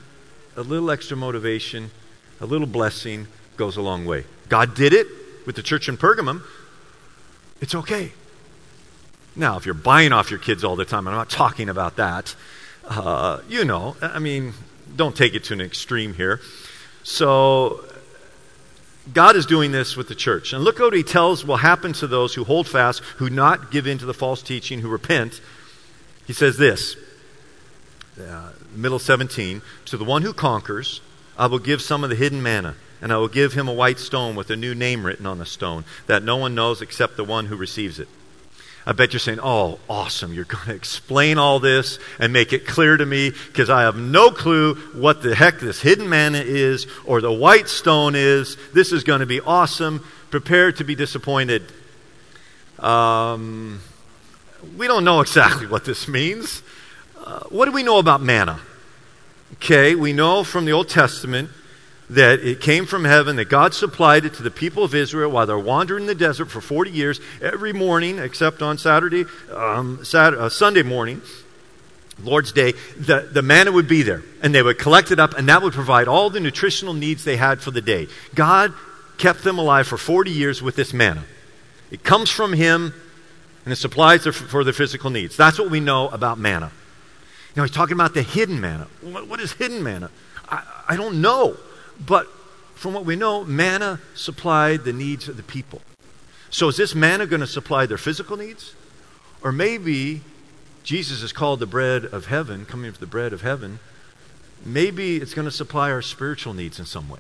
a 0.56 0.62
little 0.62 0.90
extra 0.90 1.18
motivation, 1.18 1.92
a 2.40 2.46
little 2.46 2.68
blessing 2.68 3.28
goes 3.58 3.78
a 3.78 3.82
long 3.82 4.06
way. 4.06 4.26
God 4.50 4.76
did 4.76 4.94
it 4.94 5.08
with 5.46 5.56
the 5.56 5.64
church 5.64 5.90
in 5.90 5.98
Pergamum. 5.98 6.44
It's 7.62 7.76
okay. 7.76 8.12
Now, 9.36 9.58
if 9.58 9.66
you're 9.66 9.76
buying 9.76 10.14
off 10.14 10.30
your 10.30 10.40
kids 10.40 10.64
all 10.64 10.76
the 10.76 10.86
time, 10.86 11.08
I'm 11.08 11.14
not 11.14 11.30
talking 11.30 11.70
about 11.70 11.98
that. 11.98 12.36
Uh, 12.88 13.42
you 13.50 13.66
know, 13.66 13.96
I 14.02 14.20
mean, 14.20 14.54
don't 14.96 15.16
take 15.16 15.34
it 15.34 15.44
to 15.46 15.54
an 15.54 15.62
extreme 15.62 16.14
here. 16.14 16.42
So, 17.04 17.86
God 19.14 19.36
is 19.36 19.46
doing 19.46 19.72
this 19.72 19.96
with 19.96 20.08
the 20.08 20.16
church. 20.16 20.54
And 20.54 20.64
look 20.64 20.80
what 20.80 20.94
he 20.94 21.04
tells 21.04 21.46
will 21.46 21.58
happen 21.58 21.94
to 21.94 22.08
those 22.08 22.34
who 22.34 22.44
hold 22.44 22.68
fast, 22.68 23.00
who 23.18 23.30
not 23.30 23.72
give 23.72 23.88
in 23.88 23.98
to 24.00 24.06
the 24.06 24.14
false 24.14 24.42
teaching, 24.42 24.80
who 24.80 24.90
repent. 24.90 25.42
He 26.26 26.34
says 26.34 26.58
this, 26.58 26.98
uh, 28.20 28.52
middle 28.76 29.00
17, 29.00 29.62
to 29.86 29.98
the 29.98 30.04
one 30.04 30.24
who 30.24 30.34
conquers, 30.34 31.02
I 31.38 31.48
will 31.48 31.60
give 31.60 31.82
some 31.82 32.04
of 32.04 32.10
the 32.10 32.16
hidden 32.16 32.42
manna, 32.44 32.76
and 33.02 33.14
I 33.14 33.18
will 33.18 33.28
give 33.28 33.54
him 33.54 33.68
a 33.68 33.74
white 33.74 34.00
stone 34.00 34.36
with 34.36 34.50
a 34.50 34.56
new 34.56 34.76
name 34.76 35.06
written 35.06 35.26
on 35.26 35.38
the 35.38 35.46
stone, 35.46 35.86
that 36.08 36.24
no 36.24 36.36
one 36.36 36.56
knows 36.56 36.82
except 36.82 37.16
the 37.16 37.24
one 37.24 37.46
who 37.46 37.56
receives 37.56 38.00
it. 38.00 38.08
I 38.88 38.94
bet 38.94 39.12
you're 39.12 39.20
saying, 39.20 39.42
oh, 39.44 39.80
awesome. 39.90 40.34
You're 40.34 40.46
going 40.46 40.68
to 40.68 40.74
explain 40.74 41.38
all 41.38 41.60
this 41.60 42.00
and 42.20 42.32
make 42.32 42.54
it 42.54 42.66
clear 42.66 42.96
to 42.96 43.06
me 43.06 43.32
because 43.32 43.70
I 43.70 43.82
have 43.82 43.98
no 43.98 44.32
clue 44.32 44.76
what 44.94 45.22
the 45.22 45.36
heck 45.36 45.60
this 45.60 45.82
hidden 45.82 46.08
manna 46.08 46.38
is 46.38 46.88
or 47.04 47.20
the 47.20 47.32
white 47.32 47.68
stone 47.68 48.16
is. 48.16 48.56
This 48.74 48.94
is 48.94 49.04
going 49.04 49.20
to 49.20 49.26
be 49.26 49.42
awesome. 49.42 50.06
Prepare 50.32 50.72
to 50.72 50.86
be 50.86 50.96
disappointed. 50.96 51.64
Um, 52.80 53.82
we 54.78 54.88
don't 54.88 55.04
know 55.04 55.20
exactly 55.20 55.68
what 55.68 55.84
this 55.84 56.08
means. 56.08 56.64
Uh, 57.22 57.42
what 57.50 57.66
do 57.66 57.74
we 57.74 57.84
know 57.84 57.98
about 57.98 58.22
manna? 58.22 58.62
Okay, 59.56 59.96
we 59.96 60.14
know 60.14 60.46
from 60.46 60.64
the 60.64 60.72
Old 60.72 60.88
Testament 60.88 61.50
that 62.10 62.40
it 62.40 62.62
came 62.62 62.86
from 62.86 63.04
heaven, 63.04 63.36
that 63.36 63.50
God 63.50 63.74
supplied 63.74 64.26
it 64.26 64.34
to 64.36 64.44
the 64.44 64.52
people 64.52 64.84
of 64.84 64.96
Israel 64.96 65.30
while 65.30 65.46
they're 65.46 65.60
wandering 65.60 66.04
in 66.04 66.08
the 66.08 66.16
desert 66.16 66.50
for 66.50 66.62
40 66.62 66.92
years, 66.92 67.20
every 67.42 67.74
morning, 67.74 68.18
except 68.20 68.62
on 68.62 68.78
Saturday, 68.78 69.26
um, 69.54 70.04
Saturday 70.06 70.42
uh, 70.42 70.50
Sunday 70.50 70.84
morning, 70.84 71.22
Lord's 72.24 72.52
Day, 72.52 72.74
the, 72.98 73.30
the 73.32 73.42
manna 73.42 73.72
would 73.72 73.88
be 73.88 74.02
there. 74.02 74.24
And 74.42 74.56
they 74.56 74.64
would 74.64 74.80
collect 74.80 75.12
it 75.12 75.20
up, 75.20 75.38
and 75.38 75.50
that 75.50 75.62
would 75.62 75.74
provide 75.74 76.08
all 76.08 76.30
the 76.30 76.40
nutritional 76.40 76.94
needs 76.94 77.24
they 77.24 77.38
had 77.38 77.62
for 77.62 77.72
the 77.72 77.82
day. 77.82 78.08
God 78.34 78.74
kept 79.18 79.44
them 79.44 79.60
alive 79.60 79.88
for 79.88 79.98
40 79.98 80.32
years 80.32 80.62
with 80.62 80.76
this 80.76 80.94
manna. 80.94 81.26
It 81.92 82.04
comes 82.04 82.30
from 82.30 82.54
Him, 82.54 82.94
and 83.66 83.72
it 83.74 83.78
supplies 83.78 84.24
their, 84.24 84.34
for 84.34 84.64
their 84.64 84.74
physical 84.74 85.10
needs. 85.10 85.36
That's 85.36 85.60
what 85.60 85.70
we 85.70 85.80
know 85.80 86.08
about 86.10 86.40
manna. 86.40 86.72
Now, 87.56 87.64
he's 87.64 87.72
talking 87.72 87.96
about 87.96 88.14
the 88.14 88.22
hidden 88.22 88.62
manna. 88.62 88.88
what, 89.02 89.40
is 89.40 89.52
hidden 89.54 89.82
manna? 89.82 90.12
I, 90.48 90.64
I 90.90 90.96
don't 90.96 91.22
know. 91.22 91.58
But 92.06 92.28
from 92.76 92.94
what 92.94 93.06
we 93.06 93.16
know, 93.16 93.44
manna 93.44 94.00
supplied 94.14 94.84
the 94.84 94.94
needs 94.94 95.28
of 95.28 95.38
the 95.38 95.44
people. 95.44 95.82
So 96.50 96.70
is 96.70 96.78
this 96.78 96.96
manna 96.96 97.26
going 97.26 97.42
to 97.42 97.48
supply 97.48 97.86
their 97.86 97.98
physical 97.98 98.38
needs? 98.38 98.76
Or 99.42 99.52
maybe 99.52 100.22
Jesus 100.84 101.22
is 101.22 101.34
called 101.34 101.60
the 101.60 101.66
bread 101.66 102.06
of 102.06 102.28
heaven, 102.28 102.66
coming 102.66 102.92
from 102.92 103.00
the 103.00 103.08
bread 103.08 103.34
of 103.34 103.42
heaven. 103.42 103.80
Maybe 104.66 105.18
it's 105.18 105.34
going 105.34 105.46
to 105.46 105.52
supply 105.52 105.92
our 105.92 106.02
spiritual 106.02 106.54
needs 106.54 106.80
in 106.80 106.86
some 106.86 107.10
way. 107.10 107.20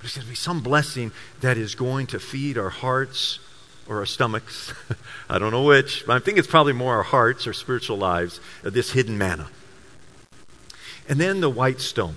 There's 0.00 0.16
going 0.16 0.24
to 0.24 0.30
be 0.30 0.36
some 0.36 0.60
blessing 0.60 1.12
that 1.40 1.56
is 1.56 1.74
going 1.74 2.08
to 2.08 2.18
feed 2.18 2.58
our 2.58 2.70
hearts 2.70 3.38
or 3.88 3.98
our 3.98 4.06
stomachs. 4.06 4.72
I 5.28 5.38
don't 5.38 5.52
know 5.52 5.62
which, 5.62 6.04
but 6.06 6.16
I 6.16 6.18
think 6.18 6.38
it's 6.38 6.48
probably 6.48 6.72
more 6.72 6.96
our 6.96 7.02
hearts, 7.02 7.46
our 7.46 7.52
spiritual 7.52 7.96
lives, 7.96 8.40
this 8.62 8.92
hidden 8.92 9.16
manna. 9.16 9.48
And 11.08 11.20
then 11.20 11.40
the 11.40 11.50
white 11.50 11.80
stone. 11.80 12.16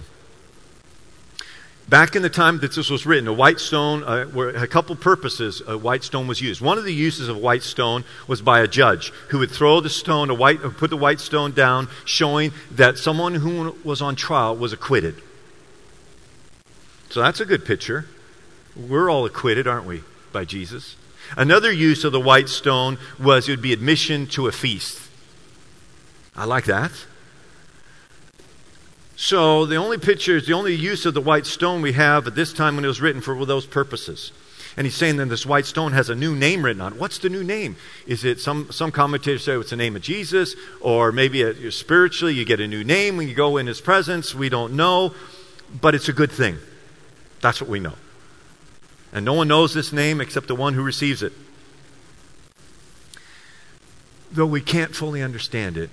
Back 1.88 2.16
in 2.16 2.24
the 2.24 2.30
time 2.30 2.60
that 2.60 2.74
this 2.74 2.90
was 2.90 3.06
written, 3.06 3.28
a 3.28 3.34
white 3.34 3.60
stone, 3.60 4.04
uh, 4.04 4.28
were 4.34 4.50
a 4.50 4.68
couple 4.68 4.96
purposes 4.96 5.62
a 5.68 5.78
white 5.78 6.04
stone 6.04 6.28
was 6.28 6.42
used. 6.42 6.60
One 6.60 6.80
of 6.80 6.84
the 6.84 6.94
uses 6.94 7.30
of 7.30 7.38
white 7.38 7.62
stone 7.62 8.04
was 8.28 8.42
by 8.42 8.62
a 8.62 8.68
judge 8.68 9.12
who 9.30 9.38
would 9.38 9.52
throw 9.52 9.82
the 9.82 9.90
stone, 9.90 10.32
a 10.32 10.34
white, 10.34 10.62
put 10.62 10.90
the 10.90 10.98
white 10.98 11.20
stone 11.20 11.52
down, 11.52 11.88
showing 12.04 12.54
that 12.72 12.98
someone 12.98 13.36
who 13.36 13.76
was 13.84 14.02
on 14.02 14.16
trial 14.16 14.56
was 14.56 14.74
acquitted. 14.74 15.22
So 17.12 17.22
that's 17.22 17.40
a 17.40 17.46
good 17.46 17.66
picture. 17.66 18.08
We're 18.76 19.10
all 19.10 19.26
acquitted, 19.26 19.68
aren't 19.68 19.86
we, 19.86 20.02
by 20.34 20.44
Jesus? 20.44 20.96
Another 21.38 21.72
use 21.72 22.04
of 22.04 22.12
the 22.12 22.20
white 22.20 22.50
stone 22.50 22.98
was 23.20 23.48
it 23.48 23.52
would 23.52 23.62
be 23.62 23.74
admission 23.74 24.26
to 24.28 24.48
a 24.48 24.52
feast. 24.52 25.08
I 26.36 26.46
like 26.46 26.66
that. 26.66 26.92
So 29.16 29.66
the 29.66 29.78
only 29.78 29.98
picture 29.98 30.36
is 30.36 30.46
the 30.46 30.54
only 30.54 30.76
use 30.76 31.06
of 31.06 31.14
the 31.14 31.22
white 31.22 31.46
stone 31.46 31.82
we 31.82 31.94
have 31.94 32.28
at 32.28 32.36
this 32.36 32.52
time 32.52 32.76
when 32.76 32.84
it 32.84 32.90
was 32.90 33.02
written 33.02 33.22
for 33.22 33.46
those 33.46 33.66
purposes. 33.66 34.32
And 34.78 34.86
he's 34.86 34.96
saying 34.96 35.16
that 35.18 35.30
this 35.30 35.46
white 35.46 35.66
stone 35.66 35.94
has 35.94 36.10
a 36.10 36.16
new 36.16 36.36
name 36.36 36.66
written 36.66 36.82
on 36.82 36.94
it. 36.94 37.00
What's 37.00 37.18
the 37.18 37.30
new 37.30 37.46
name? 37.46 37.78
Is 38.08 38.26
it 38.26 38.42
some, 38.42 38.70
some 38.72 38.92
commentators 38.92 39.46
say 39.46 39.58
it's 39.58 39.70
the 39.70 39.78
name 39.78 39.96
of 39.96 40.02
Jesus, 40.02 40.54
or 40.82 41.14
maybe 41.14 41.44
a, 41.44 41.72
spiritually 41.72 42.34
you 42.34 42.44
get 42.44 42.60
a 42.60 42.68
new 42.68 42.84
name 42.84 43.16
when 43.16 43.30
you 43.30 43.36
go 43.36 43.56
in 43.56 43.68
his 43.68 43.80
presence? 43.80 44.36
We 44.36 44.50
don't 44.50 44.74
know, 44.74 45.14
but 45.80 45.96
it's 45.96 46.10
a 46.10 46.14
good 46.14 46.32
thing. 46.32 46.58
That's 47.40 47.62
what 47.62 47.70
we 47.70 47.80
know. 47.80 47.94
And 49.14 49.24
no 49.24 49.34
one 49.34 49.48
knows 49.48 49.74
this 49.74 49.94
name 49.94 50.20
except 50.20 50.50
the 50.50 50.56
one 50.56 50.74
who 50.74 50.84
receives 50.84 51.24
it. 51.24 51.32
Though 54.30 54.46
we 54.46 54.60
can't 54.60 54.94
fully 54.94 55.24
understand 55.24 55.78
it, 55.78 55.90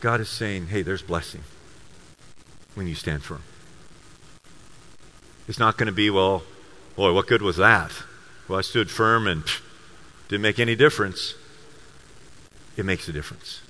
God 0.00 0.20
is 0.20 0.28
saying, 0.28 0.66
hey, 0.66 0.82
there's 0.82 1.00
blessing 1.00 1.40
when 2.74 2.86
you 2.86 2.94
stand 2.94 3.22
firm. 3.22 3.42
It's 5.46 5.58
not 5.58 5.76
going 5.76 5.86
to 5.86 5.92
be, 5.92 6.10
well, 6.10 6.42
boy, 6.96 7.12
what 7.12 7.26
good 7.26 7.42
was 7.42 7.56
that? 7.56 7.92
Well, 8.48 8.58
I 8.58 8.62
stood 8.62 8.90
firm 8.90 9.26
and 9.26 9.44
pff, 9.44 9.60
didn't 10.28 10.42
make 10.42 10.58
any 10.58 10.74
difference. 10.74 11.34
It 12.76 12.84
makes 12.84 13.08
a 13.08 13.12
difference. 13.12 13.60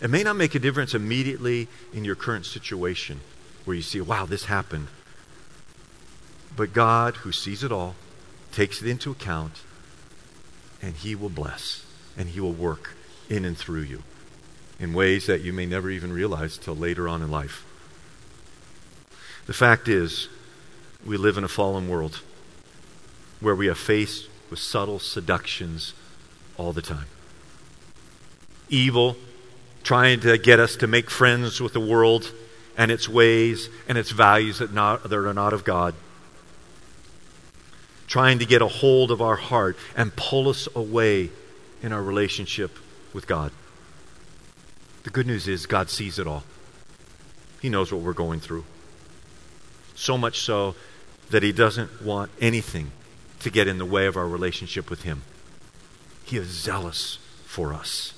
It 0.00 0.10
may 0.10 0.22
not 0.22 0.36
make 0.36 0.54
a 0.54 0.60
difference 0.60 0.94
immediately 0.94 1.68
in 1.92 2.04
your 2.04 2.14
current 2.14 2.46
situation 2.46 3.20
where 3.64 3.76
you 3.76 3.82
see, 3.82 4.00
wow, 4.00 4.24
this 4.24 4.44
happened. 4.44 4.88
But 6.56 6.72
God, 6.72 7.16
who 7.16 7.32
sees 7.32 7.62
it 7.62 7.72
all, 7.72 7.96
takes 8.52 8.80
it 8.80 8.88
into 8.88 9.10
account, 9.10 9.62
and 10.80 10.94
He 10.94 11.14
will 11.14 11.28
bless, 11.28 11.84
and 12.16 12.30
He 12.30 12.40
will 12.40 12.52
work 12.52 12.94
in 13.28 13.44
and 13.44 13.56
through 13.56 13.82
you 13.82 14.02
in 14.80 14.94
ways 14.94 15.26
that 15.26 15.40
you 15.40 15.52
may 15.52 15.66
never 15.66 15.90
even 15.90 16.12
realize 16.12 16.56
till 16.56 16.76
later 16.76 17.08
on 17.08 17.20
in 17.20 17.30
life. 17.30 17.64
The 19.48 19.54
fact 19.54 19.88
is, 19.88 20.28
we 21.04 21.16
live 21.16 21.38
in 21.38 21.42
a 21.42 21.48
fallen 21.48 21.88
world 21.88 22.20
where 23.40 23.54
we 23.54 23.66
are 23.68 23.74
faced 23.74 24.28
with 24.50 24.58
subtle 24.58 24.98
seductions 24.98 25.94
all 26.58 26.72
the 26.74 26.82
time. 26.82 27.06
Evil 28.68 29.16
trying 29.82 30.20
to 30.20 30.36
get 30.36 30.60
us 30.60 30.76
to 30.76 30.86
make 30.86 31.08
friends 31.08 31.62
with 31.62 31.72
the 31.72 31.80
world 31.80 32.30
and 32.76 32.90
its 32.90 33.08
ways 33.08 33.70
and 33.88 33.96
its 33.96 34.10
values 34.10 34.58
that, 34.58 34.74
not, 34.74 35.02
that 35.04 35.14
are 35.14 35.32
not 35.32 35.54
of 35.54 35.64
God. 35.64 35.94
trying 38.08 38.38
to 38.38 38.46
get 38.46 38.62
a 38.62 38.68
hold 38.68 39.10
of 39.10 39.22
our 39.22 39.36
heart 39.36 39.76
and 39.96 40.16
pull 40.16 40.48
us 40.48 40.66
away 40.74 41.30
in 41.82 41.92
our 41.92 42.02
relationship 42.02 42.76
with 43.12 43.26
God. 43.26 43.52
The 45.04 45.10
good 45.10 45.26
news 45.26 45.46
is 45.46 45.66
God 45.66 45.90
sees 45.90 46.18
it 46.18 46.26
all. 46.26 46.42
He 47.62 47.68
knows 47.68 47.92
what 47.92 48.02
we're 48.02 48.12
going 48.12 48.40
through. 48.40 48.64
So 49.98 50.16
much 50.16 50.38
so 50.38 50.76
that 51.30 51.42
He 51.42 51.50
doesn't 51.50 52.02
want 52.02 52.30
anything 52.40 52.92
to 53.40 53.50
get 53.50 53.66
in 53.66 53.78
the 53.78 53.84
way 53.84 54.06
of 54.06 54.16
our 54.16 54.28
relationship 54.28 54.88
with 54.88 55.02
Him. 55.02 55.22
He 56.24 56.36
is 56.36 56.46
zealous 56.46 57.18
for 57.44 57.74
us 57.74 58.14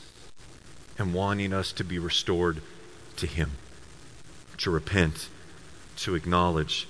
and 0.98 1.14
wanting 1.14 1.54
us 1.54 1.72
to 1.72 1.82
be 1.82 1.98
restored 1.98 2.60
to 3.16 3.26
Him, 3.26 3.52
to 4.58 4.70
repent, 4.70 5.30
to 5.96 6.14
acknowledge, 6.14 6.86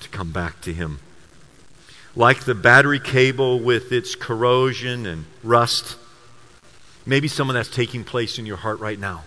to 0.00 0.08
come 0.10 0.32
back 0.32 0.60
to 0.60 0.74
Him. 0.74 1.00
Like 2.14 2.44
the 2.44 2.54
battery 2.54 3.00
cable 3.00 3.58
with 3.58 3.90
its 3.90 4.14
corrosion 4.14 5.06
and 5.06 5.24
rust, 5.42 5.96
maybe 7.06 7.26
some 7.26 7.48
of 7.48 7.54
that's 7.54 7.70
taking 7.70 8.04
place 8.04 8.38
in 8.38 8.44
your 8.44 8.58
heart 8.58 8.80
right 8.80 8.98
now. 8.98 9.24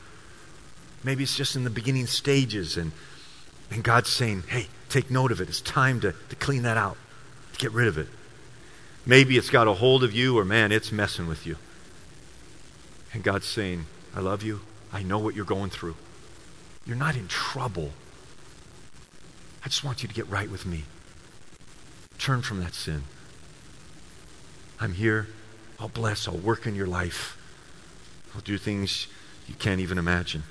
Maybe 1.03 1.23
it's 1.23 1.35
just 1.35 1.55
in 1.55 1.63
the 1.63 1.71
beginning 1.71 2.05
stages, 2.05 2.77
and, 2.77 2.91
and 3.71 3.83
God's 3.83 4.09
saying, 4.09 4.43
hey, 4.47 4.67
take 4.89 5.11
note 5.11 5.31
of 5.31 5.41
it. 5.41 5.49
It's 5.49 5.61
time 5.61 5.99
to, 6.01 6.13
to 6.29 6.35
clean 6.35 6.63
that 6.63 6.77
out, 6.77 6.97
to 7.53 7.59
get 7.59 7.71
rid 7.71 7.87
of 7.87 7.97
it. 7.97 8.07
Maybe 9.05 9.37
it's 9.37 9.49
got 9.49 9.67
a 9.67 9.73
hold 9.73 10.03
of 10.03 10.13
you, 10.13 10.37
or 10.37 10.45
man, 10.45 10.71
it's 10.71 10.91
messing 10.91 11.27
with 11.27 11.45
you. 11.45 11.57
And 13.13 13.23
God's 13.23 13.47
saying, 13.47 13.85
I 14.15 14.19
love 14.19 14.43
you. 14.43 14.61
I 14.91 15.03
know 15.03 15.17
what 15.17 15.35
you're 15.35 15.45
going 15.45 15.69
through. 15.69 15.95
You're 16.85 16.97
not 16.97 17.15
in 17.15 17.27
trouble. 17.27 17.91
I 19.63 19.69
just 19.69 19.83
want 19.83 20.03
you 20.03 20.09
to 20.09 20.15
get 20.15 20.29
right 20.29 20.49
with 20.49 20.65
me. 20.65 20.83
Turn 22.17 22.41
from 22.41 22.59
that 22.61 22.73
sin. 22.73 23.03
I'm 24.79 24.93
here. 24.93 25.27
I'll 25.79 25.89
bless. 25.89 26.27
I'll 26.27 26.37
work 26.37 26.65
in 26.65 26.75
your 26.75 26.87
life. 26.87 27.37
I'll 28.33 28.41
do 28.41 28.57
things 28.57 29.07
you 29.47 29.55
can't 29.55 29.79
even 29.79 29.97
imagine. 29.97 30.43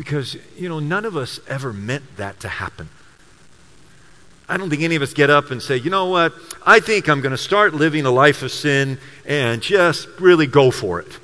Because, 0.00 0.34
you 0.56 0.66
know, 0.66 0.78
none 0.78 1.04
of 1.04 1.14
us 1.14 1.40
ever 1.46 1.74
meant 1.74 2.16
that 2.16 2.40
to 2.40 2.48
happen. 2.48 2.88
I 4.48 4.56
don't 4.56 4.70
think 4.70 4.80
any 4.80 4.96
of 4.96 5.02
us 5.02 5.12
get 5.12 5.28
up 5.28 5.50
and 5.50 5.60
say, 5.60 5.76
you 5.76 5.90
know 5.90 6.06
what, 6.06 6.32
I 6.64 6.80
think 6.80 7.06
I'm 7.06 7.20
going 7.20 7.32
to 7.32 7.36
start 7.36 7.74
living 7.74 8.06
a 8.06 8.10
life 8.10 8.42
of 8.42 8.50
sin 8.50 8.96
and 9.26 9.60
just 9.60 10.08
really 10.18 10.46
go 10.46 10.70
for 10.70 11.00
it. 11.00 11.18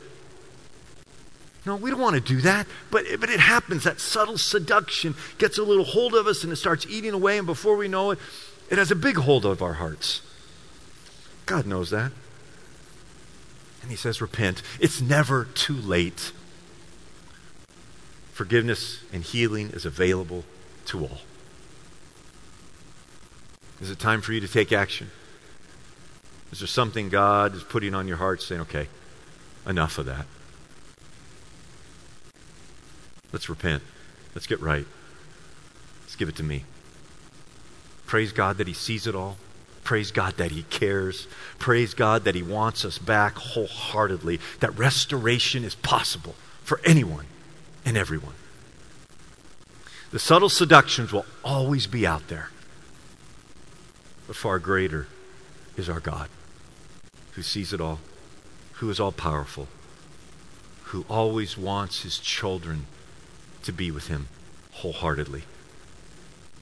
No, 1.65 1.77
we 1.77 1.89
don't 1.89 2.01
want 2.01 2.17
to 2.17 2.21
do 2.21 2.43
that. 2.43 2.67
But, 2.91 3.07
but 3.19 3.31
it 3.31 3.41
happens. 3.41 3.85
That 3.85 3.99
subtle 3.99 4.37
seduction 4.37 5.15
gets 5.39 5.57
a 5.57 5.63
little 5.63 5.83
hold 5.83 6.15
of 6.15 6.27
us 6.27 6.45
and 6.45 6.53
it 6.53 6.57
starts 6.57 6.87
eating 6.87 7.15
away. 7.15 7.39
And 7.39 7.47
before 7.47 7.79
we 7.79 7.89
know 7.89 8.11
it, 8.11 8.19
it 8.69 8.77
has 8.77 8.91
a 8.91 8.95
big 8.95 9.17
hold 9.17 9.47
of 9.47 9.63
our 9.63 9.73
hearts. 9.73 10.21
God 11.47 11.67
knows 11.67 11.89
that. 11.89 12.13
And 13.81 13.91
He 13.91 13.97
says, 13.97 14.21
repent. 14.21 14.61
It's 14.81 15.01
never 15.01 15.47
too 15.47 15.77
late. 15.77 16.33
Forgiveness 18.37 19.01
and 19.15 19.25
healing 19.25 19.71
is 19.71 19.87
available 19.87 20.45
to 20.85 21.05
all. 21.05 21.21
Is 23.81 23.91
it 23.91 23.99
time 23.99 24.21
for 24.21 24.35
you 24.35 24.43
to 24.43 24.47
take 24.47 24.73
action? 24.73 25.11
Is 26.53 26.59
there 26.59 26.67
something 26.67 27.09
God 27.09 27.55
is 27.55 27.63
putting 27.63 27.95
on 27.95 28.07
your 28.07 28.19
heart 28.19 28.43
saying, 28.43 28.61
okay, 28.61 28.89
enough 29.67 29.97
of 29.97 30.05
that? 30.05 30.27
Let's 33.33 33.49
repent. 33.49 33.83
Let's 34.35 34.47
get 34.47 34.61
right. 34.61 34.85
Let's 36.03 36.17
give 36.17 36.29
it 36.29 36.37
to 36.37 36.43
me. 36.43 36.65
Praise 38.05 38.33
God 38.33 38.59
that 38.59 38.69
He 38.69 38.75
sees 38.75 39.07
it 39.07 39.15
all. 39.15 39.39
Praise 39.83 40.11
God 40.11 40.37
that 40.37 40.51
He 40.51 40.65
cares. 40.65 41.27
Praise 41.59 41.95
God 41.95 42.25
that 42.25 42.35
He 42.35 42.43
wants 42.43 42.85
us 42.85 42.99
back 42.99 43.37
wholeheartedly, 43.37 44.41
that 44.61 44.77
restoration 44.77 45.65
is 45.65 45.75
possible 45.75 46.35
for 46.63 46.83
anyone 46.85 47.25
and 47.87 47.97
everyone. 47.97 48.35
The 50.11 50.19
subtle 50.19 50.49
seductions 50.49 51.13
will 51.13 51.25
always 51.45 51.87
be 51.87 52.07
out 52.07 52.29
there. 52.29 52.51
But 54.27 54.37
far 54.37 54.59
greater 54.59 55.07
is 55.77 55.89
our 55.89 56.01
God, 56.01 56.29
who 57.33 57.43
sees 57.43 57.73
it 57.73 57.81
all, 57.81 58.01
who 58.75 58.91
is 58.91 58.99
all 58.99 59.13
powerful, 59.13 59.69
who 60.85 61.07
always 61.09 61.57
wants 61.57 62.03
his 62.03 62.19
children 62.19 62.87
to 63.63 63.73
be 63.73 63.91
with 63.91 64.09
him 64.09 64.29
wholeheartedly. 64.73 65.45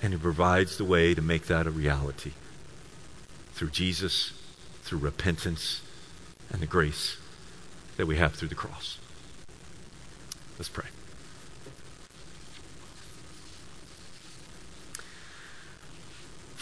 And 0.03 0.13
he 0.13 0.19
provides 0.19 0.77
the 0.77 0.85
way 0.85 1.15
to 1.15 1.23
make 1.23 1.47
that 1.47 1.67
a 1.67 1.71
reality 1.71 2.33
through 3.55 3.71
Jesus, 3.71 4.33
through 4.83 4.99
repentance, 4.99 5.81
and 6.51 6.61
the 6.61 6.67
grace 6.67 7.17
that 7.97 8.07
we 8.07 8.17
have 8.17 8.35
through 8.35 8.49
the 8.49 8.55
cross. 8.55 8.99
Let's 10.59 10.69
pray. 10.69 10.87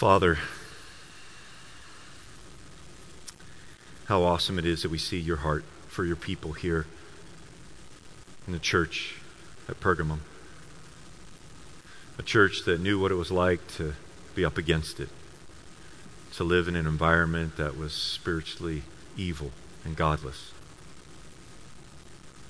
Father, 0.03 0.37
how 4.07 4.25
awesome 4.25 4.59
it 4.59 4.67
is 4.67 4.83
that 4.83 4.91
we 4.91 4.99
see 4.99 5.21
your 5.21 5.37
heart 5.37 5.63
for 5.87 6.05
your 6.05 6.17
people 6.17 6.55
here 6.55 6.87
in 8.45 8.53
the 8.53 8.59
church 8.59 9.21
at 9.69 9.79
Pergamum. 9.79 10.19
A 12.19 12.23
church 12.25 12.65
that 12.65 12.81
knew 12.81 12.99
what 12.99 13.13
it 13.13 13.15
was 13.15 13.31
like 13.31 13.65
to 13.77 13.95
be 14.35 14.45
up 14.45 14.59
against 14.59 14.99
it, 14.99 15.09
to 16.33 16.43
live 16.43 16.67
in 16.67 16.75
an 16.75 16.89
environment 16.89 17.57
that 17.57 17.77
was 17.77 17.93
spiritually 17.93 18.83
evil 19.17 19.53
and 19.85 19.95
godless. 19.95 20.51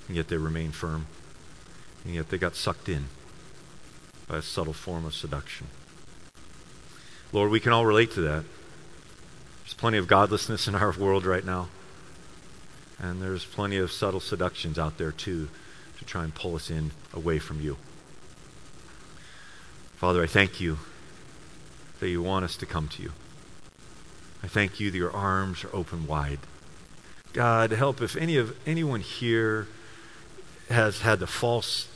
And 0.08 0.16
yet 0.16 0.28
they 0.28 0.38
remained 0.38 0.74
firm, 0.74 1.04
and 2.06 2.14
yet 2.14 2.30
they 2.30 2.38
got 2.38 2.56
sucked 2.56 2.88
in 2.88 3.08
by 4.26 4.38
a 4.38 4.42
subtle 4.42 4.72
form 4.72 5.04
of 5.04 5.12
seduction. 5.12 5.66
Lord, 7.32 7.50
we 7.50 7.60
can 7.60 7.72
all 7.72 7.86
relate 7.86 8.12
to 8.12 8.20
that. 8.20 8.44
There's 9.62 9.74
plenty 9.74 9.96
of 9.96 10.06
godlessness 10.06 10.68
in 10.68 10.74
our 10.74 10.92
world 10.92 11.24
right 11.24 11.44
now. 11.44 11.68
And 12.98 13.22
there's 13.22 13.44
plenty 13.44 13.78
of 13.78 13.90
subtle 13.90 14.20
seductions 14.20 14.78
out 14.78 14.98
there, 14.98 15.12
too, 15.12 15.48
to 15.98 16.04
try 16.04 16.24
and 16.24 16.34
pull 16.34 16.54
us 16.54 16.70
in 16.70 16.90
away 17.14 17.38
from 17.38 17.60
you. 17.60 17.78
Father, 19.96 20.22
I 20.22 20.26
thank 20.26 20.60
you 20.60 20.78
that 22.00 22.08
you 22.08 22.20
want 22.22 22.44
us 22.44 22.56
to 22.56 22.66
come 22.66 22.88
to 22.88 23.02
you. 23.02 23.12
I 24.42 24.48
thank 24.48 24.78
you 24.78 24.90
that 24.90 24.98
your 24.98 25.12
arms 25.12 25.64
are 25.64 25.74
open 25.74 26.06
wide. 26.06 26.40
God, 27.32 27.70
help 27.70 28.02
if 28.02 28.14
any 28.16 28.36
of 28.36 28.56
anyone 28.66 29.00
here 29.00 29.68
has 30.68 31.00
had 31.00 31.20
the 31.20 31.26
false 31.26 31.88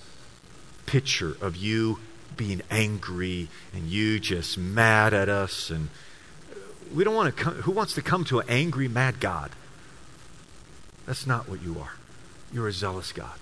picture 0.87 1.37
of 1.41 1.57
you 1.57 1.99
being 2.37 2.62
angry 2.70 3.49
and 3.74 3.84
you 3.84 4.20
just 4.20 4.59
mad 4.59 5.14
at 5.14 5.28
us 5.28 5.70
and 5.70 5.89
we 6.95 7.05
don't 7.05 7.14
want 7.14 7.34
to 7.34 7.43
come, 7.43 7.55
who 7.55 7.72
wants 7.72 7.95
to 7.95 8.03
come 8.03 8.24
to 8.24 8.41
an 8.41 8.47
angry, 8.49 8.89
mad 8.89 9.20
God? 9.20 9.51
That's 11.07 11.26
not 11.26 11.49
what 11.49 11.62
you 11.62 11.78
are. 11.78 11.93
You're 12.53 12.68
a 12.68 12.72
zealous 12.72 13.12
God 13.12 13.39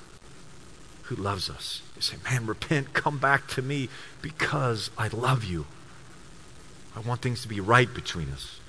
who 1.04 1.16
loves 1.16 1.50
us. 1.50 1.82
You 1.96 2.02
say, 2.02 2.16
man, 2.24 2.46
repent, 2.46 2.92
come 2.92 3.18
back 3.18 3.46
to 3.48 3.62
me 3.62 3.88
because 4.22 4.90
I 4.96 5.08
love 5.08 5.44
you. 5.44 5.66
I 6.96 7.00
want 7.00 7.20
things 7.20 7.42
to 7.42 7.48
be 7.48 7.60
right 7.60 7.92
between 7.92 8.30
us. 8.30 8.60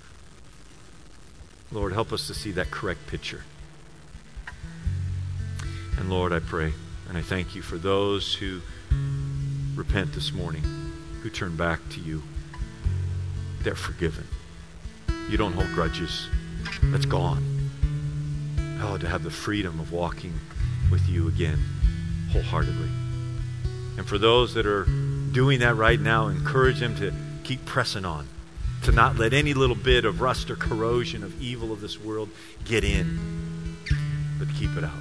Lord, 1.71 1.93
help 1.93 2.11
us 2.11 2.28
to 2.28 2.34
see 2.34 2.51
that 2.51 2.71
correct 2.71 3.07
picture. 3.07 3.43
And 5.97 6.09
Lord, 6.09 6.34
I 6.34 6.39
pray 6.39 6.73
and 7.07 7.17
I 7.17 7.21
thank 7.21 7.55
you 7.55 7.61
for 7.61 7.78
those 7.78 8.36
who 8.36 8.61
repent 9.76 10.13
this 10.13 10.32
morning, 10.32 10.63
who 11.21 11.30
turn 11.30 11.55
back 11.55 11.80
to 11.91 11.99
you. 11.99 12.23
They're 13.61 13.76
forgiven. 13.76 14.26
You 15.30 15.38
don't 15.38 15.53
hold 15.53 15.67
grudges. 15.69 16.28
That's 16.84 17.05
gone. 17.05 17.69
Oh, 18.82 18.97
to 18.97 19.07
have 19.07 19.23
the 19.23 19.32
freedom 19.32 19.80
of 19.80 19.91
walking 19.91 20.34
with 20.91 21.07
you 21.09 21.28
again 21.28 21.59
wholeheartedly. 22.32 22.89
And 23.97 24.05
for 24.05 24.17
those 24.17 24.53
that 24.53 24.65
are 24.65 24.86
doing 25.32 25.59
that 25.59 25.76
right 25.76 25.99
now, 25.99 26.28
encourage 26.28 26.80
them 26.80 26.95
to 26.97 27.13
keep 27.43 27.65
pressing 27.65 28.05
on, 28.05 28.28
to 28.84 28.91
not 28.91 29.17
let 29.17 29.34
any 29.34 29.53
little 29.53 29.76
bit 29.76 30.05
of 30.05 30.21
rust 30.21 30.51
or 30.51 30.55
corrosion 30.55 31.23
of 31.23 31.41
evil 31.41 31.71
of 31.71 31.82
this 31.82 31.99
world 31.99 32.30
get 32.65 32.84
in, 32.84 33.78
but 34.38 34.47
keep 34.55 34.76
it 34.78 34.84
out. 34.84 34.91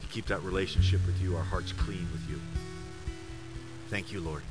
To 0.00 0.06
keep 0.08 0.26
that 0.26 0.42
relationship 0.42 1.04
with 1.06 1.20
you, 1.20 1.36
our 1.36 1.44
hearts 1.44 1.72
clean 1.72 2.06
with 2.12 2.28
you. 2.30 2.40
Thank 3.92 4.10
you, 4.10 4.22
Lord, 4.22 4.42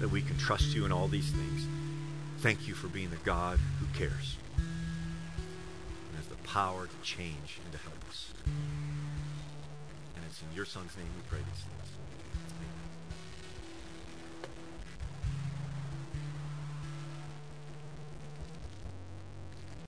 that 0.00 0.10
we 0.10 0.20
can 0.20 0.36
trust 0.36 0.74
you 0.74 0.84
in 0.84 0.92
all 0.92 1.08
these 1.08 1.30
things. 1.30 1.66
Thank 2.40 2.68
you 2.68 2.74
for 2.74 2.88
being 2.88 3.08
the 3.08 3.16
God 3.16 3.58
who 3.80 3.86
cares 3.98 4.36
and 4.58 6.16
has 6.16 6.26
the 6.26 6.36
power 6.46 6.86
to 6.86 6.96
change 7.02 7.58
and 7.64 7.72
to 7.72 7.78
help 7.78 7.96
us. 8.10 8.34
And 8.44 10.26
it's 10.28 10.42
in 10.42 10.54
your 10.54 10.66
Son's 10.66 10.94
name 10.94 11.06
we 11.16 11.22
pray 11.30 11.38
these 11.38 11.64
things. 11.64 11.85